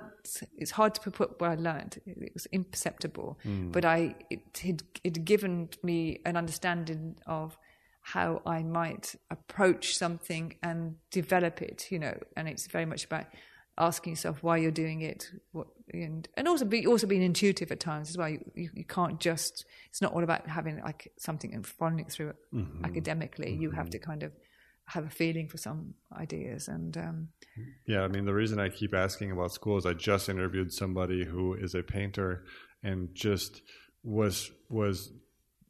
it's 0.56 0.72
hard 0.72 0.94
to 0.94 1.10
put 1.10 1.40
what 1.40 1.50
I 1.50 1.54
learnt. 1.54 1.98
It 2.06 2.32
was 2.34 2.46
imperceptible, 2.46 3.38
hmm. 3.42 3.70
but 3.70 3.84
I 3.84 4.14
it 4.30 4.60
had 4.62 4.82
it 5.04 5.24
given 5.24 5.70
me 5.82 6.20
an 6.26 6.36
understanding 6.36 7.16
of 7.26 7.56
how 8.00 8.42
I 8.46 8.62
might 8.62 9.14
approach 9.30 9.96
something 9.96 10.54
and 10.62 10.96
develop 11.10 11.62
it. 11.62 11.90
You 11.90 11.98
know, 12.00 12.18
and 12.36 12.48
it's 12.48 12.66
very 12.66 12.84
much 12.84 13.04
about 13.04 13.26
asking 13.78 14.12
yourself 14.12 14.42
why 14.42 14.56
you're 14.56 14.70
doing 14.70 15.00
it, 15.02 15.30
what 15.52 15.68
and 15.92 16.28
and 16.36 16.48
also 16.48 16.64
be 16.64 16.86
also 16.86 17.06
being 17.06 17.22
intuitive 17.22 17.70
at 17.72 17.80
times 17.80 18.10
as 18.10 18.18
well. 18.18 18.28
You, 18.28 18.40
you, 18.54 18.70
you 18.74 18.84
can't 18.84 19.18
just. 19.20 19.64
It's 19.88 20.02
not 20.02 20.12
all 20.12 20.22
about 20.24 20.46
having 20.48 20.80
like 20.82 21.12
something 21.18 21.54
and 21.54 21.66
following 21.66 22.00
it 22.00 22.10
through 22.10 22.34
Mm-hmm. 22.52 22.84
academically. 22.84 23.54
You 23.54 23.70
have 23.70 23.90
to 23.90 23.98
kind 23.98 24.22
of 24.22 24.32
have 24.86 25.04
a 25.06 25.10
feeling 25.10 25.48
for 25.48 25.58
some 25.58 25.94
ideas 26.16 26.68
and. 26.68 26.96
Um, 26.96 27.28
Yeah, 27.86 28.02
I 28.02 28.08
mean, 28.08 28.24
the 28.24 28.34
reason 28.34 28.58
I 28.58 28.68
keep 28.68 28.94
asking 28.94 29.32
about 29.32 29.52
schools, 29.52 29.86
I 29.86 29.92
just 29.94 30.28
interviewed 30.28 30.72
somebody 30.72 31.24
who 31.24 31.54
is 31.54 31.74
a 31.74 31.82
painter 31.82 32.44
and 32.82 33.14
just 33.14 33.62
was 34.02 34.50
was 34.68 35.12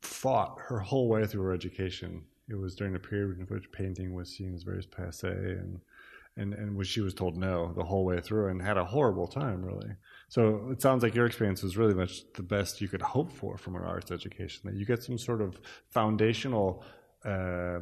fought 0.02 0.56
her 0.68 0.78
whole 0.78 1.08
way 1.08 1.26
through 1.26 1.42
her 1.42 1.52
education. 1.52 2.22
It 2.48 2.54
was 2.54 2.74
during 2.74 2.94
a 2.94 2.98
period 3.00 3.38
in 3.38 3.46
which 3.46 3.70
painting 3.72 4.14
was 4.14 4.34
seen 4.34 4.54
as 4.54 4.62
very 4.62 4.82
passe, 4.82 5.28
and 5.28 5.80
and 6.38 6.54
and 6.54 6.76
which 6.76 6.88
she 6.88 7.00
was 7.00 7.14
told 7.14 7.36
no 7.36 7.72
the 7.74 7.84
whole 7.84 8.04
way 8.04 8.20
through, 8.20 8.48
and 8.48 8.62
had 8.62 8.76
a 8.76 8.84
horrible 8.84 9.26
time 9.26 9.62
really. 9.62 9.90
So 10.28 10.68
it 10.70 10.80
sounds 10.80 11.02
like 11.02 11.14
your 11.14 11.26
experience 11.26 11.62
was 11.62 11.76
really 11.76 11.94
much 11.94 12.20
the 12.34 12.42
best 12.42 12.80
you 12.80 12.88
could 12.88 13.02
hope 13.02 13.32
for 13.32 13.56
from 13.58 13.76
an 13.76 13.82
arts 13.82 14.10
education. 14.10 14.62
That 14.64 14.74
you 14.74 14.86
get 14.86 15.02
some 15.02 15.18
sort 15.18 15.40
of 15.40 15.60
foundational. 15.90 16.84
Uh, 17.24 17.80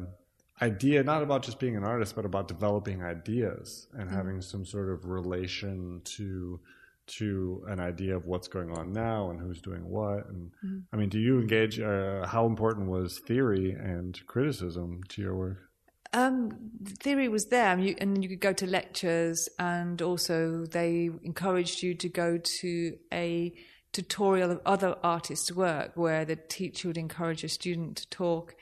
idea 0.61 1.03
not 1.03 1.21
about 1.21 1.43
just 1.43 1.59
being 1.59 1.75
an 1.75 1.83
artist 1.83 2.15
but 2.15 2.25
about 2.25 2.47
developing 2.47 3.03
ideas 3.03 3.87
and 3.93 4.09
having 4.09 4.41
some 4.41 4.65
sort 4.65 4.89
of 4.89 5.05
relation 5.05 6.01
to 6.03 6.59
to 7.05 7.63
an 7.67 7.79
idea 7.79 8.15
of 8.15 8.25
what's 8.25 8.47
going 8.47 8.71
on 8.71 8.91
now 8.91 9.29
and 9.29 9.39
who's 9.39 9.61
doing 9.61 9.87
what 9.87 10.27
and 10.29 10.51
i 10.91 10.95
mean 10.95 11.09
do 11.09 11.19
you 11.19 11.39
engage 11.39 11.79
uh, 11.79 12.25
how 12.25 12.45
important 12.45 12.89
was 12.89 13.19
theory 13.19 13.71
and 13.71 14.19
criticism 14.25 15.01
to 15.07 15.21
your 15.21 15.35
work 15.35 15.66
Um, 16.13 16.57
the 16.79 16.95
theory 16.95 17.27
was 17.27 17.47
there, 17.47 17.73
and 17.73 17.85
you, 17.85 17.95
and 17.99 18.23
you 18.23 18.29
could 18.29 18.39
go 18.39 18.53
to 18.53 18.65
lectures, 18.65 19.49
and 19.59 20.01
also 20.01 20.65
they 20.65 21.09
encouraged 21.23 21.83
you 21.83 21.95
to 21.95 22.09
go 22.09 22.37
to 22.37 22.97
a 23.13 23.53
tutorial 23.91 24.51
of 24.51 24.61
other 24.65 24.95
artists' 25.03 25.51
work, 25.51 25.91
where 25.95 26.23
the 26.23 26.35
teacher 26.35 26.87
would 26.87 26.97
encourage 26.97 27.43
a 27.43 27.49
student 27.49 27.97
to 27.97 28.09
talk 28.09 28.55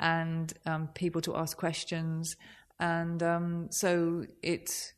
and 0.00 0.52
um, 0.66 0.88
people 0.88 1.20
to 1.22 1.36
ask 1.36 1.56
questions, 1.56 2.36
and 2.80 3.22
um, 3.22 3.68
so 3.70 4.24
it 4.42 4.92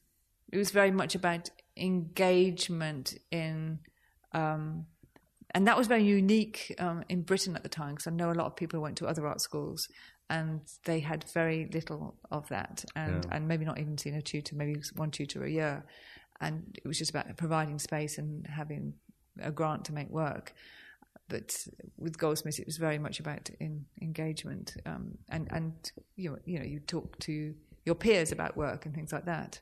it 0.52 0.58
was 0.58 0.70
very 0.70 0.90
much 0.90 1.14
about 1.14 1.50
engagement 1.76 3.14
in. 3.30 3.80
Um, 4.32 4.86
and 5.52 5.66
that 5.66 5.76
was 5.76 5.88
very 5.88 6.04
unique 6.04 6.72
um, 6.78 7.02
in 7.08 7.22
Britain 7.22 7.56
at 7.56 7.64
the 7.64 7.68
time 7.68 7.94
because 7.94 8.06
I 8.06 8.10
know 8.10 8.30
a 8.30 8.34
lot 8.34 8.46
of 8.46 8.54
people 8.54 8.78
went 8.78 8.98
to 8.98 9.06
other 9.08 9.26
art 9.26 9.40
schools 9.40 9.88
and 10.30 10.60
they 10.84 11.00
had 11.00 11.24
very 11.34 11.68
little 11.72 12.16
of 12.30 12.48
that, 12.48 12.84
and 12.96 13.24
Yeah. 13.24 13.34
and 13.36 13.48
maybe 13.48 13.64
not 13.64 13.78
even 13.78 13.98
seen 13.98 14.14
a 14.14 14.22
tutor, 14.22 14.56
maybe 14.56 14.80
one 14.96 15.10
tutor 15.10 15.44
a 15.44 15.50
year, 15.50 15.84
and 16.40 16.78
it 16.82 16.86
was 16.88 16.98
just 16.98 17.10
about 17.10 17.36
providing 17.36 17.78
space 17.78 18.16
and 18.16 18.46
having 18.46 18.94
a 19.40 19.50
grant 19.50 19.84
to 19.86 19.92
make 19.92 20.08
work. 20.08 20.54
But 21.28 21.66
with 21.96 22.18
Goldsmiths, 22.18 22.58
it 22.58 22.66
was 22.66 22.76
very 22.78 22.98
much 22.98 23.20
about 23.20 23.50
in, 23.60 23.86
engagement, 24.00 24.76
um, 24.86 25.18
and 25.28 25.48
and 25.52 25.92
you 26.16 26.30
know, 26.30 26.38
you 26.44 26.58
know 26.58 26.64
you 26.64 26.80
talk 26.80 27.18
to 27.20 27.54
your 27.84 27.94
peers 27.94 28.32
about 28.32 28.56
work 28.56 28.86
and 28.86 28.94
things 28.94 29.12
like 29.12 29.26
that. 29.26 29.60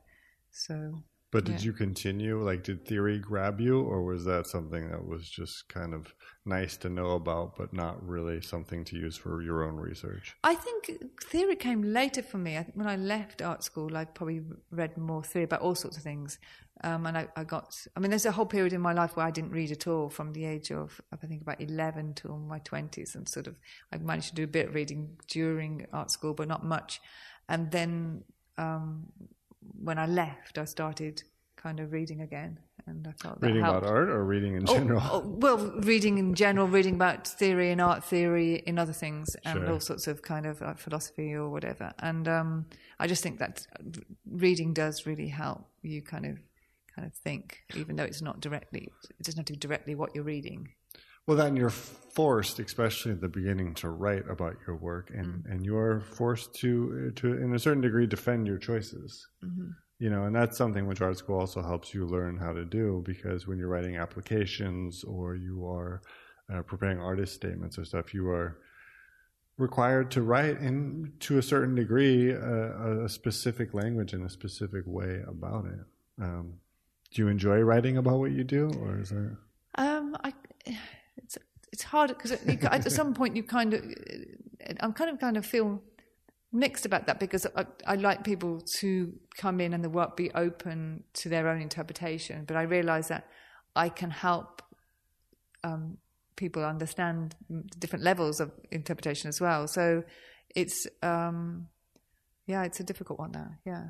So 0.50 1.02
but 1.30 1.44
did 1.44 1.56
Yeah. 1.60 1.66
you 1.66 1.72
continue 1.72 2.42
like 2.42 2.62
did 2.62 2.86
theory 2.86 3.18
grab 3.18 3.60
you 3.60 3.80
or 3.80 4.02
was 4.02 4.24
that 4.24 4.46
something 4.46 4.90
that 4.90 5.06
was 5.06 5.28
just 5.28 5.68
kind 5.68 5.92
of 5.94 6.14
nice 6.44 6.76
to 6.78 6.88
know 6.88 7.10
about 7.12 7.56
but 7.56 7.72
not 7.72 8.02
really 8.06 8.40
something 8.40 8.84
to 8.84 8.96
use 8.96 9.16
for 9.16 9.42
your 9.42 9.62
own 9.64 9.76
research 9.76 10.36
I 10.42 10.54
think 10.54 10.90
theory 11.22 11.56
came 11.56 11.82
later 11.82 12.22
for 12.22 12.38
me. 12.38 12.56
I 12.56 12.62
think 12.62 12.76
when 12.76 12.86
I 12.86 12.96
left 12.96 13.42
art 13.42 13.62
school, 13.62 13.96
I 13.96 14.04
probably 14.06 14.42
read 14.70 14.96
more 14.96 15.22
theory 15.22 15.44
about 15.44 15.60
all 15.60 15.74
sorts 15.74 15.96
of 15.96 16.02
things. 16.02 16.38
Um, 16.84 17.06
and 17.06 17.18
I, 17.18 17.28
I 17.36 17.44
got, 17.44 17.76
I 17.96 18.00
mean, 18.00 18.10
there's 18.10 18.24
a 18.24 18.32
whole 18.32 18.46
period 18.46 18.72
in 18.72 18.80
my 18.80 18.92
life 18.92 19.16
where 19.16 19.26
I 19.26 19.30
didn't 19.30 19.50
read 19.50 19.72
at 19.72 19.86
all 19.86 20.08
from 20.08 20.32
the 20.32 20.44
age 20.44 20.70
of, 20.70 21.00
I 21.12 21.16
think, 21.16 21.42
about 21.42 21.60
11 21.60 22.14
till 22.14 22.38
my 22.38 22.60
20s. 22.60 23.14
And 23.16 23.28
sort 23.28 23.48
of, 23.48 23.58
I 23.92 23.98
managed 23.98 24.28
to 24.30 24.34
do 24.36 24.44
a 24.44 24.46
bit 24.46 24.68
of 24.68 24.74
reading 24.74 25.16
during 25.26 25.86
art 25.92 26.10
school, 26.10 26.34
but 26.34 26.48
not 26.48 26.64
much. 26.64 27.00
And 27.48 27.70
then 27.70 28.22
um, 28.56 29.06
when 29.82 29.98
I 29.98 30.06
left, 30.06 30.58
I 30.58 30.64
started 30.64 31.22
kind 31.56 31.80
of 31.80 31.92
reading 31.92 32.20
again. 32.20 32.58
And 32.86 33.06
I 33.06 33.12
thought 33.12 33.40
that 33.40 33.46
reading 33.46 33.62
helped. 33.62 33.78
about 33.84 33.90
art 33.90 34.08
or 34.08 34.24
reading 34.24 34.54
in 34.54 34.64
Oh, 34.66 34.72
general 34.74 35.02
oh, 35.04 35.20
well, 35.26 35.58
reading 35.80 36.16
in 36.16 36.34
general, 36.34 36.66
reading 36.66 36.94
about 36.94 37.26
theory 37.26 37.70
and 37.70 37.80
art 37.82 38.02
theory 38.02 38.62
in 38.66 38.78
other 38.78 38.94
things, 38.94 39.28
and 39.44 39.58
Sure. 39.58 39.72
all 39.72 39.80
sorts 39.80 40.06
of 40.06 40.22
kind 40.22 40.46
of 40.46 40.60
like 40.62 40.78
philosophy 40.78 41.34
or 41.34 41.50
whatever. 41.50 41.92
And 41.98 42.26
um, 42.28 42.66
I 42.98 43.06
just 43.06 43.22
think 43.22 43.38
that 43.40 43.66
reading 44.30 44.72
does 44.72 45.04
really 45.06 45.28
help 45.28 45.66
you 45.82 46.00
kind 46.00 46.24
of 46.24 46.38
kind 46.94 47.06
of 47.06 47.12
think, 47.14 47.58
even 47.76 47.96
though 47.96 48.04
it's 48.04 48.22
not 48.22 48.40
directly, 48.40 48.88
it 49.18 49.22
doesn't 49.24 49.38
have 49.38 49.46
to 49.46 49.52
be 49.52 49.58
directly 49.58 49.94
what 49.94 50.14
you're 50.14 50.24
reading. 50.24 50.68
Well, 51.28 51.36
then 51.36 51.56
you're 51.56 51.68
forced, 51.68 52.58
especially 52.58 53.12
at 53.12 53.20
the 53.20 53.28
beginning, 53.28 53.74
to 53.74 53.90
write 53.90 54.26
about 54.30 54.56
your 54.66 54.76
work, 54.76 55.10
and, 55.14 55.44
and 55.44 55.62
you're 55.62 56.00
forced 56.00 56.54
to, 56.60 57.10
to, 57.16 57.34
in 57.34 57.54
a 57.54 57.58
certain 57.58 57.82
degree, 57.82 58.06
defend 58.06 58.46
your 58.46 58.56
choices. 58.56 59.26
You 59.98 60.08
know, 60.08 60.24
and 60.24 60.34
that's 60.34 60.56
something 60.56 60.86
which 60.86 61.02
art 61.02 61.18
school 61.18 61.38
also 61.38 61.60
helps 61.60 61.92
you 61.92 62.06
learn 62.06 62.38
how 62.38 62.54
to 62.54 62.64
do 62.64 63.02
because 63.04 63.46
when 63.46 63.58
you're 63.58 63.68
writing 63.68 63.98
applications 63.98 65.04
or 65.04 65.34
you 65.34 65.66
are 65.66 66.00
uh, 66.50 66.62
preparing 66.62 66.98
artist 66.98 67.34
statements 67.34 67.78
or 67.78 67.84
stuff, 67.84 68.14
you 68.14 68.30
are 68.30 68.56
required 69.58 70.10
to 70.12 70.22
write 70.22 70.56
in, 70.62 71.12
to 71.20 71.36
a 71.36 71.42
certain 71.42 71.74
degree, 71.74 72.32
uh, 72.32 73.04
a 73.04 73.08
specific 73.08 73.74
language 73.74 74.14
and 74.14 74.24
a 74.24 74.30
specific 74.30 74.84
way 74.86 75.20
about 75.28 75.66
it. 75.66 76.22
Um, 76.22 76.54
do 77.12 77.20
you 77.20 77.28
enjoy 77.28 77.60
writing 77.60 77.98
about 77.98 78.18
what 78.18 78.30
you 78.30 78.44
do, 78.44 78.70
or 78.80 78.98
is 78.98 79.10
there? 79.10 79.38
Um, 79.74 80.16
I, 80.24 80.32
it's 81.18 81.38
it's 81.72 81.77
hard 81.88 82.08
because 82.08 82.32
at 82.32 82.92
some 82.92 83.14
point 83.14 83.36
you 83.36 83.42
kind 83.42 83.74
of, 83.74 83.82
I'm 84.80 84.92
kind 84.92 85.10
of 85.10 85.18
kind 85.18 85.36
of 85.36 85.44
feel 85.44 85.82
mixed 86.52 86.86
about 86.86 87.06
that 87.06 87.20
because 87.20 87.46
I, 87.56 87.66
I 87.86 87.94
like 87.96 88.24
people 88.24 88.60
to 88.80 89.12
come 89.36 89.60
in 89.60 89.74
and 89.74 89.84
the 89.84 89.90
work 89.90 90.16
be 90.16 90.30
open 90.32 91.04
to 91.14 91.28
their 91.28 91.48
own 91.48 91.60
interpretation, 91.60 92.44
but 92.46 92.56
I 92.56 92.62
realise 92.62 93.08
that 93.08 93.26
I 93.76 93.88
can 93.88 94.10
help 94.10 94.62
um, 95.64 95.98
people 96.36 96.64
understand 96.64 97.34
different 97.78 98.04
levels 98.04 98.40
of 98.40 98.52
interpretation 98.70 99.28
as 99.28 99.40
well. 99.40 99.66
So 99.66 100.04
it's 100.54 100.86
um, 101.02 101.68
yeah, 102.46 102.64
it's 102.64 102.80
a 102.80 102.84
difficult 102.84 103.18
one 103.18 103.32
now. 103.32 103.50
Yeah. 103.64 103.84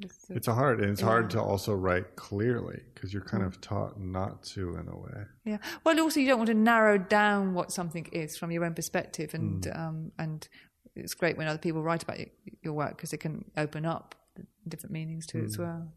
It's 0.00 0.28
a- 0.30 0.34
It's 0.34 0.46
hard, 0.48 0.80
and 0.80 0.90
it's 0.90 1.00
Yeah. 1.00 1.06
hard 1.06 1.30
to 1.30 1.40
also 1.42 1.72
write 1.74 2.16
clearly 2.16 2.82
because 2.92 3.12
you're 3.12 3.24
kind 3.24 3.44
of 3.44 3.60
taught 3.60 3.98
not 4.00 4.42
to 4.54 4.76
in 4.76 4.88
a 4.88 4.96
way. 4.98 5.24
Yeah. 5.44 5.58
Well, 5.84 5.98
also 6.00 6.18
you 6.20 6.26
don't 6.26 6.38
want 6.38 6.48
to 6.48 6.54
narrow 6.54 6.98
down 6.98 7.54
what 7.54 7.70
something 7.72 8.06
is 8.06 8.36
from 8.36 8.50
your 8.50 8.64
own 8.64 8.74
perspective, 8.74 9.34
and 9.34 9.62
Mm. 9.62 9.78
um, 9.78 10.12
and 10.18 10.48
it's 10.96 11.14
great 11.14 11.36
when 11.36 11.46
other 11.46 11.58
people 11.58 11.82
write 11.82 12.02
about 12.02 12.18
your 12.62 12.72
work 12.74 12.96
because 12.96 13.12
it 13.12 13.18
can 13.18 13.50
open 13.56 13.84
up 13.86 14.14
different 14.66 14.92
meanings 14.92 15.26
to 15.26 15.38
it 15.38 15.42
Mm. 15.42 15.46
as 15.46 15.58
well. 15.58 15.92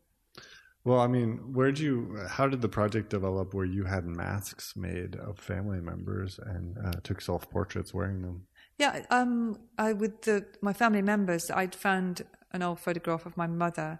Well, 0.84 1.00
I 1.02 1.08
mean, 1.08 1.54
where'd 1.54 1.80
you? 1.80 2.18
How 2.30 2.48
did 2.48 2.62
the 2.62 2.70
project 2.70 3.10
develop? 3.10 3.54
Where 3.54 3.66
you 3.66 3.84
had 3.86 4.06
masks 4.06 4.76
made 4.76 5.16
of 5.18 5.38
family 5.40 5.82
members 5.82 6.40
and 6.40 6.78
uh, 6.78 6.92
took 7.04 7.20
self 7.20 7.50
portraits 7.50 7.94
wearing 7.94 8.22
them? 8.22 8.48
Yeah. 8.78 9.06
Um. 9.10 9.58
I 9.78 9.94
with 9.94 10.22
the 10.22 10.46
my 10.62 10.72
family 10.72 11.02
members, 11.02 11.50
I'd 11.52 11.74
found 11.76 12.22
an 12.52 12.64
old 12.64 12.80
photograph 12.80 13.26
of 13.26 13.36
my 13.38 13.48
mother. 13.48 14.00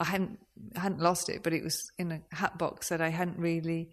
I 0.00 0.04
hadn't 0.04 0.38
I 0.76 0.80
hadn't 0.80 1.00
lost 1.00 1.28
it, 1.28 1.42
but 1.42 1.52
it 1.52 1.62
was 1.62 1.90
in 1.98 2.12
a 2.12 2.20
hat 2.34 2.58
box 2.58 2.88
that 2.88 3.00
I 3.00 3.10
hadn't 3.10 3.38
really 3.38 3.90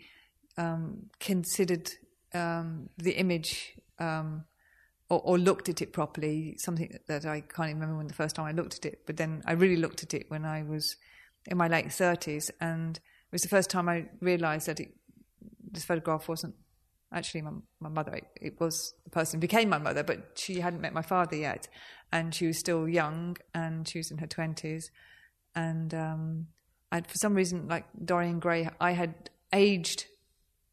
um, 0.58 1.10
considered 1.20 1.92
um, 2.34 2.90
the 2.98 3.12
image 3.12 3.74
um, 4.00 4.46
or, 5.10 5.22
or 5.24 5.38
looked 5.38 5.70
at 5.70 5.82
it 5.82 5.94
properly. 5.94 6.56
Something 6.58 6.98
that 7.08 7.26
I 7.26 7.42
can't 7.42 7.70
even 7.70 7.82
remember 7.82 7.98
when 7.98 8.08
the 8.08 8.14
first 8.14 8.36
time 8.36 8.46
I 8.46 8.52
looked 8.52 8.76
at 8.78 8.86
it, 8.86 9.02
but 9.06 9.18
then 9.18 9.44
I 9.46 9.54
really 9.54 9.78
looked 9.78 10.04
at 10.04 10.14
it 10.14 10.26
when 10.30 10.46
I 10.46 10.64
was 10.64 10.96
in 11.46 11.58
my 11.58 11.68
late 11.68 11.92
thirties, 11.92 12.50
and 12.60 12.98
it 12.98 13.32
was 13.32 13.42
the 13.42 13.50
first 13.50 13.70
time 13.70 13.88
I 13.88 14.06
realised 14.20 14.68
that 14.68 14.80
it, 14.80 14.94
this 15.72 15.86
photograph 15.86 16.28
wasn't 16.28 16.56
actually 17.14 17.42
my, 17.42 17.52
my 17.80 17.90
mother. 17.90 18.20
It, 18.42 18.60
was 18.60 18.94
the 19.04 19.10
person 19.10 19.38
who 19.38 19.42
became 19.42 19.70
my 19.70 19.78
mother, 19.78 20.04
but 20.04 20.32
she 20.36 20.60
hadn't 20.60 20.82
met 20.82 20.94
my 20.94 21.02
father 21.02 21.36
yet, 21.36 21.68
and 22.12 22.34
she 22.34 22.48
was 22.48 22.58
still 22.58 22.88
young, 22.88 23.38
and 23.54 23.88
she 23.88 24.00
was 24.00 24.12
in 24.12 24.18
her 24.20 24.28
twenties, 24.28 24.92
and 25.56 25.94
um, 25.94 26.48
I, 26.92 27.02
for 27.02 27.18
some 27.18 27.34
reason, 27.34 27.68
like 27.68 27.86
Dorian 28.04 28.40
Gray, 28.40 28.70
I 28.80 28.92
had 28.92 29.30
aged 29.54 30.06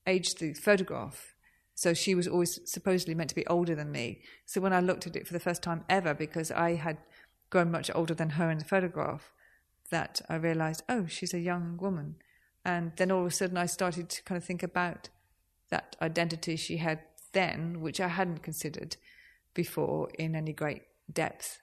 aged 0.06 0.40
the 0.40 0.54
photograph. 0.54 1.34
So 1.74 1.94
she 1.94 2.16
was 2.16 2.26
always 2.26 2.58
supposedly 2.64 3.14
meant 3.14 3.28
to 3.28 3.36
be 3.36 3.46
older 3.46 3.76
than 3.76 3.92
me. 3.92 4.22
So 4.46 4.60
when 4.60 4.72
I 4.72 4.80
looked 4.80 5.06
at 5.06 5.14
it 5.14 5.28
for 5.28 5.32
the 5.32 5.38
first 5.38 5.62
time 5.62 5.84
ever, 5.88 6.12
because 6.12 6.50
I 6.50 6.74
had 6.74 6.98
grown 7.50 7.70
much 7.70 7.88
older 7.94 8.14
than 8.14 8.30
her 8.30 8.50
in 8.50 8.58
the 8.58 8.64
photograph, 8.64 9.32
that 9.90 10.20
I 10.28 10.34
realized, 10.36 10.82
oh, 10.88 11.06
she's 11.06 11.34
a 11.34 11.38
young 11.38 11.76
woman. 11.80 12.16
And 12.64 12.92
then 12.96 13.12
all 13.12 13.20
of 13.20 13.26
a 13.26 13.30
sudden 13.30 13.56
I 13.56 13.66
started 13.66 14.08
to 14.08 14.22
kind 14.24 14.36
of 14.36 14.44
think 14.44 14.62
about 14.62 15.08
that 15.70 15.96
identity 16.00 16.56
she 16.56 16.78
had 16.78 17.00
then, 17.32 17.80
which 17.80 18.00
I 18.00 18.08
hadn't 18.08 18.42
considered 18.42 18.96
before 19.54 20.08
in 20.18 20.34
any 20.34 20.52
great 20.52 20.82
depth. 21.12 21.60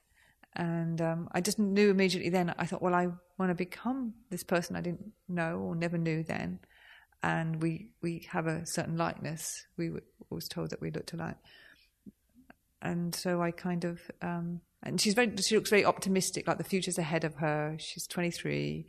And 0.56 1.02
um, 1.02 1.28
I 1.34 1.42
just 1.42 1.60
knew 1.60 1.90
immediately 1.90 2.30
then, 2.30 2.54
I 2.58 2.66
thought, 2.66 2.82
well, 2.82 2.96
I 2.96 3.08
want 3.38 3.50
to 3.50 3.56
become 3.56 4.14
this 4.30 4.44
person 4.44 4.76
I 4.76 4.82
didn't 4.82 5.12
know 5.28 5.58
or 5.60 5.76
never 5.76 5.98
knew 5.98 6.24
then. 6.24 6.60
and 7.26 7.62
we 7.62 7.90
we 8.02 8.28
have 8.30 8.46
a 8.48 8.66
certain 8.66 8.98
likeness. 8.98 9.66
We 9.78 9.90
were 9.90 10.04
always 10.30 10.48
told 10.48 10.70
that 10.70 10.80
we 10.80 10.92
looked 10.92 11.12
alike, 11.14 11.38
and 12.82 13.14
so 13.16 13.42
I 13.42 13.52
kind 13.52 13.84
of 13.84 14.00
um, 14.22 14.62
and 14.84 15.02
she's 15.02 15.16
very 15.16 15.36
she 15.38 15.56
looks 15.56 15.72
very 15.72 15.84
optimistic, 15.84 16.48
like 16.48 16.60
the 16.60 16.64
future's 16.64 17.00
ahead 17.00 17.24
of 17.24 17.36
her. 17.36 17.76
She's 17.80 18.06
twenty 18.08 18.32
three. 18.32 18.86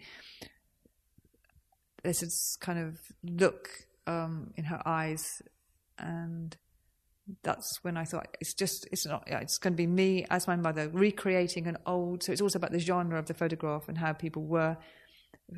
There's 2.02 2.20
this 2.20 2.56
kind 2.60 2.78
of 2.78 2.98
look 3.24 3.68
um, 4.06 4.52
in 4.56 4.64
her 4.64 4.80
eyes, 4.86 5.42
and 5.98 6.56
that's 7.42 7.78
when 7.82 7.96
I 7.96 8.04
thought 8.04 8.28
it's 8.40 8.54
just 8.54 8.88
it's 8.92 9.06
not 9.06 9.24
yeah, 9.26 9.40
it's 9.40 9.58
going 9.58 9.72
to 9.72 9.76
be 9.76 9.86
me 9.86 10.26
as 10.30 10.46
my 10.46 10.56
mother 10.56 10.88
recreating 10.88 11.66
an 11.66 11.76
old. 11.86 12.22
So 12.22 12.32
it's 12.32 12.40
also 12.40 12.58
about 12.58 12.72
the 12.72 12.78
genre 12.78 13.18
of 13.18 13.26
the 13.26 13.34
photograph 13.34 13.88
and 13.88 13.98
how 13.98 14.12
people 14.12 14.44
were 14.44 14.76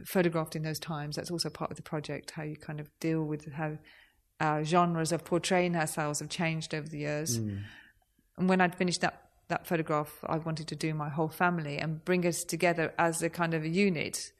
photographed 0.06 0.56
in 0.56 0.62
those 0.62 0.78
times. 0.78 1.16
That's 1.16 1.30
also 1.30 1.50
part 1.50 1.70
of 1.70 1.76
the 1.76 1.82
project. 1.82 2.32
How 2.32 2.42
you 2.42 2.56
kind 2.56 2.80
of 2.80 2.88
deal 3.00 3.22
with 3.24 3.52
how 3.52 3.78
our 4.40 4.64
genres 4.64 5.12
of 5.12 5.24
portraying 5.24 5.74
ourselves 5.76 6.20
have 6.20 6.28
changed 6.28 6.74
over 6.74 6.88
the 6.88 6.98
years. 6.98 7.36
And 8.36 8.48
when 8.48 8.60
I'd 8.60 8.76
finished 8.76 9.00
that 9.00 9.24
that 9.48 9.66
photograph, 9.66 10.12
I 10.26 10.36
wanted 10.36 10.68
to 10.68 10.76
do 10.76 10.92
my 10.92 11.08
whole 11.08 11.28
family 11.28 11.78
and 11.78 12.04
bring 12.04 12.26
us 12.26 12.44
together 12.44 12.92
as 12.98 13.22
a 13.22 13.30
kind 13.30 13.54
of 13.54 13.64
a 13.64 13.68
unit. 13.68 14.30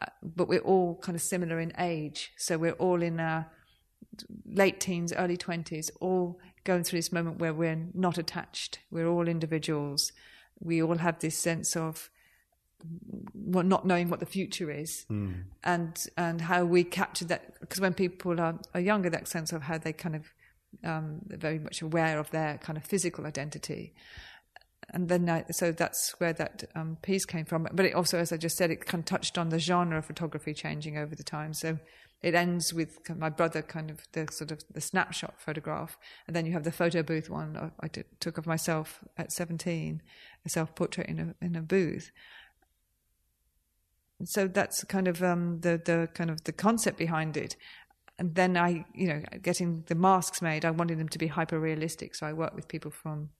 Uh, 0.00 0.06
but 0.22 0.48
we're 0.48 0.60
all 0.60 0.96
kind 0.96 1.16
of 1.16 1.22
similar 1.22 1.58
in 1.60 1.72
age, 1.78 2.32
so 2.36 2.58
we're 2.58 2.72
all 2.72 3.02
in 3.02 3.18
our 3.20 3.50
late 4.46 4.80
teens, 4.80 5.12
early 5.12 5.36
20s, 5.36 5.90
all 6.00 6.38
going 6.64 6.84
through 6.84 6.98
this 6.98 7.12
moment 7.12 7.38
where 7.38 7.54
we're 7.54 7.88
not 7.94 8.18
attached. 8.18 8.80
We're 8.90 9.06
all 9.06 9.28
individuals. 9.28 10.12
We 10.58 10.82
all 10.82 10.98
have 10.98 11.18
this 11.20 11.38
sense 11.38 11.76
of 11.76 12.10
not 13.34 13.86
knowing 13.86 14.08
what 14.08 14.20
the 14.20 14.26
future 14.26 14.70
is 14.70 15.04
and 15.64 16.06
and 16.16 16.40
how 16.40 16.64
we 16.64 16.84
capture 16.84 17.26
that. 17.26 17.60
Because 17.60 17.80
when 17.80 17.94
people 17.94 18.40
are, 18.40 18.58
are 18.74 18.80
younger, 18.80 19.10
that 19.10 19.28
sense 19.28 19.52
of 19.52 19.62
how 19.62 19.78
they 19.78 19.92
kind 19.92 20.16
of 20.16 20.32
um, 20.84 21.20
they're 21.26 21.38
very 21.38 21.58
much 21.58 21.82
aware 21.82 22.18
of 22.18 22.30
their 22.30 22.58
kind 22.58 22.76
of 22.76 22.84
physical 22.84 23.26
identity. 23.26 23.94
And 24.92 25.08
then, 25.08 25.28
I, 25.30 25.44
so 25.52 25.72
that's 25.72 26.14
where 26.18 26.32
that 26.32 26.64
um, 26.74 26.98
piece 27.00 27.24
came 27.24 27.44
from. 27.44 27.68
But 27.72 27.86
it 27.86 27.94
also, 27.94 28.18
as 28.18 28.32
I 28.32 28.36
just 28.36 28.56
said, 28.56 28.70
it 28.70 28.86
kind 28.86 29.02
of 29.02 29.06
touched 29.06 29.38
on 29.38 29.50
the 29.50 29.58
genre 29.58 29.98
of 29.98 30.04
photography 30.04 30.52
changing 30.52 30.98
over 30.98 31.14
the 31.14 31.22
time. 31.22 31.54
So 31.54 31.78
it 32.22 32.34
ends 32.34 32.74
with 32.74 32.98
my 33.16 33.30
brother, 33.30 33.62
kind 33.62 33.90
of 33.90 34.00
the 34.12 34.26
sort 34.30 34.50
of 34.50 34.62
the 34.72 34.80
snapshot 34.80 35.40
photograph, 35.40 35.96
and 36.26 36.36
then 36.36 36.44
you 36.44 36.52
have 36.52 36.64
the 36.64 36.72
photo 36.72 37.02
booth 37.02 37.30
one 37.30 37.72
I, 37.80 37.88
did, 37.88 38.04
took 38.20 38.36
of 38.36 38.46
myself 38.46 39.00
at 39.16 39.32
seventeen, 39.32 40.02
a 40.44 40.48
self 40.48 40.74
portrait 40.74 41.08
in 41.08 41.18
a 41.18 41.44
in 41.44 41.56
a 41.56 41.62
booth. 41.62 42.10
So 44.24 44.48
that's 44.48 44.84
kind 44.84 45.08
of 45.08 45.22
um, 45.22 45.60
the 45.60 45.80
the 45.82 46.08
kind 46.12 46.30
of 46.30 46.44
the 46.44 46.52
concept 46.52 46.98
behind 46.98 47.36
it. 47.36 47.56
And 48.18 48.34
then 48.34 48.54
I, 48.54 48.84
you 48.94 49.08
know, 49.08 49.22
getting 49.40 49.84
the 49.86 49.94
masks 49.94 50.42
made, 50.42 50.66
I 50.66 50.72
wanted 50.72 50.98
them 50.98 51.08
to 51.08 51.18
be 51.18 51.28
hyper 51.28 51.58
realistic. 51.58 52.14
So 52.14 52.26
I 52.26 52.34
worked 52.34 52.54
with 52.54 52.68
people 52.68 52.90
from 52.90 53.30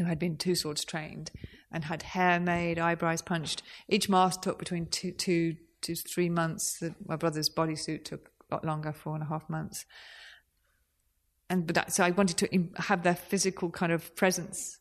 who 0.00 0.06
had 0.06 0.18
been 0.18 0.36
Tussauds 0.36 0.84
trained 0.84 1.30
and 1.70 1.84
had 1.84 2.02
hair 2.02 2.40
made, 2.40 2.78
eyebrows 2.78 3.20
punched. 3.20 3.62
Each 3.86 4.08
mask 4.08 4.40
took 4.40 4.58
between 4.58 4.86
two, 4.86 5.12
two 5.12 5.56
to 5.82 5.94
three 5.94 6.30
months. 6.30 6.78
The, 6.78 6.94
my 7.06 7.16
brother's 7.16 7.50
bodysuit 7.50 8.04
took 8.04 8.30
a 8.50 8.54
lot 8.54 8.64
longer, 8.64 8.92
four 8.92 9.14
and 9.14 9.22
a 9.22 9.26
half 9.26 9.48
months. 9.50 9.84
And 11.50 11.66
but 11.66 11.74
that, 11.74 11.92
so 11.92 12.02
I 12.02 12.10
wanted 12.10 12.38
to 12.38 12.68
have 12.82 13.02
their 13.02 13.14
physical 13.14 13.70
kind 13.70 13.92
of 13.92 14.16
presence. 14.16 14.78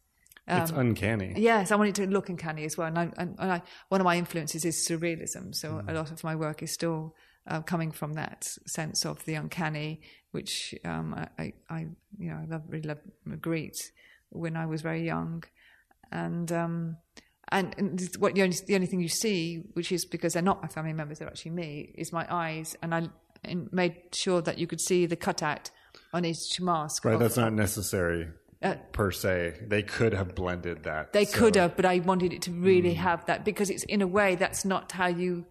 it's 0.48 0.72
uncanny. 0.72 1.34
Yes, 1.36 1.72
I 1.72 1.76
wanted 1.76 1.96
to 1.96 2.08
look 2.08 2.30
uncanny 2.30 2.64
as 2.64 2.78
well. 2.78 2.88
And, 2.88 2.98
I, 2.98 3.12
and, 3.18 3.36
and 3.38 3.52
I, 3.52 3.62
one 3.90 4.00
of 4.00 4.06
my 4.06 4.16
influences 4.18 4.64
is 4.64 4.88
surrealism. 4.88 5.54
So 5.54 5.84
a 5.86 5.94
lot 5.94 6.12
of 6.12 6.24
my 6.24 6.36
work 6.36 6.64
is 6.64 6.72
still 6.72 7.14
uh, 7.46 7.62
coming 7.62 7.92
from 7.92 8.14
that 8.14 8.46
sense 8.66 9.06
of 9.06 9.26
the 9.26 9.36
uncanny, 9.36 10.02
which 10.32 10.74
um, 10.86 11.14
I, 11.14 11.44
I, 11.44 11.54
I, 11.70 11.80
you 12.18 12.30
know, 12.30 12.40
I 12.42 12.46
love, 12.46 12.64
really 12.70 12.88
love 12.88 13.00
Magritte 13.28 13.90
when 14.32 14.56
I 14.56 14.66
was 14.66 14.82
very 14.82 15.06
young, 15.06 15.44
and 16.12 16.52
um, 16.52 16.98
and, 17.52 17.74
and 17.78 18.10
what 18.20 18.36
the 18.36 18.44
only, 18.44 18.56
the 18.68 18.76
only 18.76 18.88
thing 18.88 19.02
you 19.02 19.10
see, 19.10 19.64
which 19.74 19.92
is 19.92 20.06
because 20.06 20.34
they're 20.34 20.42
not 20.44 20.62
my 20.62 20.68
family 20.68 20.94
members, 20.94 21.20
they're 21.20 21.28
actually 21.28 21.52
me, 21.52 21.94
is 21.98 22.12
my 22.14 22.26
eyes, 22.30 22.76
and 22.82 22.94
I 22.94 23.10
and 23.44 23.72
made 23.72 23.96
sure 24.14 24.42
that 24.42 24.58
you 24.58 24.68
could 24.68 24.82
see 24.82 25.06
the 25.06 25.16
cutout 25.16 25.72
on 26.14 26.26
each 26.26 26.60
mask. 26.60 27.06
Right, 27.06 27.14
of- 27.14 27.20
that's 27.22 27.38
not 27.38 27.54
necessary 27.54 28.28
Uh, 28.62 28.76
per 28.92 29.12
se. 29.12 29.62
They 29.66 29.82
could 29.84 30.14
have 30.14 30.36
blended 30.36 30.84
that. 30.84 31.14
They 31.14 31.26
so- 31.26 31.38
could 31.38 31.56
have, 31.56 31.76
but 31.78 31.86
I 31.86 32.00
wanted 32.00 32.34
it 32.34 32.42
to 32.44 32.52
really 32.52 32.96
have 32.96 33.26
that 33.28 33.46
because 33.46 33.70
it's 33.70 33.84
in 33.84 34.02
a 34.02 34.08
way 34.08 34.36
that's 34.36 34.66
not 34.66 34.92
how 34.92 35.08
you. 35.08 35.46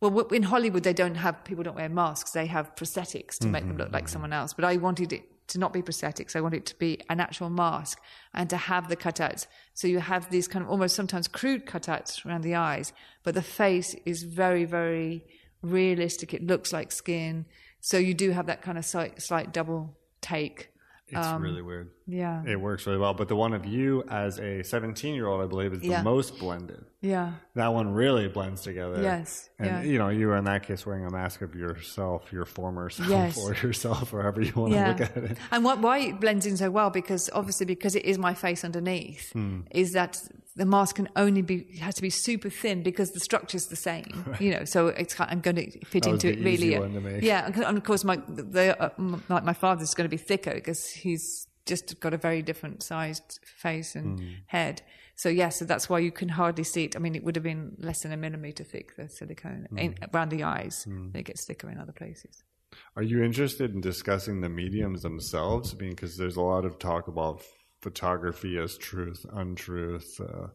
Well, 0.00 0.18
in 0.32 0.42
Hollywood, 0.42 0.82
they 0.82 0.92
don't 0.92 1.14
have 1.14 1.44
people 1.44 1.62
don't 1.62 1.76
wear 1.76 1.88
masks; 1.88 2.32
they 2.32 2.46
have 2.46 2.74
prosthetics 2.74 3.38
to 3.38 3.46
make 3.46 3.64
them 3.64 3.76
look 3.76 3.92
like 3.92 4.08
someone 4.08 4.32
else. 4.32 4.52
But 4.52 4.64
I 4.64 4.76
wanted 4.76 5.12
it 5.12 5.22
to 5.48 5.58
not 5.58 5.72
be 5.72 5.82
prosthetics. 5.82 6.36
I 6.36 6.40
want 6.40 6.54
it 6.54 6.66
to 6.66 6.76
be 6.76 7.00
an 7.08 7.20
actual 7.20 7.50
mask 7.50 8.00
and 8.32 8.48
to 8.50 8.56
have 8.56 8.88
the 8.88 8.96
cutouts. 8.96 9.46
So 9.74 9.88
you 9.88 9.98
have 9.98 10.30
these 10.30 10.48
kind 10.48 10.64
of 10.64 10.70
almost 10.70 10.94
sometimes 10.94 11.28
crude 11.28 11.66
cutouts 11.66 12.24
around 12.24 12.42
the 12.42 12.54
eyes, 12.54 12.92
but 13.24 13.34
the 13.34 13.42
face 13.42 13.94
is 14.04 14.22
very, 14.22 14.64
very 14.64 15.24
realistic. 15.62 16.34
It 16.34 16.46
looks 16.46 16.72
like 16.72 16.92
skin. 16.92 17.46
So 17.80 17.98
you 17.98 18.14
do 18.14 18.30
have 18.30 18.46
that 18.46 18.62
kind 18.62 18.78
of 18.78 18.84
slight, 18.84 19.20
slight 19.22 19.52
double 19.52 19.96
take. 20.20 20.70
It's 21.10 21.26
Um, 21.26 21.40
really 21.42 21.62
weird. 21.62 21.90
Yeah. 22.06 22.42
It 22.46 22.60
works 22.60 22.86
really 22.86 22.98
well. 22.98 23.14
But 23.14 23.28
the 23.28 23.36
one 23.36 23.52
of 23.54 23.64
you 23.64 24.04
as 24.08 24.38
a 24.38 24.62
17 24.62 25.14
year 25.14 25.26
old, 25.26 25.42
I 25.42 25.46
believe, 25.46 25.72
is 25.72 25.80
the 25.80 25.88
Yeah. 25.88 26.02
most 26.02 26.38
blended. 26.38 26.84
Yeah. 27.00 27.32
That 27.54 27.68
one 27.72 27.92
really 27.94 28.28
blends 28.28 28.60
together. 28.62 29.00
Yes, 29.02 29.48
And, 29.58 29.66
yeah. 29.68 29.82
you 29.82 29.98
know, 29.98 30.08
you 30.08 30.26
were 30.26 30.36
in 30.36 30.44
that 30.44 30.64
case 30.64 30.84
wearing 30.84 31.04
a 31.06 31.10
mask 31.10 31.40
of 31.42 31.54
yourself, 31.54 32.30
your 32.32 32.44
former 32.44 32.90
self, 32.98 33.08
Yes. 33.08 33.38
or 33.38 33.54
yourself, 33.54 34.12
or 34.12 34.20
however 34.22 34.42
you 34.42 34.52
want 34.54 34.72
to 34.74 34.86
look 34.86 35.00
at 35.00 35.16
it. 35.16 35.38
And 35.50 35.64
what, 35.64 35.78
why 35.80 35.98
it 35.98 36.20
blends 36.20 36.44
in 36.44 36.56
so 36.56 36.70
well, 36.70 36.90
because 36.90 37.30
obviously 37.32 37.66
because 37.66 37.94
it 37.94 38.04
is 38.04 38.18
my 38.18 38.34
face 38.34 38.64
underneath, 38.64 39.32
Hmm. 39.32 39.60
is 39.70 39.92
that 39.92 40.18
the 40.58 40.66
mask 40.66 40.96
can 40.96 41.08
only 41.16 41.42
be 41.42 41.58
has 41.80 41.94
to 41.94 42.02
be 42.02 42.10
super 42.10 42.50
thin 42.50 42.82
because 42.82 43.10
the 43.12 43.20
structure's 43.20 43.66
the 43.66 43.76
same. 43.76 44.04
You 44.40 44.50
know, 44.54 44.64
so 44.64 44.88
it's 44.88 45.14
I'm 45.18 45.40
going 45.40 45.56
to 45.56 45.66
fit 45.86 46.02
That 46.04 46.10
into 46.10 46.28
it 46.28 46.38
really. 46.38 46.52
easy 46.74 46.78
one 46.78 46.92
to 46.94 47.00
make. 47.00 47.22
Yeah, 47.22 47.46
and 47.46 47.78
of 47.78 47.84
course 47.84 48.04
my 48.04 48.16
the 48.28 48.76
uh, 48.80 48.90
m- 48.98 49.22
like 49.28 49.44
my 49.44 49.52
father's 49.54 49.94
going 49.94 50.04
to 50.10 50.16
be 50.18 50.22
thicker 50.30 50.54
because 50.54 50.84
he's 50.90 51.46
just 51.66 52.00
got 52.00 52.12
a 52.14 52.16
very 52.16 52.42
different 52.42 52.82
sized 52.82 53.40
face 53.44 53.94
and 53.94 54.18
Hmm. 54.20 54.26
head. 54.46 54.82
So 55.16 55.28
yeah, 55.28 55.48
so 55.50 55.64
that's 55.64 55.88
why 55.90 55.98
you 55.98 56.12
can 56.12 56.28
hardly 56.30 56.64
see 56.64 56.84
it. 56.84 56.94
I 56.96 56.98
mean, 57.00 57.14
it 57.14 57.24
would 57.24 57.36
have 57.36 57.42
been 57.42 57.76
less 57.78 58.00
than 58.02 58.12
a 58.12 58.16
millimeter 58.16 58.64
thick 58.64 58.96
the 58.96 59.08
silicone 59.08 59.66
Hmm. 59.70 59.78
in, 59.78 59.94
around 60.14 60.30
the 60.30 60.42
eyes. 60.44 60.86
It 61.14 61.24
gets 61.24 61.44
thicker 61.46 61.68
in 61.70 61.78
other 61.78 61.92
places. 61.92 62.42
Are 62.96 63.02
you 63.02 63.22
interested 63.24 63.74
in 63.74 63.80
discussing 63.80 64.40
the 64.40 64.48
mediums 64.48 65.02
themselves? 65.02 65.74
I 65.74 65.76
mean, 65.82 65.90
because 65.90 66.16
there's 66.16 66.36
a 66.36 66.42
lot 66.42 66.64
of 66.64 66.78
talk 66.78 67.08
about 67.08 67.42
photography 67.80 68.58
as 68.58 68.76
truth, 68.76 69.24
untruth. 69.32 70.20
Uh, 70.20 70.48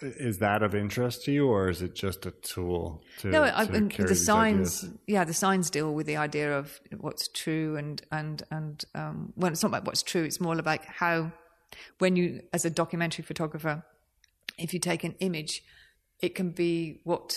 is 0.00 0.38
that 0.38 0.62
of 0.62 0.74
interest 0.74 1.24
to 1.24 1.32
you, 1.32 1.48
or 1.48 1.68
is 1.68 1.82
it 1.82 1.94
just 1.94 2.24
a 2.24 2.30
tool 2.30 3.02
to, 3.18 3.28
no, 3.28 3.42
I, 3.42 3.66
to 3.66 3.72
and 3.72 3.90
carry 3.90 4.08
the 4.08 4.14
signs, 4.14 4.88
yeah, 5.08 5.24
the 5.24 5.34
signs 5.34 5.70
deal 5.70 5.92
with 5.92 6.06
the 6.06 6.16
idea 6.16 6.56
of 6.56 6.80
what's 6.98 7.26
true 7.28 7.76
and 7.76 8.00
and 8.12 8.42
and 8.50 8.84
um, 8.94 9.32
well, 9.36 9.50
it's 9.50 9.62
not 9.62 9.70
about 9.70 9.86
what's 9.86 10.04
true. 10.04 10.22
It's 10.22 10.40
more 10.40 10.56
about 10.56 10.84
how, 10.84 11.32
when 11.98 12.14
you, 12.14 12.42
as 12.52 12.64
a 12.64 12.70
documentary 12.70 13.24
photographer, 13.24 13.84
if 14.56 14.72
you 14.72 14.78
take 14.78 15.02
an 15.02 15.16
image, 15.18 15.64
it 16.20 16.36
can 16.36 16.50
be 16.50 17.00
what 17.02 17.36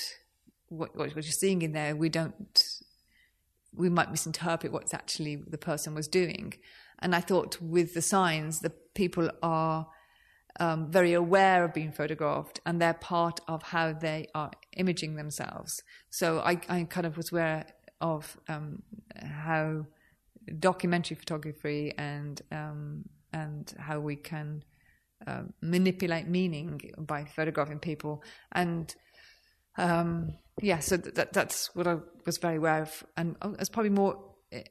what 0.69 0.95
what 0.95 1.15
you're 1.15 1.23
seeing 1.23 1.63
in 1.63 1.71
there. 1.71 1.95
We 1.95 2.09
don't, 2.09 2.63
we 3.73 3.89
might 3.89 4.11
misinterpret 4.11 4.71
what's 4.71 4.93
actually 4.93 5.35
the 5.35 5.57
person 5.57 5.95
was 5.95 6.07
doing. 6.07 6.53
And 7.01 7.15
I 7.15 7.21
thought 7.21 7.61
with 7.61 7.93
the 7.93 8.01
signs, 8.01 8.59
the 8.59 8.71
people 8.93 9.29
are 9.41 9.87
um, 10.59 10.91
very 10.91 11.13
aware 11.13 11.63
of 11.63 11.73
being 11.73 11.91
photographed 11.91 12.59
and 12.65 12.81
they're 12.81 12.93
part 12.93 13.39
of 13.47 13.63
how 13.63 13.93
they 13.93 14.27
are 14.35 14.51
imaging 14.77 15.15
themselves. 15.15 15.81
So 16.09 16.39
I, 16.39 16.59
I 16.69 16.83
kind 16.83 17.07
of 17.07 17.17
was 17.17 17.31
aware 17.31 17.65
of 17.99 18.37
um, 18.47 18.81
how 19.23 19.85
documentary 20.59 21.15
photography 21.15 21.93
and 21.97 22.41
um, 22.51 23.05
and 23.33 23.73
how 23.79 23.99
we 23.99 24.17
can 24.17 24.63
um, 25.25 25.53
manipulate 25.61 26.27
meaning 26.27 26.81
by 26.97 27.23
photographing 27.23 27.79
people 27.79 28.23
and 28.51 28.93
um, 29.77 30.33
yeah, 30.61 30.79
so 30.79 30.97
th- 30.97 31.15
that, 31.15 31.33
that's 31.33 31.73
what 31.75 31.87
I 31.87 31.97
was 32.25 32.37
very 32.37 32.57
aware 32.57 32.81
of, 32.81 33.03
and 33.15 33.35
I 33.41 33.47
was 33.47 33.69
probably 33.69 33.89
more 33.89 34.21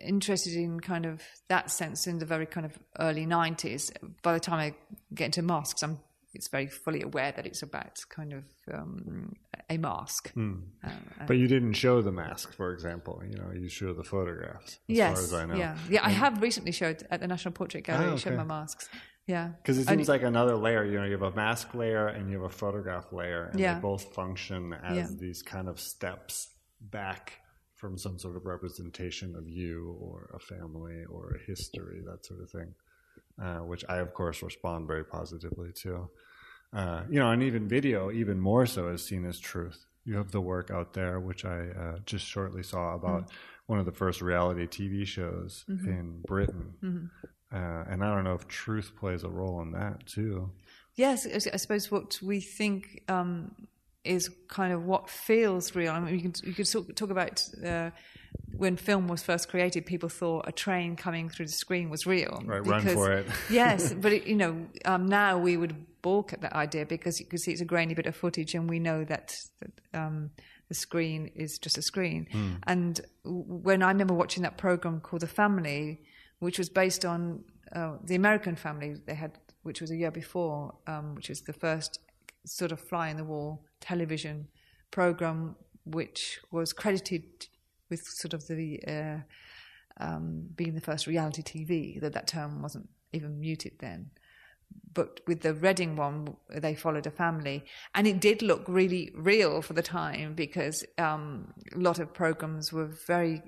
interested 0.01 0.55
in 0.55 0.81
kind 0.81 1.07
of 1.07 1.23
that 1.49 1.71
sense 1.71 2.07
in 2.07 2.19
the 2.19 2.27
very 2.27 2.47
kind 2.47 2.67
of 2.67 2.79
early 2.99 3.27
'90s. 3.27 3.91
By 4.23 4.35
the 4.35 4.41
time 4.41 4.59
I 4.61 4.75
get 5.15 5.27
into 5.27 5.43
masks, 5.43 5.83
I'm 5.83 5.99
it's 6.33 6.47
very 6.49 6.69
fully 6.69 7.03
aware 7.03 7.33
that 7.33 7.45
it's 7.45 7.63
about 7.63 7.99
kind 8.09 8.33
of 8.33 8.45
um, 8.73 9.33
a 9.69 9.77
mask. 9.79 10.33
Hmm. 10.33 10.61
Uh, 10.85 10.91
But 11.27 11.39
you 11.39 11.49
didn't 11.49 11.73
show 11.73 12.03
the 12.03 12.13
mask, 12.13 12.53
for 12.53 12.73
example. 12.73 13.21
You 13.29 13.37
know, 13.37 13.51
you 13.53 13.69
show 13.69 13.93
the 13.93 14.05
photographs. 14.05 14.75
As 14.75 14.97
yes, 14.97 15.15
far 15.15 15.25
as 15.25 15.35
I 15.35 15.47
know. 15.47 15.57
yeah, 15.57 15.77
yeah. 15.89 16.07
I 16.07 16.11
have 16.11 16.41
recently 16.41 16.71
showed 16.71 17.05
at 17.11 17.19
the 17.21 17.27
National 17.27 17.53
Portrait 17.53 17.83
Gallery. 17.83 18.13
Ah, 18.13 18.17
Showed 18.17 18.37
my 18.37 18.45
masks. 18.45 18.89
Yeah, 19.27 19.49
Because 19.61 19.79
it 19.79 19.89
Only- 19.89 20.03
seems 20.05 20.09
like 20.09 20.23
another 20.23 20.57
layer. 20.57 20.85
You 20.85 20.99
know, 21.01 21.05
you 21.05 21.13
have 21.13 21.23
a 21.23 21.33
mask 21.35 21.75
layer 21.75 22.07
and 22.07 22.31
you 22.31 22.37
have 22.41 22.51
a 22.51 22.55
photograph 22.55 23.13
layer, 23.13 23.47
and 23.47 23.59
Yeah. 23.59 23.75
they 23.75 23.81
both 23.81 24.15
function 24.15 24.73
as 24.73 24.97
Yeah. 24.97 25.07
these 25.19 25.43
kind 25.43 25.69
of 25.69 25.81
steps 25.81 26.49
back 26.81 27.40
from 27.81 27.97
some 27.97 28.19
sort 28.19 28.37
of 28.37 28.45
representation 28.45 29.35
of 29.35 29.49
you 29.49 29.97
or 30.01 30.31
a 30.35 30.39
family 30.39 31.05
or 31.11 31.35
a 31.35 31.47
history, 31.47 32.03
that 32.05 32.25
sort 32.27 32.41
of 32.43 32.51
thing, 32.51 32.75
uh, 33.43 33.65
which 33.65 33.85
I, 33.89 33.97
of 33.97 34.13
course, 34.13 34.43
respond 34.43 34.87
very 34.87 35.05
positively 35.05 35.73
to. 35.83 36.11
Uh, 36.73 37.03
you 37.11 37.19
know, 37.19 37.31
and 37.31 37.43
even 37.43 37.67
video, 37.67 38.11
even 38.11 38.39
more 38.39 38.67
so, 38.67 38.89
is 38.89 39.05
seen 39.05 39.25
as 39.25 39.41
truth. 39.41 39.87
You 40.05 40.17
have 40.17 40.31
the 40.31 40.41
work 40.41 40.71
out 40.71 40.93
there, 40.93 41.19
which 41.19 41.45
I 41.45 41.69
uh, 41.69 41.99
just 42.05 42.27
shortly 42.27 42.63
saw 42.63 42.95
about 42.95 43.31
one 43.67 43.79
of 43.79 43.87
the 43.87 43.93
first 43.93 44.21
reality 44.21 44.67
TV 44.67 45.07
shows 45.07 45.65
in 45.69 46.21
Britain. 46.27 47.11
Uh, 47.53 47.85
and 47.91 48.05
I 48.05 48.15
don't 48.15 48.25
know 48.25 48.35
if 48.35 48.47
truth 48.47 48.93
plays 48.99 49.25
a 49.25 49.29
role 49.29 49.61
in 49.63 49.73
that 49.73 50.07
too. 50.07 50.51
Yes, 50.97 51.27
I 51.27 51.55
I 51.55 51.57
suppose 51.57 51.91
what 51.91 52.21
we 52.23 52.41
think 52.41 53.03
um, 53.09 53.55
is 54.05 54.31
kind 54.49 54.73
of 54.73 54.85
what 54.85 55.09
feels 55.09 55.75
real. 55.75 55.93
I 55.93 56.01
mean, 56.01 56.15
you 56.15 56.21
can 56.21 56.33
you 56.45 56.55
could 56.55 56.71
talk, 56.71 56.95
talk 56.95 57.11
about 57.11 57.47
uh, 57.65 57.91
when 58.57 58.77
film 58.77 59.09
was 59.09 59.23
first 59.23 59.49
created. 59.49 59.87
People 59.87 60.09
thought 60.09 60.49
a 60.49 60.53
train 60.53 60.97
coming 60.97 61.29
through 61.29 61.47
the 61.47 61.53
screen 61.53 61.91
was 61.91 62.07
real. 62.07 62.43
Right, 62.45 62.65
run 62.65 62.83
for 62.83 63.13
it. 63.13 63.27
yes, 63.51 63.93
but 63.93 64.13
it, 64.13 64.27
you 64.27 64.37
know, 64.37 64.67
um, 64.85 65.07
now 65.07 65.39
we 65.39 65.57
would 65.57 65.87
balk 66.03 66.33
at 66.33 66.41
that 66.41 66.55
idea 66.55 66.87
because 66.87 67.21
you 67.21 67.27
can 67.27 67.39
see 67.39 67.53
it's 67.53 67.61
a 67.61 67.67
grainy 67.67 67.95
bit 67.95 68.07
of 68.07 68.17
footage, 68.17 68.55
and 68.55 68.69
we 68.69 68.79
know 68.79 69.05
that. 69.05 69.37
that 69.61 69.99
um, 69.99 70.31
the 70.69 70.75
screen 70.75 71.33
is 71.35 71.59
just 71.59 71.77
a 71.79 71.83
screen. 71.83 72.29
Hmm. 72.31 72.53
And 72.65 73.01
when 73.25 73.83
I 73.83 73.89
remember 73.89 74.15
watching 74.15 74.45
that 74.45 74.57
program 74.57 75.01
called 75.01 75.23
The 75.23 75.27
Family, 75.27 76.01
which 76.39 76.59
was 76.59 76.69
based 76.69 77.05
on 77.05 77.43
uh, 77.75 77.95
the 78.05 78.15
American 78.15 78.55
Family 78.55 78.95
they 79.05 79.17
had, 79.17 79.33
which 79.65 79.81
was 79.81 79.91
a 79.91 79.97
year 79.97 80.13
before, 80.13 80.77
um, 80.87 81.17
which 81.17 81.29
was 81.29 81.41
the 81.41 81.53
first 81.53 81.99
sort 82.47 82.71
of 82.71 82.79
fly 82.79 83.09
in 83.09 83.17
the 83.17 83.25
wall 83.25 83.65
television 83.81 84.49
program, 84.91 85.57
which 85.85 86.41
was 86.51 86.73
credited 86.73 87.25
with 87.89 88.03
sort 88.05 88.35
of 88.35 88.47
the 88.47 88.81
uh, 88.87 89.19
um, 89.99 90.49
being 90.55 90.75
the 90.75 90.81
first 90.81 91.07
reality 91.07 91.43
TV. 91.43 92.01
Though 92.01 92.09
that 92.09 92.27
term 92.27 92.63
wasn't 92.63 92.89
even 93.13 93.41
muted 93.41 93.73
then. 93.81 94.11
But 94.93 95.21
with 95.27 95.41
the 95.41 95.55
Reading 95.55 95.97
one, 95.97 96.37
they 96.49 96.75
followed 96.75 97.07
a 97.07 97.11
family, 97.11 97.65
and 97.95 98.07
it 98.07 98.21
did 98.21 98.43
look 98.43 98.65
really 98.69 99.13
real 99.15 99.63
for 99.63 99.73
the 99.73 99.83
time 99.83 100.35
because 100.35 100.85
um, 100.99 101.53
a 101.75 101.79
lot 101.79 101.99
of 101.99 102.13
programs 102.13 102.73
were 102.73 102.87
very 103.07 103.43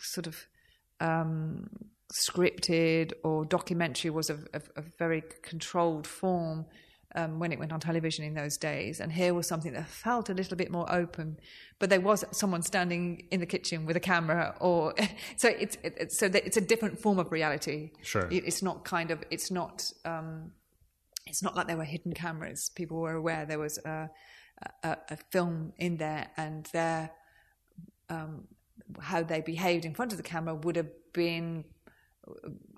sort 0.00 0.26
of 0.26 0.46
um, 1.00 1.68
scripted 2.12 3.12
or 3.24 3.44
documentary 3.44 4.10
was 4.10 4.30
a, 4.30 4.38
a, 4.52 4.62
a 4.76 4.82
very 4.98 5.22
controlled 5.42 6.06
form 6.06 6.66
um, 7.14 7.38
when 7.38 7.52
it 7.52 7.58
went 7.58 7.72
on 7.72 7.80
television 7.80 8.24
in 8.24 8.34
those 8.34 8.56
days. 8.56 9.00
And 9.00 9.12
here 9.12 9.34
was 9.34 9.46
something 9.46 9.72
that 9.72 9.86
felt 9.86 10.28
a 10.28 10.34
little 10.34 10.56
bit 10.56 10.70
more 10.70 10.90
open, 10.92 11.38
but 11.78 11.90
there 11.90 12.00
was 12.00 12.24
someone 12.32 12.62
standing 12.62 13.26
in 13.30 13.40
the 13.40 13.46
kitchen 13.46 13.86
with 13.86 13.96
a 13.96 14.00
camera, 14.00 14.54
or 14.60 14.94
so 15.36 15.48
it's 15.48 15.76
it, 15.82 16.12
so 16.12 16.28
that 16.28 16.44
it's 16.46 16.56
a 16.56 16.60
different 16.60 16.98
form 16.98 17.18
of 17.18 17.30
reality. 17.32 17.92
Sure. 18.02 18.28
It, 18.30 18.44
it's 18.46 18.62
not 18.62 18.84
kind 18.84 19.10
of 19.10 19.22
it's 19.30 19.50
not. 19.50 19.90
Um, 20.04 20.52
it's 21.26 21.42
not 21.42 21.56
like 21.56 21.66
there 21.66 21.78
were 21.78 21.84
hidden 21.84 22.12
cameras. 22.12 22.70
People 22.74 23.00
were 23.00 23.14
aware 23.14 23.46
there 23.46 23.58
was 23.58 23.78
a, 23.78 24.10
a, 24.82 24.98
a 25.08 25.16
film 25.16 25.72
in 25.78 25.96
there, 25.96 26.28
and 26.36 26.66
their 26.72 27.10
um, 28.10 28.46
how 29.00 29.22
they 29.22 29.40
behaved 29.40 29.84
in 29.84 29.94
front 29.94 30.12
of 30.12 30.18
the 30.18 30.22
camera 30.22 30.54
would 30.54 30.76
have 30.76 30.90
been 31.12 31.64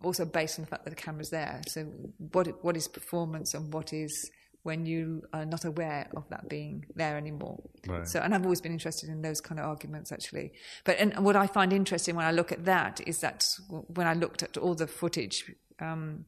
also 0.03 0.25
based 0.25 0.59
on 0.59 0.65
the 0.65 0.69
fact 0.69 0.85
that 0.85 0.91
the 0.91 0.97
camera's 0.97 1.31
there. 1.31 1.61
So, 1.69 1.85
what 2.33 2.65
what 2.65 2.77
is 2.77 2.89
performance, 2.89 3.55
and 3.55 3.73
what 3.73 3.93
is 3.93 4.31
when 4.63 4.85
you 4.85 5.23
are 5.33 5.47
not 5.47 5.65
aware 5.65 6.09
of 6.17 6.29
that 6.29 6.49
being 6.49 6.85
there 6.97 7.17
anymore. 7.17 7.63
Right. 7.87 8.07
So, 8.09 8.19
and 8.19 8.35
I've 8.35 8.43
always 8.43 8.61
been 8.61 8.73
interested 8.73 9.09
in 9.09 9.23
those 9.23 9.41
kind 9.41 9.61
of 9.61 9.67
arguments, 9.67 10.11
actually. 10.11 10.53
But 10.85 10.99
and 10.99 11.17
what 11.25 11.37
I 11.37 11.47
find 11.47 11.73
interesting 11.73 12.17
when 12.17 12.27
I 12.27 12.33
look 12.33 12.51
at 12.51 12.65
that 12.65 13.01
is 13.07 13.21
that 13.21 13.47
when 13.69 14.09
I 14.09 14.15
looked 14.15 14.43
at 14.43 14.57
all 14.57 14.75
the 14.75 14.89
footage 14.89 15.53
um, 15.81 16.25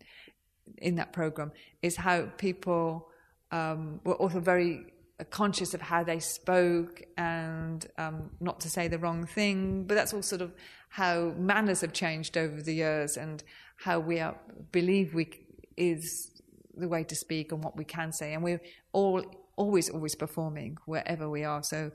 in 0.78 0.94
that 0.96 1.12
program, 1.12 1.50
is 1.82 1.96
how 1.96 2.26
people 2.38 3.08
um, 3.50 4.00
were 4.04 4.14
also 4.14 4.38
very 4.40 4.86
conscious 5.24 5.74
of 5.74 5.80
how 5.80 6.04
they 6.04 6.20
spoke 6.20 7.02
and 7.16 7.86
um, 7.98 8.30
not 8.40 8.60
to 8.60 8.70
say 8.70 8.88
the 8.88 8.98
wrong 8.98 9.26
thing. 9.26 9.84
But 9.84 9.94
that's 9.94 10.14
all 10.14 10.22
sort 10.22 10.42
of 10.42 10.52
how 10.90 11.34
manners 11.36 11.80
have 11.80 11.92
changed 11.92 12.36
over 12.36 12.62
the 12.62 12.74
years 12.74 13.16
and 13.16 13.42
how 13.76 13.98
we 14.00 14.20
are, 14.20 14.36
believe 14.72 15.14
we 15.14 15.30
is 15.76 16.30
the 16.76 16.88
way 16.88 17.04
to 17.04 17.14
speak 17.14 17.52
and 17.52 17.62
what 17.62 17.76
we 17.76 17.84
can 17.84 18.12
say. 18.12 18.34
And 18.34 18.42
we're 18.42 18.60
all 18.92 19.24
always, 19.56 19.90
always 19.90 20.14
performing 20.14 20.78
wherever 20.86 21.28
we 21.28 21.44
are. 21.44 21.62
So, 21.62 21.90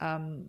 um, 0.00 0.48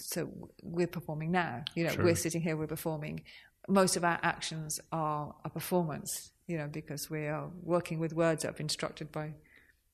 so 0.00 0.28
we're 0.62 0.88
performing 0.88 1.30
now. 1.30 1.62
You 1.74 1.84
know, 1.84 1.90
Sure. 1.90 2.04
we're 2.04 2.16
sitting 2.16 2.40
here, 2.40 2.56
we're 2.56 2.66
performing. 2.66 3.22
Most 3.68 3.96
of 3.96 4.04
our 4.04 4.18
actions 4.22 4.80
are 4.92 5.34
a 5.44 5.50
performance. 5.50 6.32
You 6.46 6.58
know, 6.58 6.68
because 6.68 7.08
we 7.08 7.26
are 7.26 7.48
working 7.62 7.98
with 8.00 8.12
words 8.12 8.42
that 8.42 8.48
have 8.48 8.56
been 8.56 8.66
instructed 8.66 9.10
by 9.10 9.32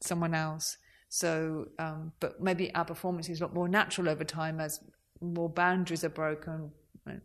someone 0.01 0.35
else. 0.35 0.79
So, 1.11 1.67
um, 1.81 2.13
but 2.21 2.41
maybe 2.41 2.73
our 2.75 2.85
performance 2.85 3.29
is 3.29 3.41
a 3.41 3.45
lot 3.45 3.53
more 3.53 3.69
natural 3.69 4.09
over 4.09 4.23
time 4.25 4.61
as 4.61 4.81
more 5.21 5.49
boundaries 5.49 6.05
are 6.05 6.09
broken, 6.09 6.71
and, 7.05 7.21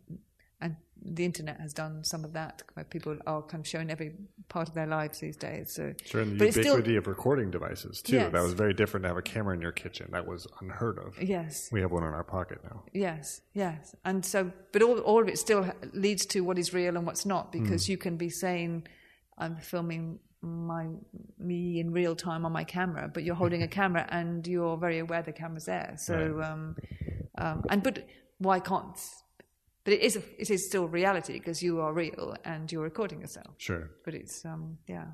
the 1.02 1.24
internet 1.26 1.60
has 1.60 1.72
done 1.72 2.02
some 2.02 2.24
of 2.24 2.32
that. 2.32 2.62
Where 2.74 2.82
people 2.84 3.16
are 3.26 3.42
kind 3.42 3.60
of 3.62 3.68
showing 3.68 3.90
every 3.90 4.14
part 4.48 4.66
of 4.68 4.74
their 4.74 4.86
lives 4.86 5.20
these 5.20 5.36
days. 5.36 5.72
So, 5.72 5.92
Sure, 6.04 6.22
and 6.22 6.32
the 6.32 6.38
but 6.38 6.48
it's 6.48 6.56
still 6.56 6.72
ubiquity 6.72 6.96
of 6.96 7.06
recording 7.06 7.50
devices 7.50 8.02
too. 8.02 8.16
Yes. 8.16 8.32
That 8.32 8.42
was 8.42 8.54
very 8.54 8.74
different 8.74 9.04
to 9.04 9.08
have 9.08 9.16
a 9.18 9.22
camera 9.22 9.54
in 9.54 9.60
your 9.60 9.72
kitchen. 9.72 10.08
That 10.10 10.26
was 10.26 10.48
unheard 10.60 10.98
of. 10.98 11.22
yes, 11.22 11.68
We 11.70 11.80
have 11.82 11.92
one 11.92 12.02
in 12.02 12.08
our 12.12 12.24
pocket 12.24 12.58
now. 12.64 12.82
Yes, 12.92 13.42
yes, 13.52 13.94
and 14.04 14.24
so, 14.24 14.50
but 14.72 14.82
all 14.82 14.98
all 15.00 15.22
of 15.22 15.28
it 15.28 15.38
still 15.38 15.70
leads 15.92 16.26
to 16.26 16.40
what 16.40 16.58
is 16.58 16.72
real 16.74 16.96
and 16.96 17.06
what's 17.06 17.26
not, 17.26 17.52
because 17.52 17.88
you 17.88 17.98
can 17.98 18.16
be 18.16 18.30
saying, 18.30 18.88
"I'm 19.38 19.56
filming 19.56 20.18
my 20.46 20.86
me 21.38 21.80
in 21.80 21.92
real 21.92 22.14
time 22.16 22.44
on 22.46 22.52
my 22.52 22.64
camera," 22.64 23.10
but 23.12 23.22
you're 23.24 23.34
holding 23.34 23.62
a 23.62 23.68
camera 23.80 24.06
and 24.10 24.46
you're 24.46 24.76
very 24.76 24.98
aware 24.98 25.22
the 25.22 25.32
camera's 25.32 25.64
there. 25.66 25.94
So, 25.98 26.40
um, 26.42 26.76
um, 27.38 27.64
and 27.68 27.82
but 27.82 28.06
why 28.38 28.60
can't? 28.60 28.98
But 29.84 29.94
it 29.94 30.00
is 30.00 30.16
a, 30.16 30.22
it 30.38 30.50
is 30.50 30.66
still 30.66 30.88
reality 30.88 31.34
because 31.34 31.62
you 31.62 31.80
are 31.80 31.92
real 31.92 32.36
and 32.44 32.70
you're 32.72 32.82
recording 32.82 33.20
yourself. 33.20 33.54
Sure. 33.58 33.90
But 34.04 34.14
it's 34.14 34.44
um, 34.44 34.78
yeah, 34.88 35.06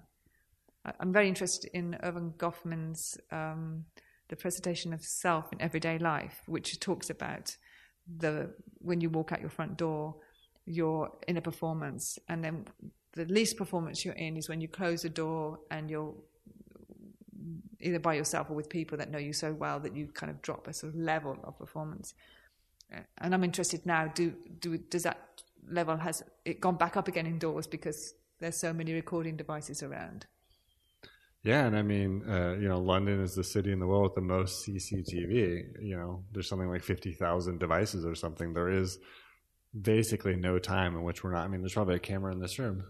I- 0.84 0.94
I'm 1.00 1.12
very 1.12 1.28
interested 1.28 1.70
in 1.74 1.96
Erving 2.02 2.34
Goffman's 2.36 3.18
um, 3.30 3.84
the 4.28 4.36
presentation 4.36 4.94
of 4.94 5.02
self 5.04 5.52
in 5.52 5.60
everyday 5.60 5.98
life, 5.98 6.40
which 6.46 6.80
talks 6.80 7.10
about 7.10 7.54
the 8.18 8.50
when 8.78 9.00
you 9.00 9.10
walk 9.10 9.30
out 9.32 9.40
your 9.40 9.50
front 9.50 9.76
door, 9.76 10.16
you're 10.64 11.10
in 11.28 11.36
a 11.36 11.42
performance, 11.42 12.18
and 12.28 12.42
then 12.42 12.64
the 13.12 13.24
least 13.26 13.56
performance 13.56 14.04
you're 14.04 14.14
in 14.14 14.36
is 14.36 14.48
when 14.48 14.60
you 14.60 14.68
close 14.68 15.02
the 15.02 15.10
door 15.10 15.58
and 15.70 15.90
you're 15.90 16.14
either 17.80 17.98
by 17.98 18.14
yourself 18.14 18.50
or 18.50 18.54
with 18.54 18.68
people 18.68 18.96
that 18.98 19.10
know 19.10 19.18
you 19.18 19.32
so 19.32 19.52
well 19.52 19.80
that 19.80 19.94
you 19.94 20.06
kind 20.06 20.30
of 20.30 20.40
drop 20.40 20.68
a 20.68 20.72
sort 20.72 20.94
of 20.94 20.98
level 20.98 21.36
of 21.44 21.58
performance. 21.58 22.14
Uh, 22.94 23.00
And 23.18 23.34
I'm 23.34 23.44
interested 23.44 23.84
now. 23.86 24.06
Do 24.08 24.34
do 24.60 24.78
does 24.78 25.02
that 25.02 25.42
level 25.68 25.96
has 25.96 26.22
it 26.44 26.60
gone 26.60 26.76
back 26.76 26.96
up 26.96 27.08
again 27.08 27.26
indoors 27.26 27.66
because 27.66 28.14
there's 28.40 28.56
so 28.56 28.72
many 28.72 28.92
recording 28.92 29.36
devices 29.36 29.82
around? 29.82 30.26
Yeah, 31.42 31.66
and 31.66 31.76
I 31.76 31.82
mean, 31.82 32.22
uh, 32.28 32.52
you 32.52 32.68
know, 32.68 32.78
London 32.78 33.20
is 33.20 33.34
the 33.34 33.42
city 33.42 33.72
in 33.72 33.80
the 33.80 33.86
world 33.86 34.04
with 34.04 34.14
the 34.14 34.20
most 34.20 34.64
CCTV. 34.64 35.82
You 35.82 35.96
know, 35.96 36.24
there's 36.32 36.48
something 36.48 36.68
like 36.68 36.84
fifty 36.84 37.12
thousand 37.12 37.58
devices 37.58 38.04
or 38.04 38.14
something. 38.14 38.54
There 38.54 38.68
is 38.68 38.98
basically 39.80 40.36
no 40.36 40.58
time 40.58 40.94
in 40.94 41.02
which 41.02 41.24
we're 41.24 41.32
not. 41.32 41.44
I 41.44 41.48
mean, 41.48 41.62
there's 41.62 41.74
probably 41.74 41.96
a 41.96 42.00
camera 42.00 42.32
in 42.32 42.40
this 42.40 42.58
room. 42.58 42.84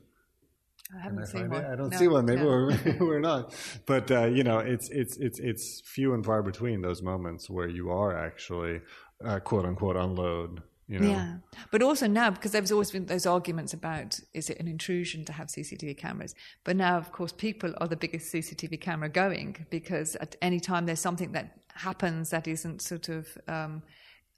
I 0.95 1.01
haven't 1.01 1.27
seen 1.27 1.49
one. 1.49 1.65
I 1.65 1.77
don't 1.77 1.91
No, 1.91 1.97
see 1.97 2.09
one. 2.09 2.27
Maybe 2.27 2.43
no. 2.43 2.47
we're, 2.47 2.97
we're 3.01 3.21
not. 3.21 3.55
But 3.87 4.11
uh, 4.11 4.27
you 4.27 4.45
know, 4.45 4.59
it's 4.59 4.89
it's 4.91 5.17
it's 5.17 5.39
it's 5.39 5.83
few 5.85 6.15
and 6.15 6.25
far 6.25 6.43
between 6.43 6.83
those 6.83 7.03
moments 7.03 7.49
where 7.49 7.69
you 7.69 7.91
are 7.91 8.17
actually 8.17 8.81
uh, 9.25 9.41
quote 9.41 9.65
unquote 9.65 9.97
unload. 9.97 10.63
You 10.89 10.99
know, 10.99 11.09
Yeah, 11.09 11.37
but 11.71 11.81
also 11.81 12.07
now 12.07 12.31
because 12.31 12.51
there's 12.51 12.73
always 12.73 12.91
been 12.91 13.07
those 13.07 13.25
arguments 13.25 13.73
about 13.73 14.19
is 14.35 14.51
it 14.51 14.59
an 14.59 14.69
intrusion 14.69 15.25
to 15.27 15.33
have 15.33 15.47
CCTV 15.47 15.97
cameras? 15.97 16.35
But 16.65 16.77
now, 16.77 16.99
of 16.99 17.13
course, 17.13 17.33
people 17.33 17.73
are 17.81 17.89
the 17.89 17.97
biggest 17.97 18.33
CCTV 18.33 18.81
camera 18.81 19.09
going 19.09 19.65
because 19.71 20.17
at 20.17 20.37
any 20.43 20.61
time 20.61 20.85
there's 20.85 21.01
something 21.01 21.33
that 21.33 21.57
happens 21.75 22.31
that 22.31 22.47
isn't 22.47 22.83
sort 22.83 23.09
of 23.09 23.27
um, 23.49 23.83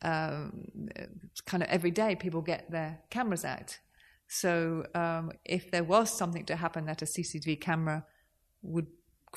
um, 0.03 0.69
kind 1.47 1.63
of 1.63 1.69
every 1.71 1.91
day, 1.91 2.15
people 2.15 2.43
get 2.43 2.71
their 2.71 3.01
cameras 3.11 3.45
out. 3.45 3.79
So 4.41 4.85
um, 4.95 5.25
if 5.45 5.71
there 5.71 5.85
was 5.85 6.09
something 6.21 6.45
to 6.47 6.57
happen 6.57 6.87
that 6.87 7.03
a 7.03 7.05
CCTV 7.05 7.61
camera 7.61 8.05
would 8.63 8.89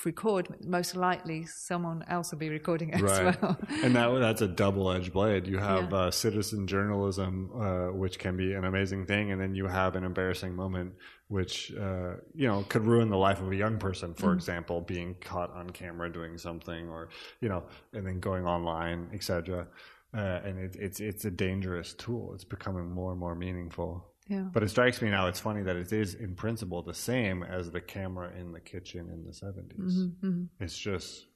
record, 0.04 0.44
most 0.64 0.94
likely 0.96 1.44
someone 1.46 2.04
else 2.08 2.30
will 2.30 2.38
be 2.38 2.48
recording 2.48 2.88
it 2.90 2.96
as 2.96 3.02
Right, 3.02 3.42
well. 3.42 3.58
and 3.84 3.94
that 3.96 4.08
that's 4.18 4.42
a 4.42 4.48
double-edged 4.48 5.12
blade. 5.12 5.46
You 5.46 5.58
have 5.58 5.92
Yeah. 5.92 5.98
uh, 5.98 6.10
citizen 6.10 6.66
journalism, 6.66 7.32
uh, 7.54 7.88
which 8.02 8.18
can 8.18 8.36
be 8.36 8.54
an 8.54 8.64
amazing 8.64 9.06
thing, 9.06 9.30
and 9.32 9.40
then 9.40 9.54
you 9.54 9.66
have 9.66 9.96
an 9.96 10.04
embarrassing 10.04 10.54
moment, 10.54 10.94
which 11.28 11.72
uh, 11.86 12.14
you 12.34 12.48
know 12.50 12.64
could 12.68 12.84
ruin 12.92 13.08
the 13.10 13.16
life 13.28 13.40
of 13.40 13.48
a 13.52 13.56
young 13.64 13.76
person, 13.78 14.14
for 14.14 14.32
example, 14.32 14.80
being 14.80 15.14
caught 15.20 15.50
on 15.60 15.70
camera 15.70 16.12
doing 16.12 16.38
something, 16.38 16.88
or 16.88 17.08
you 17.40 17.48
know, 17.48 17.62
and 17.92 18.06
then 18.06 18.18
going 18.20 18.44
online, 18.46 19.00
etc. 19.12 19.66
uh, 20.14 20.18
and 20.46 20.58
it, 20.58 20.76
it's 20.86 21.00
it's 21.00 21.24
a 21.24 21.30
dangerous 21.46 21.92
tool. 21.94 22.24
It's 22.34 22.44
becoming 22.56 22.86
more 22.90 23.10
and 23.12 23.20
more 23.20 23.34
meaningful. 23.34 23.90
Yeah. 24.28 24.44
But 24.52 24.62
it 24.62 24.68
strikes 24.68 25.00
me 25.00 25.10
now. 25.10 25.26
It's 25.26 25.40
funny 25.40 25.62
that 25.62 25.76
it 25.76 25.92
is 25.92 26.14
in 26.14 26.34
principle 26.34 26.82
the 26.82 26.94
same 26.94 27.42
as 27.42 27.70
the 27.70 27.80
camera 27.80 28.30
in 28.38 28.52
the 28.52 28.60
kitchen 28.60 29.08
in 29.10 29.24
the 29.24 29.32
70s 29.32 29.78
mm-hmm, 29.78 30.26
mm-hmm. 30.26 30.44
It's 30.60 30.78
just 30.78 31.26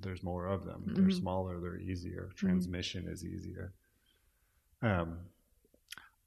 there's 0.00 0.22
more 0.22 0.46
of 0.46 0.64
them. 0.64 0.84
They're 0.86 1.04
mm-hmm. 1.04 1.18
smaller. 1.18 1.60
They're 1.60 1.78
easier. 1.78 2.30
Transmission 2.36 3.08
is 3.08 3.24
easier. 3.24 3.72
Um, 4.82 5.18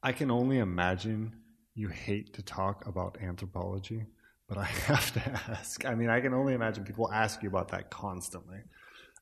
I 0.04 0.12
can 0.12 0.30
only 0.32 0.60
imagine 0.60 1.34
you 1.74 1.90
hate 1.90 2.34
to 2.34 2.42
talk 2.42 2.86
about 2.88 3.18
anthropology, 3.22 4.06
but 4.48 4.58
I 4.58 4.64
have 4.88 5.14
to 5.14 5.42
ask. 5.52 5.86
I 5.86 5.96
mean, 5.96 6.10
I 6.10 6.22
can 6.22 6.34
only 6.34 6.54
imagine 6.54 6.84
people 6.84 7.12
ask 7.12 7.44
you 7.44 7.50
about 7.50 7.70
that 7.70 7.90
constantly. 7.90 8.60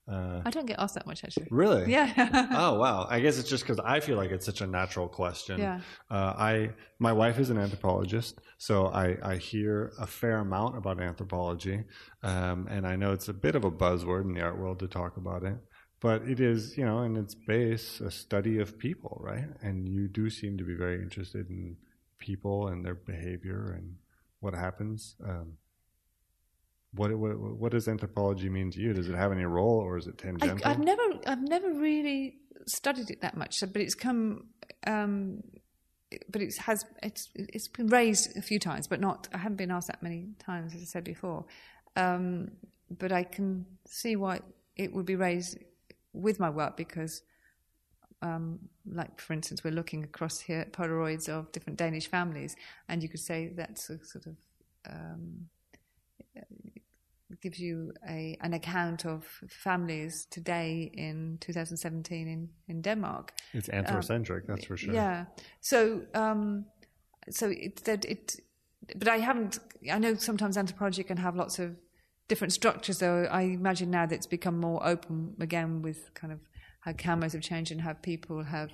I 0.08 0.50
don't 0.50 0.66
get 0.66 0.80
asked 0.80 0.96
that 0.96 1.08
much 1.08 1.24
actually. 1.24 1.48
Really? 1.50 1.92
Yeah. 1.92 2.12
oh 2.52 2.78
wow! 2.78 3.08
I 3.10 3.20
guess 3.22 3.40
it's 3.40 3.50
just 3.50 3.64
because 3.64 3.80
I 3.80 4.00
feel 4.02 4.18
like 4.18 4.32
it's 4.32 4.46
such 4.46 4.62
a 4.62 4.68
natural 4.68 5.08
question. 5.08 5.60
Yeah. 5.60 5.80
Uh, 6.12 6.34
I 6.38 6.70
my 7.00 7.14
wife 7.14 7.40
is 7.40 7.50
an 7.50 7.58
anthropologist, 7.58 8.40
so 8.58 8.88
I, 8.88 9.18
I 9.24 9.38
hear 9.38 9.94
a 10.00 10.08
fair 10.08 10.40
amount 10.40 10.78
about 10.78 11.02
anthropology, 11.02 11.84
um, 12.22 12.68
and 12.70 12.86
I 12.86 12.96
know 12.98 13.14
it's 13.14 13.30
a 13.30 13.34
bit 13.34 13.56
of 13.56 13.64
a 13.64 13.72
buzzword 13.72 14.24
in 14.26 14.34
the 14.34 14.42
art 14.42 14.58
world 14.58 14.80
to 14.80 14.88
talk 14.88 15.18
about 15.18 15.44
it. 15.44 15.58
But 16.02 16.24
it 16.28 16.42
is, 16.42 16.78
you 16.78 16.86
know, 16.86 17.04
in 17.04 17.16
its 17.16 17.34
base, 17.34 18.02
a 18.02 18.12
study 18.12 18.60
of 18.60 18.78
people, 18.78 19.22
right? 19.24 19.48
And 19.62 19.88
you 19.88 20.10
do 20.10 20.30
seem 20.30 20.58
to 20.58 20.66
be 20.66 20.76
very 20.76 21.02
interested 21.02 21.50
in 21.50 21.78
people 22.20 22.68
and 22.68 22.84
their 22.84 22.96
behavior 22.96 23.74
and 23.78 23.96
what 24.42 24.54
happens. 24.54 25.16
Um, 25.26 25.54
what, 26.96 27.12
what 27.18 27.38
what 27.40 27.72
does 27.72 27.88
anthropology 27.88 28.50
mean 28.50 28.72
to 28.72 28.80
you? 28.80 28.94
Does 28.94 29.10
it 29.10 29.16
have 29.16 29.32
any 29.32 29.46
role, 29.46 29.80
or 29.80 29.98
is 29.98 30.08
it 30.08 30.16
I, 30.20 30.24
tangential? 30.24 30.68
I've 30.68 30.80
never, 30.80 31.02
I've 31.26 31.42
never 31.42 31.74
really 31.74 32.36
studied 32.68 33.10
it 33.10 33.22
that 33.22 33.36
much, 33.36 33.56
but 33.62 33.82
it's 33.82 33.96
come, 33.96 34.48
um, 34.86 35.42
but 36.30 36.42
it 36.42 36.54
has, 36.60 36.86
it's, 37.02 37.30
it's 37.36 37.68
been 37.68 37.88
raised 37.88 38.38
a 38.38 38.42
few 38.42 38.60
times, 38.60 38.88
but 38.88 39.00
not. 39.00 39.28
I 39.34 39.38
haven't 39.38 39.58
been 39.58 39.72
asked 39.72 39.88
that 39.88 40.04
many 40.04 40.30
times, 40.40 40.76
as 40.76 40.82
I 40.82 40.86
said 40.86 41.04
before. 41.04 41.46
Um, 41.96 42.52
but 42.90 43.12
I 43.12 43.24
can 43.24 43.66
see 43.88 44.16
why 44.16 44.42
it 44.76 44.94
would 44.94 45.06
be 45.06 45.16
raised 45.16 45.58
with 46.14 46.40
my 46.40 46.50
work 46.50 46.78
because, 46.78 47.24
um, 48.22 48.60
like 48.86 49.20
for 49.20 49.34
instance, 49.34 49.64
we're 49.64 49.72
looking 49.72 50.04
across 50.04 50.40
here 50.40 50.60
at 50.60 50.74
Polaroids 50.74 51.28
of 51.28 51.52
different 51.52 51.80
Danish 51.80 52.08
families, 52.08 52.56
and 52.88 53.02
you 53.02 53.10
could 53.10 53.20
say 53.20 53.52
that's 53.56 53.90
a 53.90 53.98
sort 54.06 54.28
of 54.28 54.36
um, 54.88 55.48
gives 57.44 57.60
you 57.60 57.92
a 58.10 58.38
an 58.42 58.54
account 58.54 59.06
of 59.06 59.26
families 59.50 60.26
today 60.32 60.90
in 60.94 61.38
2017 61.42 62.28
in 62.28 62.50
in 62.68 62.82
Denmark. 62.82 63.34
It's 63.54 63.70
anthrocentric, 63.70 64.48
that's 64.48 64.66
for 64.66 64.78
sure. 64.78 64.94
Yeah. 64.94 65.26
So 65.62 66.02
um, 66.16 66.66
so 67.30 67.50
it 67.50 67.84
that 67.84 68.06
it, 68.06 68.36
but 68.96 69.08
I 69.08 69.18
haven't. 69.18 69.60
I 69.92 70.00
know 70.00 70.16
sometimes 70.16 70.58
anthropology 70.58 71.04
can 71.04 71.18
have 71.18 71.36
lots 71.36 71.60
of 71.60 71.76
different 72.28 72.54
structures. 72.54 73.00
Though 73.00 73.28
I 73.40 73.42
imagine 73.42 73.92
now 73.92 74.06
that 74.06 74.16
it's 74.16 74.28
become 74.28 74.58
more 74.60 74.82
open 74.88 75.36
again 75.40 75.82
with 75.82 76.14
kind 76.14 76.34
of 76.34 76.40
how 76.80 76.94
cameras 76.94 77.34
have 77.34 77.42
changed 77.42 77.72
and 77.72 77.82
how 77.82 77.94
people 77.94 78.44
have 78.44 78.72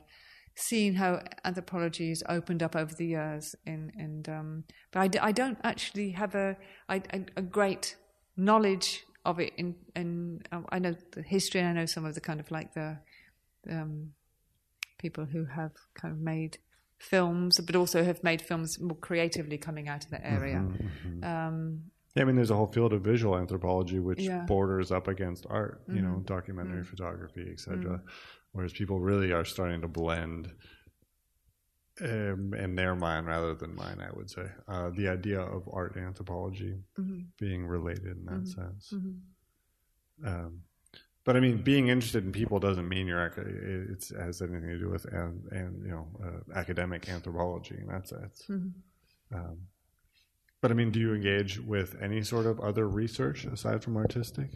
seen 0.55 0.93
how 0.95 1.22
anthropology 1.45 2.09
has 2.09 2.24
opened 2.28 2.61
up 2.61 2.76
over 2.76 2.93
the 2.93 3.05
years. 3.05 3.55
In 3.65 3.91
and 3.97 4.30
um, 4.30 4.63
but 4.91 4.99
I, 5.15 5.28
I 5.30 5.32
don't 5.32 5.57
actually 5.63 6.11
have 6.11 6.36
a, 6.36 6.57
I, 6.88 7.01
a 7.13 7.20
a 7.38 7.41
great 7.41 7.95
knowledge 8.38 9.05
of 9.25 9.39
it. 9.39 9.53
In 9.57 9.75
and 9.95 10.47
um, 10.51 10.65
I 10.69 10.80
know 10.80 10.95
the 11.11 11.21
history 11.21 11.61
and 11.61 11.69
I 11.69 11.73
know 11.82 11.86
some 11.86 12.05
of 12.05 12.15
the 12.15 12.21
kind 12.21 12.39
of 12.39 12.49
like 12.51 12.73
the 12.73 12.97
um, 13.69 14.13
people 14.97 15.25
who 15.25 15.45
have 15.45 15.71
kind 15.93 16.13
of 16.13 16.19
made 16.19 16.57
films, 16.97 17.59
but 17.59 17.75
also 17.75 18.03
have 18.03 18.23
made 18.23 18.41
films 18.41 18.80
more 18.80 18.97
creatively 18.97 19.57
coming 19.57 19.88
out 19.88 20.03
of 20.03 20.11
that 20.11 20.21
area. 20.23 20.65
Um, 21.23 21.84
Yeah, 22.15 22.23
I 22.23 22.25
mean, 22.25 22.36
there's 22.36 22.51
a 22.51 22.55
whole 22.55 22.71
field 22.71 22.91
of 22.91 23.01
visual 23.01 23.38
anthropology 23.38 23.99
which 23.99 24.19
Yeah. 24.21 24.38
Mm-hmm. 24.38 24.45
borders 24.47 24.91
up 24.91 25.07
against 25.07 25.45
art, 25.49 25.82
you 25.88 26.01
know, 26.01 26.21
documentary 26.25 26.84
photography, 26.84 27.47
etc. 27.51 28.01
Whereas 28.51 28.73
people 28.73 28.99
really 28.99 29.32
are 29.32 29.45
starting 29.45 29.82
to 29.82 29.88
blend 29.88 30.51
um, 32.02 32.54
in 32.54 32.76
their 32.76 32.95
mind 32.95 33.28
rather 33.28 33.54
than 33.56 33.76
mine, 33.76 34.00
I 34.02 34.10
would 34.16 34.30
say, 34.30 34.45
uh, 34.68 34.89
the 34.89 35.08
idea 35.10 35.41
of 35.41 35.68
art 35.72 35.97
anthropology 35.97 36.76
Mm-hmm. 37.00 37.20
being 37.39 37.66
related 37.66 38.18
in 38.18 38.26
that 38.26 38.47
sense. 38.47 38.93
Um, 40.26 40.62
but 41.24 41.36
I 41.38 41.39
mean, 41.39 41.62
being 41.62 41.88
interested 41.89 42.24
in 42.26 42.32
people 42.32 42.60
doesn't 42.60 42.88
mean 42.89 43.06
you're 43.08 43.26
it 43.26 44.04
has 44.20 44.41
anything 44.41 44.70
to 44.70 44.80
do 44.80 44.89
with 44.89 45.06
and, 45.06 45.45
and 45.52 45.86
you 45.86 45.91
know 45.91 46.08
uh, 46.24 46.58
academic 46.60 47.08
anthropology 47.08 47.76
in 47.80 47.88
that 47.88 48.08
sense. 48.08 48.43
Um, 49.32 49.58
but 50.62 50.72
I 50.72 50.74
mean, 50.74 50.91
do 50.91 51.00
you 51.00 51.14
engage 51.14 51.60
with 51.60 51.95
any 52.02 52.24
sort 52.24 52.45
of 52.45 52.60
other 52.60 52.88
research 52.88 53.45
aside 53.45 53.84
from 53.84 53.95
artistic? 53.95 54.50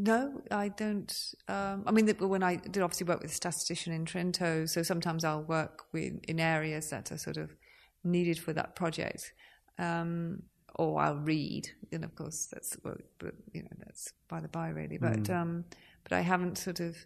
No, 0.00 0.42
I 0.52 0.68
don't. 0.68 1.12
Um, 1.48 1.82
I 1.84 1.90
mean, 1.90 2.06
when 2.20 2.44
I 2.44 2.54
did 2.54 2.84
obviously 2.84 3.08
work 3.08 3.20
with 3.20 3.32
a 3.32 3.34
statistician 3.34 3.92
in 3.92 4.04
Trento, 4.04 4.68
so 4.68 4.84
sometimes 4.84 5.24
I'll 5.24 5.42
work 5.42 5.86
with 5.92 6.20
in 6.28 6.38
areas 6.38 6.90
that 6.90 7.10
are 7.10 7.18
sort 7.18 7.36
of 7.36 7.56
needed 8.04 8.38
for 8.38 8.52
that 8.52 8.76
project, 8.76 9.32
um, 9.76 10.44
or 10.76 11.00
I'll 11.00 11.16
read. 11.16 11.70
And 11.90 12.04
of 12.04 12.14
course, 12.14 12.46
that's 12.46 12.76
well, 12.84 12.94
but 13.18 13.34
you 13.52 13.62
know 13.62 13.76
that's 13.84 14.12
by 14.28 14.38
the 14.38 14.46
by, 14.46 14.68
really. 14.68 14.98
But 14.98 15.28
um, 15.30 15.64
but 16.04 16.12
I 16.12 16.20
haven't 16.20 16.58
sort 16.58 16.78
of. 16.78 16.96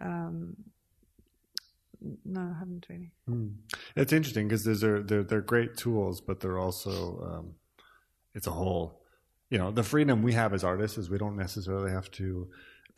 Um, 0.00 0.56
no, 2.24 2.40
I 2.52 2.58
haven't 2.58 2.86
really. 2.88 3.12
It's 3.94 4.12
interesting 4.12 4.48
because 4.48 4.64
these 4.64 4.82
are 4.82 5.04
they're 5.04 5.22
they're 5.22 5.40
great 5.40 5.76
tools, 5.76 6.20
but 6.20 6.40
they're 6.40 6.58
also 6.58 7.20
um, 7.32 7.54
it's 8.34 8.48
a 8.48 8.50
whole. 8.50 8.99
You 9.50 9.58
know, 9.58 9.70
the 9.70 9.82
freedom 9.82 10.22
we 10.22 10.32
have 10.34 10.54
as 10.54 10.62
artists 10.64 10.96
is 10.98 11.10
we 11.10 11.18
don't 11.18 11.36
necessarily 11.36 11.90
have 11.90 12.10
to 12.12 12.48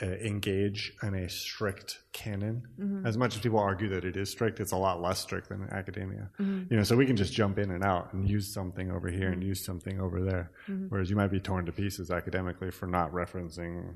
uh, 0.02 0.06
engage 0.06 0.92
in 1.02 1.14
a 1.14 1.28
strict 1.28 1.98
canon. 2.12 2.62
As 3.06 3.16
much 3.16 3.36
as 3.36 3.40
people 3.42 3.58
argue 3.58 3.88
that 3.90 4.04
it 4.04 4.16
is 4.16 4.30
strict, 4.30 4.60
it's 4.60 4.72
a 4.72 4.76
lot 4.76 5.00
less 5.00 5.18
strict 5.20 5.48
than 5.48 5.68
academia. 5.70 6.28
You 6.38 6.66
know, 6.76 6.82
so 6.82 6.96
we 6.96 7.06
can 7.06 7.16
just 7.16 7.32
jump 7.32 7.58
in 7.58 7.70
and 7.70 7.82
out 7.84 8.12
and 8.12 8.28
use 8.28 8.52
something 8.52 8.90
over 8.90 9.08
here 9.10 9.30
and 9.30 9.42
use 9.42 9.64
something 9.64 10.00
over 10.00 10.22
there. 10.22 10.50
Whereas 10.90 11.08
you 11.10 11.16
might 11.16 11.30
be 11.30 11.40
torn 11.40 11.66
to 11.66 11.72
pieces 11.72 12.10
academically 12.10 12.70
for 12.70 12.86
not 12.86 13.12
referencing 13.12 13.94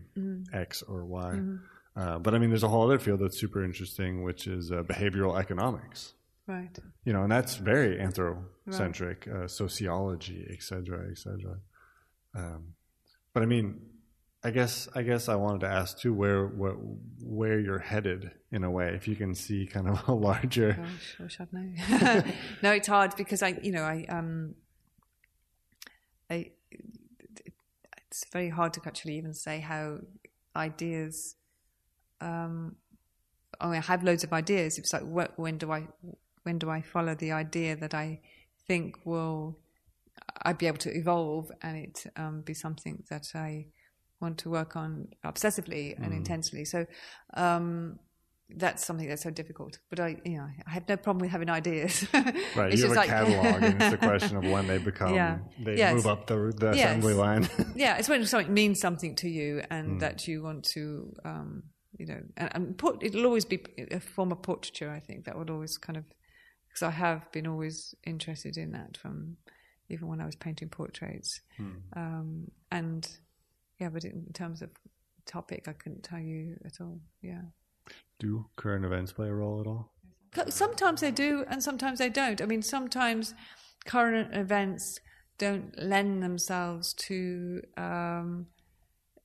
X 0.53 0.83
or 0.83 1.05
Y. 1.05 1.41
Uh, 1.97 2.19
but 2.19 2.35
I 2.35 2.39
mean, 2.39 2.51
there's 2.51 2.63
a 2.63 2.69
whole 2.69 2.85
other 2.85 2.99
field 2.99 3.21
that's 3.21 3.39
super 3.39 3.65
interesting, 3.65 4.23
which 4.23 4.47
is 4.47 4.71
uh, 4.71 4.83
behavioral 4.83 5.39
economics 5.39 6.13
Right. 6.47 6.79
you 7.05 7.13
know, 7.13 7.23
and 7.25 7.33
that's 7.33 7.57
very 7.57 7.97
anthrocentric, 7.97 9.27
uh, 9.29 9.49
sociology, 9.49 10.47
et 10.51 10.63
cetera, 10.63 11.07
et 11.11 11.19
cetera. 11.19 11.57
Um, 12.37 12.75
but 13.33 13.43
I 13.43 13.47
mean, 13.47 13.81
I 14.45 14.51
guess 14.51 14.89
I 14.95 15.03
guess 15.03 15.29
I 15.29 15.35
wanted 15.35 15.63
to 15.63 15.69
ask 15.69 15.99
too 15.99 16.15
where 16.15 16.47
where, 16.47 16.75
where 17.21 17.59
you're 17.59 17.79
headed 17.79 18.31
in 18.53 18.65
a 18.65 18.71
way, 18.71 18.95
if 18.95 19.09
you 19.09 19.17
can 19.17 19.35
see 19.35 19.67
kind 19.67 19.89
of 19.89 20.07
a 20.09 20.13
larger. 20.13 20.75
Gosh, 20.75 21.17
wish 21.19 21.41
I'd 21.41 21.53
know. 21.53 22.23
no, 22.63 22.73
it's 22.73 22.89
hard 22.89 23.17
because 23.17 23.43
I, 23.43 23.59
you 23.63 23.73
know, 23.73 23.83
I, 23.83 24.07
um, 24.09 24.55
I, 26.31 26.51
it's 28.09 28.25
very 28.33 28.49
hard 28.49 28.73
to 28.75 28.81
actually 28.87 29.17
even 29.17 29.35
say 29.35 29.61
how 29.61 29.99
ideas. 30.55 31.37
Um, 32.21 32.77
I, 33.61 33.67
mean, 33.67 33.77
I 33.77 33.81
have 33.81 34.03
loads 34.03 34.25
of 34.25 34.33
ideas. 34.33 34.79
It's 34.79 34.93
like, 34.93 35.03
wh- 35.03 35.39
when 35.39 35.59
do 35.59 35.71
I, 35.73 35.89
when 36.45 36.59
do 36.59 36.71
I 36.71 36.81
follow 36.81 37.15
the 37.15 37.33
idea 37.33 37.77
that 37.77 37.95
I 37.95 38.21
think 38.67 39.05
will, 39.05 39.59
I'd 40.43 40.59
be 40.59 40.67
able 40.67 40.79
to 40.79 40.97
evolve 40.97 41.51
and 41.63 41.77
it 41.77 42.05
um, 42.17 42.43
be 42.43 42.55
something 42.55 43.03
that 43.11 43.29
I 43.35 43.67
want 44.21 44.39
to 44.39 44.51
work 44.51 44.77
on 44.77 45.09
obsessively 45.25 45.95
and 46.03 46.13
intensely. 46.13 46.65
So. 46.65 46.87
Um, 47.35 47.99
that's 48.49 48.87
something 48.87 49.09
that's 49.09 49.25
so 49.25 49.31
difficult. 49.31 49.81
But 49.91 49.99
I, 49.99 50.21
you 50.25 50.37
know, 50.37 50.47
I 50.67 50.71
have 50.71 50.89
no 50.89 50.97
problem 50.97 51.21
with 51.23 51.31
having 51.33 51.51
ideas. 51.51 52.07
Right, 52.15 52.35
It's 52.73 52.81
you 52.81 52.89
have 52.89 52.93
a 52.93 52.95
like- 52.95 53.09
catalog, 53.09 53.63
and 53.63 53.83
it's 53.83 53.95
a 53.95 53.97
question 54.11 54.37
of 54.37 54.45
when 54.45 54.69
they 54.69 54.79
become, 54.79 55.15
Yeah. 55.15 55.39
they 55.59 55.93
move 55.93 56.07
up 56.07 56.29
the, 56.29 56.53
the 56.57 56.71
assembly 56.71 57.15
line. 57.15 57.49
yeah, 57.75 57.97
it's 57.99 58.09
when 58.09 58.25
something 58.25 58.55
means 58.55 58.81
something 58.81 59.17
to 59.17 59.29
you 59.29 59.63
and 59.71 60.01
that 60.01 60.29
you 60.29 60.43
want 60.45 60.65
to, 60.75 61.13
um, 61.25 61.65
you 61.99 62.07
know, 62.07 62.21
and, 62.37 62.51
and 62.55 62.79
put, 62.79 63.03
it'll 63.03 63.27
always 63.27 63.45
be 63.45 63.65
a 63.91 63.99
form 63.99 64.31
of 64.31 64.43
portraiture. 64.43 64.91
I 64.91 65.01
think 65.01 65.25
that 65.25 65.37
would 65.37 65.51
always 65.51 65.77
kind 65.77 65.97
of, 65.97 66.05
because 66.69 66.83
I 66.85 66.91
have 66.91 67.31
been 67.33 67.49
always 67.49 67.97
interested 68.05 68.57
in 68.57 68.71
that 68.73 68.97
from 68.97 69.39
even 69.89 70.09
when 70.09 70.21
I 70.21 70.27
was 70.27 70.37
painting 70.37 70.69
portraits. 70.69 71.41
Hmm. 71.57 71.73
Um, 71.95 72.51
and 72.71 73.09
yeah, 73.79 73.89
but 73.89 74.05
in 74.05 74.27
terms 74.33 74.63
of 74.63 74.71
topic, 75.27 75.69
I 75.69 75.73
couldn't 75.73 76.03
tell 76.03 76.19
you 76.21 76.57
at 76.65 76.81
all. 76.81 77.01
Yeah. 77.23 77.43
Do 78.19 78.47
current 78.57 78.85
events 78.85 79.13
play 79.13 79.29
a 79.29 79.35
role 79.35 79.61
at 79.61 79.67
all? 79.67 79.93
Sometimes 80.49 81.01
they 81.01 81.11
do, 81.11 81.45
and 81.49 81.63
sometimes 81.63 81.99
they 81.99 82.11
don't. 82.11 82.43
I 82.43 82.47
mean, 82.47 82.63
sometimes 82.63 83.35
current 83.87 84.35
events 84.35 84.99
don't 85.39 85.73
lend 85.79 86.23
themselves 86.23 86.93
to 86.95 87.63
um, 87.77 88.47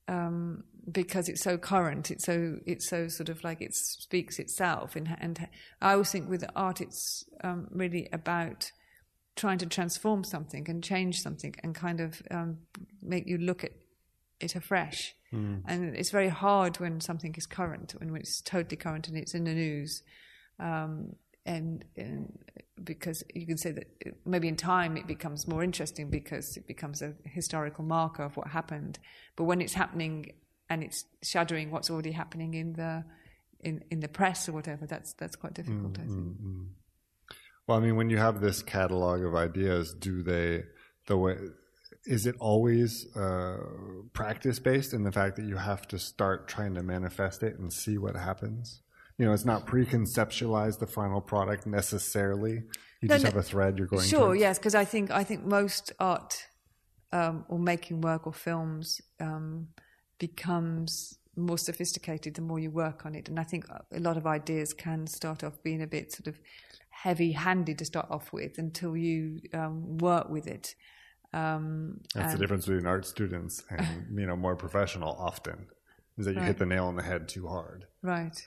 um, 0.08 0.64
because 0.90 1.28
it's 1.28 1.42
so 1.42 1.58
current. 1.58 2.10
It's 2.10 2.24
so 2.24 2.58
it's 2.66 2.88
so 2.88 3.08
sort 3.08 3.28
of 3.28 3.44
like 3.44 3.60
it 3.60 3.74
speaks 3.74 4.38
itself. 4.38 4.96
And, 4.96 5.16
and 5.20 5.48
I 5.80 5.92
always 5.92 6.10
think 6.10 6.28
with 6.28 6.44
art, 6.56 6.80
it's 6.80 7.24
um, 7.44 7.68
really 7.70 8.08
about 8.12 8.72
trying 9.36 9.58
to 9.58 9.66
transform 9.66 10.24
something 10.24 10.68
and 10.68 10.82
change 10.82 11.20
something 11.20 11.54
and 11.62 11.74
kind 11.74 12.00
of 12.00 12.22
um, 12.30 12.58
make 13.02 13.26
you 13.26 13.38
look 13.38 13.64
at 13.64 13.72
it 14.40 14.54
afresh. 14.54 15.14
Mm. 15.32 15.62
And 15.66 15.96
it's 15.96 16.10
very 16.10 16.28
hard 16.28 16.78
when 16.78 17.00
something 17.00 17.34
is 17.36 17.46
current, 17.46 17.94
when 17.98 18.14
it's 18.16 18.40
totally 18.42 18.76
current 18.76 19.08
and 19.08 19.16
it's 19.16 19.34
in 19.34 19.44
the 19.44 19.54
news. 19.54 20.02
Um, 20.58 21.16
and, 21.46 21.84
and, 21.96 22.38
because 22.84 23.22
you 23.32 23.46
can 23.46 23.58
say 23.58 23.70
that 23.70 23.86
maybe 24.24 24.48
in 24.48 24.56
time 24.56 24.96
it 24.96 25.06
becomes 25.06 25.46
more 25.46 25.62
interesting 25.62 26.10
because 26.10 26.56
it 26.56 26.66
becomes 26.66 27.00
a 27.00 27.14
historical 27.24 27.84
marker 27.84 28.24
of 28.24 28.36
what 28.36 28.48
happened. 28.48 28.98
But 29.36 29.44
when 29.44 29.60
it's 29.60 29.74
happening 29.74 30.32
and 30.68 30.82
it's 30.82 31.04
shadowing 31.22 31.70
what's 31.70 31.90
already 31.90 32.12
happening 32.12 32.54
in 32.54 32.72
the 32.72 33.04
in, 33.60 33.84
in 33.90 34.00
the 34.00 34.08
press 34.08 34.48
or 34.48 34.52
whatever, 34.52 34.86
that's 34.86 35.12
that's 35.14 35.36
quite 35.36 35.54
difficult. 35.54 35.92
Mm, 35.92 36.00
I 36.00 36.06
think. 36.06 36.40
Mm, 36.40 36.44
mm. 36.44 36.66
Well, 37.66 37.78
I 37.78 37.80
mean, 37.80 37.96
when 37.96 38.10
you 38.10 38.18
have 38.18 38.40
this 38.40 38.62
catalog 38.62 39.24
of 39.24 39.34
ideas, 39.34 39.94
do 39.94 40.22
they 40.22 40.64
the 41.06 41.16
way 41.16 41.36
is 42.04 42.26
it 42.26 42.34
always 42.40 43.14
uh, 43.16 43.58
practice 44.12 44.58
based 44.58 44.92
in 44.92 45.04
the 45.04 45.12
fact 45.12 45.36
that 45.36 45.44
you 45.44 45.56
have 45.56 45.86
to 45.88 45.98
start 45.98 46.48
trying 46.48 46.74
to 46.74 46.82
manifest 46.82 47.42
it 47.42 47.58
and 47.58 47.72
see 47.72 47.96
what 47.98 48.16
happens? 48.16 48.82
You 49.18 49.26
know, 49.26 49.32
it's 49.32 49.44
not 49.44 49.66
pre-conceptualize 49.66 50.78
the 50.78 50.86
final 50.86 51.20
product 51.20 51.66
necessarily. 51.66 52.62
You 53.00 53.08
no, 53.08 53.14
just 53.14 53.24
no, 53.24 53.30
have 53.30 53.36
a 53.36 53.42
thread 53.42 53.78
you're 53.78 53.86
going. 53.86 54.02
To 54.02 54.08
Sure, 54.08 54.20
towards. 54.20 54.40
yes, 54.40 54.58
because 54.58 54.74
I 54.74 54.84
think 54.84 55.10
I 55.10 55.22
think 55.22 55.44
most 55.44 55.92
art 56.00 56.46
um, 57.12 57.44
or 57.48 57.58
making 57.58 58.00
work 58.00 58.26
or 58.26 58.32
films 58.32 59.00
um, 59.20 59.68
becomes 60.18 61.18
more 61.36 61.58
sophisticated 61.58 62.34
the 62.34 62.42
more 62.42 62.58
you 62.58 62.70
work 62.70 63.06
on 63.06 63.14
it, 63.14 63.28
and 63.28 63.38
I 63.38 63.44
think 63.44 63.66
a 63.68 64.00
lot 64.00 64.16
of 64.16 64.26
ideas 64.26 64.72
can 64.72 65.06
start 65.06 65.44
off 65.44 65.62
being 65.62 65.82
a 65.82 65.86
bit 65.86 66.12
sort 66.12 66.26
of 66.26 66.38
heavy-handed 67.02 67.78
to 67.78 67.84
start 67.84 68.06
off 68.10 68.32
with 68.32 68.58
until 68.58 68.96
you 68.96 69.40
um, 69.52 69.98
work 69.98 70.28
with 70.28 70.46
it. 70.46 70.74
Um, 71.32 72.00
That's 72.14 72.34
the 72.34 72.38
difference 72.38 72.66
between 72.66 72.86
art 72.86 73.06
students 73.06 73.64
and 73.70 74.06
you 74.20 74.26
know 74.26 74.36
more 74.36 74.54
professional. 74.54 75.16
Often 75.18 75.66
is 76.18 76.26
that 76.26 76.32
you 76.32 76.38
right. 76.38 76.46
hit 76.46 76.58
the 76.58 76.66
nail 76.66 76.84
on 76.84 76.96
the 76.96 77.02
head 77.02 77.28
too 77.28 77.48
hard. 77.48 77.86
Right. 78.02 78.46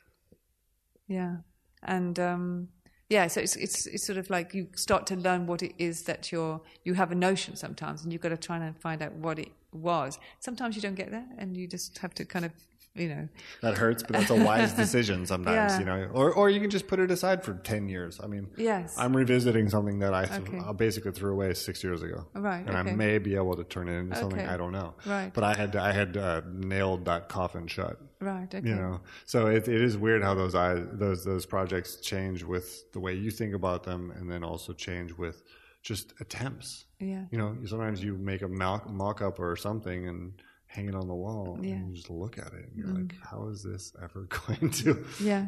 Yeah, 1.08 1.38
and 1.84 2.18
um, 2.20 2.70
yeah, 3.10 3.28
so 3.28 3.42
it's 3.42 3.56
it's 3.58 3.88
it's 3.88 4.06
sort 4.06 4.18
of 4.18 4.30
like 4.30 4.54
you 4.54 4.68
start 4.76 5.06
to 5.08 5.16
learn 5.16 5.48
what 5.48 5.62
it 5.62 5.74
is 5.78 6.04
that 6.04 6.32
you're 6.32 6.62
you 6.84 6.94
have 6.94 7.12
a 7.12 7.16
notion 7.16 7.56
sometimes, 7.56 8.04
and 8.04 8.14
you've 8.14 8.22
got 8.22 8.30
to 8.30 8.38
try 8.38 8.58
and 8.58 8.80
find 8.80 9.02
out 9.02 9.14
what 9.14 9.38
it 9.38 9.52
was. 9.74 10.18
Sometimes 10.40 10.76
you 10.76 10.82
don't 10.82 10.96
get 10.96 11.12
there, 11.12 11.28
and 11.38 11.58
you 11.58 11.68
just 11.68 11.98
have 11.98 12.14
to 12.16 12.26
kind 12.26 12.46
of 12.46 12.52
you 12.96 13.10
know. 13.10 13.28
That 13.62 13.78
hurts 13.78 14.04
but 14.04 14.14
that's 14.14 14.30
a 14.30 14.36
wise 14.36 14.74
decision 14.84 15.26
sometimes 15.26 15.74
yeah. 15.74 15.80
you 15.80 15.86
know? 15.86 16.10
Or 16.14 16.32
or 16.34 16.50
you 16.50 16.60
can 16.60 16.70
just 16.70 16.88
put 16.88 17.00
it 17.00 17.12
aside 17.12 17.44
for 17.44 17.54
10 17.54 17.90
years. 17.90 18.20
I 18.24 18.28
mean 18.28 18.48
yes. 18.58 18.96
I'm 18.98 19.16
revisiting 19.16 19.70
something 19.70 20.00
that 20.00 20.14
i 20.14 20.24
okay. 20.24 20.60
I 20.60 20.72
basically 20.72 21.12
threw 21.12 21.34
away 21.34 21.54
six 21.54 21.84
years 21.84 22.02
ago. 22.02 22.26
Right 22.34 22.66
and 22.66 22.70
okay. 22.70 22.92
i 22.92 22.96
may 22.96 23.18
be 23.18 23.36
able 23.36 23.56
to 23.56 23.64
turn 23.64 23.90
it 23.90 24.00
into 24.00 24.14
okay. 24.14 24.22
something 24.22 24.48
i 24.48 24.58
don't 24.58 24.72
know. 24.72 24.96
Right. 25.06 25.32
But 25.34 25.44
i 25.44 25.54
had 25.54 25.76
i 25.76 25.92
had 25.92 26.18
uh, 26.18 26.42
nailed 26.52 27.06
that 27.06 27.30
coffin 27.30 27.68
shut. 27.68 28.00
Right 28.22 28.54
okay. 28.54 28.68
you 28.68 28.76
know? 28.76 29.02
So 29.26 29.48
it, 29.48 29.68
it 29.68 29.82
is 29.82 29.98
weird 29.98 30.24
how 30.24 30.34
those 30.34 30.56
eyes 30.56 30.86
those 30.94 31.26
those 31.26 31.46
projects 31.46 31.98
change 31.98 32.44
with 32.44 32.92
the 32.94 33.00
way 33.00 33.14
you 33.14 33.30
think 33.30 33.54
about 33.54 33.84
them 33.84 34.12
and 34.12 34.32
then 34.32 34.44
also 34.44 34.74
change 34.74 35.12
with 35.14 35.44
just 35.84 36.14
attempts. 36.20 36.86
Yeah. 37.00 37.26
You 37.30 37.38
know 37.38 37.58
sometimes 37.66 38.04
you 38.04 38.18
make 38.18 38.42
a 38.42 38.48
mock, 38.48 38.90
mock 38.90 39.22
up 39.22 39.40
or 39.40 39.56
something 39.56 40.08
and 40.08 40.34
hanging 40.76 40.96
on 40.96 41.08
the 41.08 41.16
wall 41.16 41.58
yeah. 41.62 41.74
and 41.74 41.90
you 41.90 41.96
just 41.96 42.10
look 42.10 42.38
at 42.38 42.48
it 42.48 42.68
and 42.68 42.76
you're 42.76 42.88
mm. 42.88 43.10
like 43.10 43.16
how 43.22 43.48
is 43.48 43.64
this 43.64 43.94
ever 44.04 44.28
going 44.48 44.70
to 44.70 45.06
yeah 45.22 45.48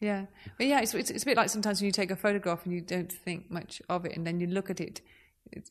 yeah 0.00 0.26
but 0.56 0.66
yeah 0.66 0.80
it's, 0.80 0.94
it's, 0.94 1.10
it's, 1.10 1.22
a 1.22 1.26
bit 1.26 1.36
like 1.36 1.48
sometimes 1.48 1.80
when 1.80 1.86
you 1.86 1.92
take 1.92 2.10
a 2.10 2.16
photograph 2.16 2.64
and 2.64 2.74
you 2.74 2.80
don't 2.80 3.12
think 3.12 3.50
much 3.50 3.80
of 3.88 4.04
it 4.04 4.16
and 4.16 4.26
then 4.26 4.40
you 4.40 4.46
look 4.46 4.70
at 4.70 4.80
it 4.80 5.00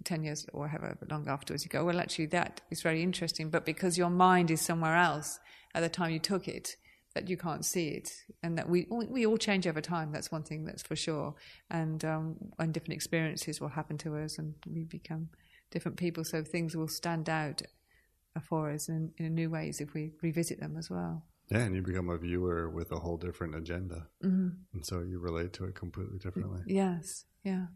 10 0.04 0.24
years 0.24 0.46
or 0.54 0.68
however 0.68 0.98
long 1.10 1.28
afterwards 1.28 1.64
you 1.64 1.70
go 1.70 1.86
well 1.86 2.00
actually 2.00 2.26
that 2.26 2.62
is 2.72 2.82
very 2.82 3.04
interesting 3.04 3.50
but 3.50 3.66
because 3.66 3.98
your 3.98 4.10
mind 4.10 4.50
is 4.50 4.62
somewhere 4.62 4.96
else 4.96 5.40
at 5.76 5.82
the 5.82 5.90
time 5.90 6.12
you 6.12 6.20
took 6.20 6.48
it 6.48 6.76
that 7.14 7.30
you 7.30 7.38
can't 7.38 7.66
see 7.66 7.90
it 7.90 8.12
and 8.44 8.58
that 8.58 8.70
we 8.70 8.86
we 8.90 9.26
all 9.26 9.38
change 9.38 9.66
over 9.66 9.82
time 9.82 10.12
that's 10.12 10.32
one 10.32 10.44
thing 10.44 10.66
that's 10.66 10.84
for 10.84 10.96
sure 10.96 11.34
and 11.72 12.06
um, 12.06 12.36
and 12.60 12.74
different 12.74 12.94
experiences 12.94 13.60
will 13.60 13.70
happen 13.70 13.98
to 13.98 14.16
us 14.16 14.38
and 14.38 14.54
we 14.72 14.84
become 14.84 15.30
different 15.72 15.98
people 15.98 16.24
so 16.24 16.44
things 16.44 16.76
will 16.76 16.88
stand 16.88 17.28
out 17.30 17.62
for 18.40 18.72
us 18.72 18.90
in, 18.90 19.12
in 19.18 19.36
new 19.36 19.50
ways 19.50 19.82
if 19.82 19.94
we 19.94 20.14
revisit 20.22 20.60
them 20.60 20.76
as 20.78 20.90
well. 20.90 21.24
Yeah, 21.50 21.60
and 21.60 21.76
you 21.76 21.82
become 21.82 22.10
a 22.10 22.18
viewer 22.18 22.70
with 22.70 22.92
a 22.92 23.00
whole 23.00 23.18
different 23.18 23.56
agenda. 23.56 24.08
Mm-hmm. 24.24 24.50
And 24.74 24.86
so 24.86 25.02
you 25.02 25.20
relate 25.20 25.54
to 25.54 25.66
it 25.66 25.76
completely 25.76 26.18
differently. 26.18 26.62
Yes, 26.68 27.26
yeah. 27.44 27.68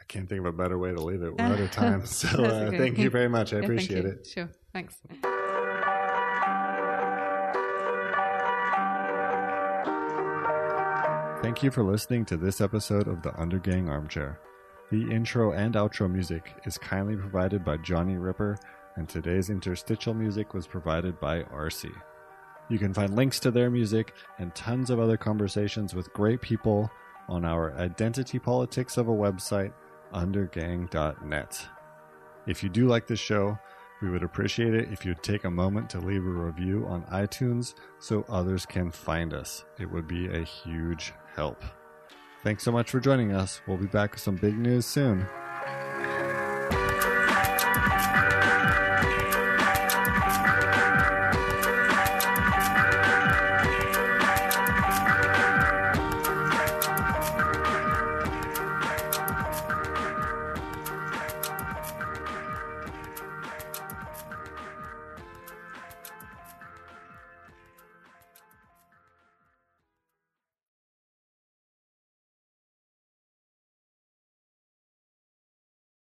I 0.00 0.04
can't 0.08 0.28
think 0.28 0.40
of 0.40 0.46
a 0.46 0.52
better 0.52 0.78
way 0.78 0.92
to 0.92 1.00
leave 1.00 1.22
it. 1.22 1.34
We're 1.38 1.44
out 1.44 1.60
of 1.60 1.70
time. 1.70 2.06
So 2.06 2.28
uh, 2.28 2.70
thank 2.70 2.98
you 2.98 3.10
very 3.10 3.28
much. 3.28 3.52
I 3.52 3.58
yeah, 3.58 3.64
appreciate 3.64 4.06
it. 4.06 4.26
Sure. 4.26 4.50
Thanks. 4.72 4.96
Thank 11.42 11.62
you 11.62 11.70
for 11.70 11.82
listening 11.82 12.24
to 12.26 12.36
this 12.36 12.60
episode 12.60 13.08
of 13.08 13.22
the 13.22 13.30
Undergang 13.30 13.88
Armchair. 13.88 14.38
The 14.90 15.10
intro 15.10 15.52
and 15.52 15.74
outro 15.74 16.10
music 16.10 16.52
is 16.64 16.76
kindly 16.76 17.16
provided 17.16 17.64
by 17.64 17.76
Johnny 17.78 18.16
Ripper 18.16 18.58
and 18.96 19.08
today's 19.08 19.50
interstitial 19.50 20.14
music 20.14 20.54
was 20.54 20.66
provided 20.66 21.18
by 21.20 21.42
RC. 21.44 21.92
You 22.68 22.78
can 22.78 22.94
find 22.94 23.16
links 23.16 23.40
to 23.40 23.50
their 23.50 23.70
music 23.70 24.14
and 24.38 24.54
tons 24.54 24.90
of 24.90 25.00
other 25.00 25.16
conversations 25.16 25.94
with 25.94 26.12
great 26.12 26.40
people 26.40 26.90
on 27.28 27.44
our 27.44 27.76
identity 27.76 28.38
politics 28.38 28.96
of 28.96 29.08
a 29.08 29.12
website, 29.12 29.72
undergang.net. 30.12 31.68
If 32.46 32.62
you 32.62 32.68
do 32.68 32.86
like 32.86 33.06
this 33.06 33.20
show, 33.20 33.58
we 34.00 34.08
would 34.08 34.22
appreciate 34.22 34.74
it 34.74 34.90
if 34.92 35.04
you'd 35.04 35.22
take 35.22 35.44
a 35.44 35.50
moment 35.50 35.90
to 35.90 36.00
leave 36.00 36.24
a 36.24 36.30
review 36.30 36.86
on 36.86 37.04
iTunes 37.04 37.74
so 37.98 38.24
others 38.28 38.64
can 38.64 38.90
find 38.90 39.34
us. 39.34 39.64
It 39.78 39.90
would 39.90 40.06
be 40.06 40.26
a 40.28 40.42
huge 40.42 41.12
help. 41.34 41.62
Thanks 42.42 42.64
so 42.64 42.72
much 42.72 42.90
for 42.90 43.00
joining 43.00 43.32
us. 43.32 43.60
We'll 43.66 43.76
be 43.76 43.86
back 43.86 44.12
with 44.12 44.20
some 44.20 44.36
big 44.36 44.56
news 44.56 44.86
soon. 44.86 45.26